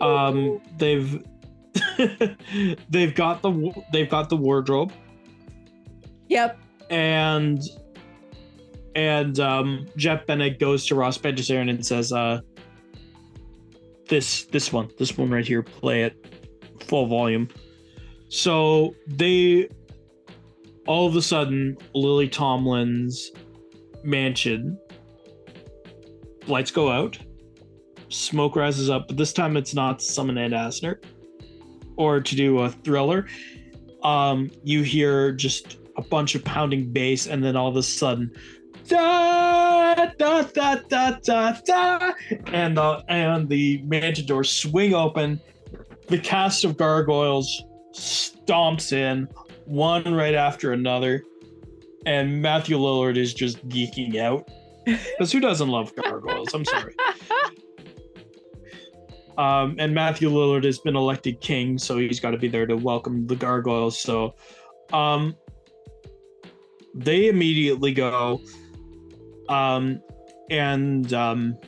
[0.00, 1.24] Um, they've
[2.90, 4.92] they've got the they've got the wardrobe
[6.28, 6.58] yep.
[6.90, 7.62] and
[8.94, 12.40] and um, Jeff Bennett goes to Ross Bagdasarian and says, uh,
[14.08, 16.26] "This this one, this one right here, play it
[16.86, 17.48] full volume."
[18.28, 19.68] So they
[20.86, 23.30] all of a sudden Lily Tomlin's
[24.02, 24.78] mansion
[26.46, 27.18] lights go out,
[28.08, 30.98] smoke rises up, but this time it's not summon Ed Asner
[31.96, 33.26] or to do a thriller.
[34.02, 38.30] Um, you hear just a bunch of pounding bass, and then all of a sudden,
[38.86, 42.12] da da da da da da,
[42.46, 45.40] and the and the mansion doors swing open.
[46.08, 49.28] The cast of gargoyles stomps in,
[49.64, 51.22] one right after another,
[52.04, 54.48] and Matthew Lillard is just geeking out.
[54.84, 56.52] Because who doesn't love gargoyles?
[56.52, 56.94] I'm sorry.
[59.36, 62.76] Um, and Matthew Lillard has been elected king, so he's got to be there to
[62.76, 63.98] welcome the gargoyles.
[63.98, 64.34] So,
[64.92, 65.36] um,
[66.94, 68.40] they immediately go,
[69.48, 70.00] um,
[70.50, 71.58] and um,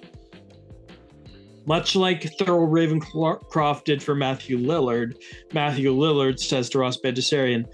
[1.66, 5.16] much like Thurl Ravenscroft did for Matthew Lillard,
[5.52, 7.66] Matthew Lillard says to Ross Bagdasarian,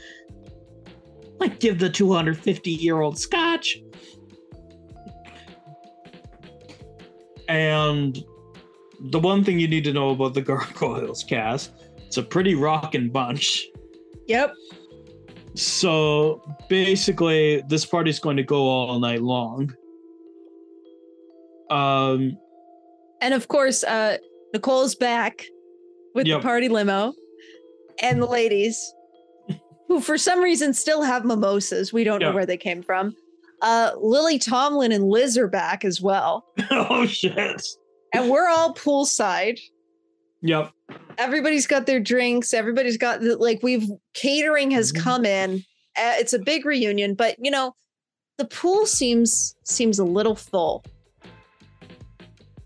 [1.39, 3.79] "Like give the 250 year old Scotch."
[7.49, 8.19] And
[9.11, 11.73] the one thing you need to know about the Gargoyles cast,
[12.07, 13.67] it's a pretty rockin' bunch.
[14.27, 14.55] Yep.
[15.55, 19.75] So basically, this party's going to go all night long.
[21.73, 22.39] Um,
[23.21, 24.19] And of course, uh,
[24.53, 25.47] Nicole's back
[26.15, 26.41] with Yep.
[26.41, 27.15] the party limo
[28.01, 28.93] and the ladies,
[29.89, 31.93] who for some reason still have mimosas.
[31.93, 33.15] We don't know where they came from.
[33.63, 36.45] Uh, Lily Tomlin and Liz are back as well.
[36.71, 37.63] oh shit.
[38.13, 39.59] And we're all poolside.
[40.43, 40.73] Yep.
[41.19, 42.53] Everybody's got their drinks.
[42.53, 45.01] Everybody's got the, like we've catering has Mhm.
[45.01, 45.65] come in.
[45.97, 47.75] Uh, it's a big reunion, but you know,
[48.39, 50.83] the pool seems seems a little full.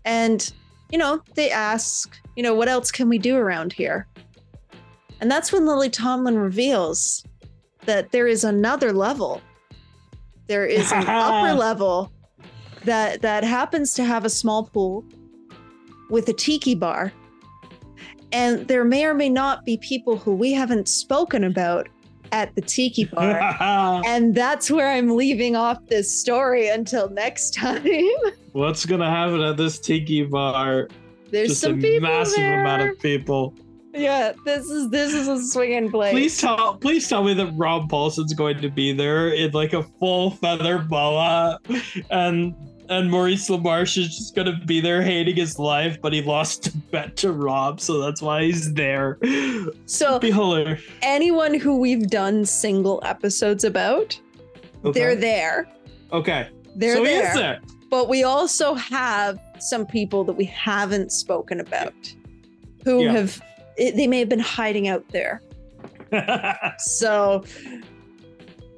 [0.07, 0.51] And
[0.89, 4.07] you know, they ask, you know, what else can we do around here?
[5.19, 7.25] And that's when Lily Tomlin reveals
[7.85, 9.41] that there is another level.
[10.47, 12.11] There is an upper level
[12.85, 15.03] that that happens to have a small pool
[16.09, 17.11] with a tiki bar.
[18.31, 21.89] And there may or may not be people who we haven't spoken about
[22.31, 24.01] at the tiki bar.
[24.05, 27.85] and that's where I'm leaving off this story until next time.
[28.53, 30.87] What's gonna happen at this tiki bar?
[31.31, 32.61] There's Just a some people massive there.
[32.61, 33.53] amount of people.
[33.93, 36.11] Yeah, this is this is a swinging place.
[36.11, 39.81] Please tell, please tell me that Rob Paulsen's going to be there in like a
[39.83, 41.59] full feather boa,
[42.11, 42.53] and
[42.89, 46.77] and Maurice LaMarche is just gonna be there hating his life, but he lost a
[46.91, 49.17] bet to Rob, so that's why he's there.
[49.85, 50.81] So Be hilarious.
[51.01, 54.19] anyone who we've done single episodes about,
[54.85, 54.99] Okay.
[54.99, 55.67] they're there.
[56.13, 56.49] okay.
[56.75, 57.27] They're so he there.
[57.29, 57.59] is there.
[57.89, 61.93] But we also have some people that we haven't spoken about
[62.83, 63.11] who Yeah.
[63.13, 63.41] have
[63.77, 65.41] it- they may have been hiding out there.
[66.79, 67.43] So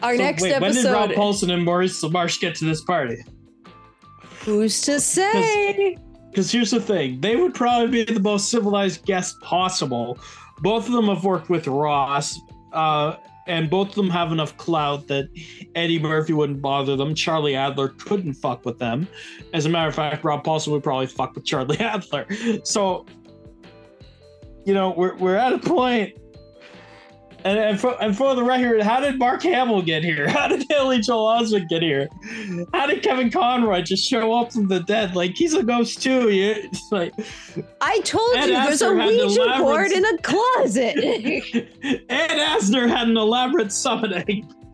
[0.01, 3.17] our So next wait, when did Rob Paulsen and Maurice LaMarche get to this party?
[4.41, 5.97] Who's to say?
[6.29, 10.19] Because here's the thing, they would probably be the most civilized guests possible.
[10.59, 12.39] Both of them have worked with Ross,
[12.73, 13.15] uh,
[13.47, 15.27] and both of them have enough clout that
[15.73, 17.15] Eddie Murphy wouldn't bother them.
[17.15, 19.07] Charlie Adler couldn't fuck with them.
[19.53, 22.27] As a matter of fact, Rob Paulsen would probably fuck with Charlie Adler.
[22.63, 23.07] So,
[24.65, 26.15] you know, we're, we're at a point
[27.45, 30.27] And, and, for, and for the record, how did Mark Hamill get here?
[30.39, 32.09] How did Haley Joel Osment get here?
[32.73, 35.15] How did Kevin Conroy just show up from the dead?
[35.15, 36.29] Like he's a ghost too.
[36.29, 37.13] You, it's like
[37.81, 40.97] I told Ed you there's a Asner Ouija elaborate- board in a closet.
[42.09, 44.53] Ed Asner had an elaborate summoning.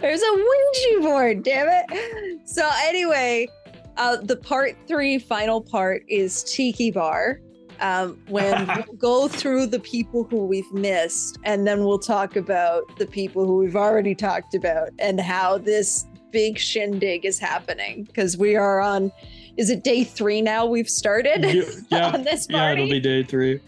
[0.00, 2.40] There's a Ouija board, damn it.
[2.46, 3.48] So anyway,
[3.96, 7.40] uh, the part three final part is Tiki Bar.
[7.80, 12.84] Um, when we'll go through the people who we've missed, and then we'll talk about
[12.98, 18.04] the people who we've already talked about and how this big shindig is happening.
[18.04, 19.12] Because we are on,
[19.56, 20.66] is it day three now?
[20.66, 21.44] We've started
[21.90, 23.60] yeah, on this yeah, it'll be day three.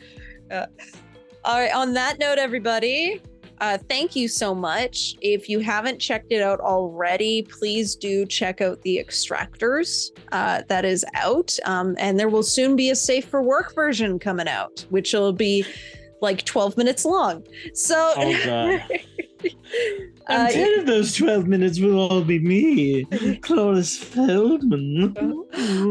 [0.50, 1.72] All right.
[1.72, 3.22] On that note, everybody,
[3.60, 5.16] uh, thank you so much.
[5.20, 10.84] If you haven't checked it out already, please do check out the Extractors uh, that
[10.84, 11.56] is out.
[11.64, 15.32] Um, and there will soon be a Safe for Work version coming out, which will
[15.32, 15.64] be
[16.20, 17.44] like 12 minutes long.
[17.74, 18.82] So, Oh god.
[20.26, 23.04] uh, 10 of those 12 minutes will all be me,
[23.42, 25.14] Cloris Feldman.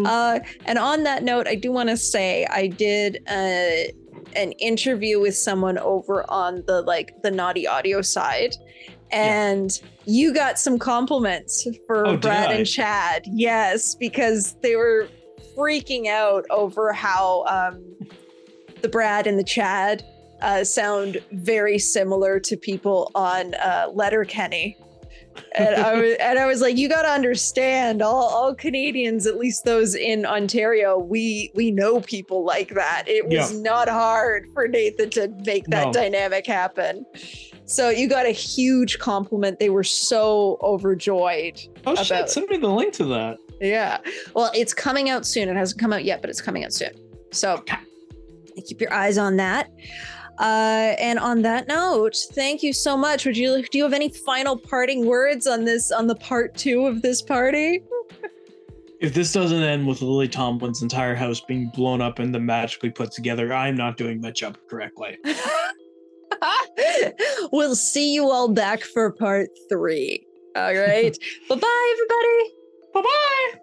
[0.06, 3.91] Uh, and on that note, I do want to say I did uh,
[4.38, 8.56] an interview with someone over on the like the naughty audio side,
[9.12, 13.24] and you got some compliments for Oh, Brad and Chad.
[13.26, 15.10] Yes, because they were
[15.58, 17.84] freaking out over how um,
[18.82, 20.04] the Brad and the Chad
[20.42, 24.78] uh, sound very similar to people on uh, Letterkenny
[25.56, 29.38] and I was and I was like, you got to understand, all, all Canadians, at
[29.38, 33.04] least those in Ontario, we we know people like that.
[33.08, 33.60] It was Yeah.
[33.62, 35.94] not hard for Nathan to make that No.
[35.94, 37.06] dynamic happen.
[37.66, 39.60] So you got a huge compliment.
[39.60, 41.60] They were so overjoyed.
[41.86, 43.38] oh shit, send me the link to that.
[43.60, 43.98] Yeah.
[44.36, 45.50] Well, it's coming out soon.
[45.50, 46.92] It hasn't come out yet, but it's coming out soon.
[47.32, 47.64] So
[48.68, 49.70] keep your eyes on that.
[50.40, 53.26] Uh, and on that note, thank you so much.
[53.26, 56.86] Would you do you have any final parting words on this on the part two
[56.86, 57.84] of this party?
[59.00, 62.90] If this doesn't end with Lily Tomlin's entire house being blown up and then magically
[62.90, 65.20] put together, I'm not doing my job correctly.
[67.52, 70.26] we'll see you all back for part three.
[70.56, 71.16] All right.
[71.50, 72.54] bye bye, everybody.
[72.94, 73.60] Bye bye.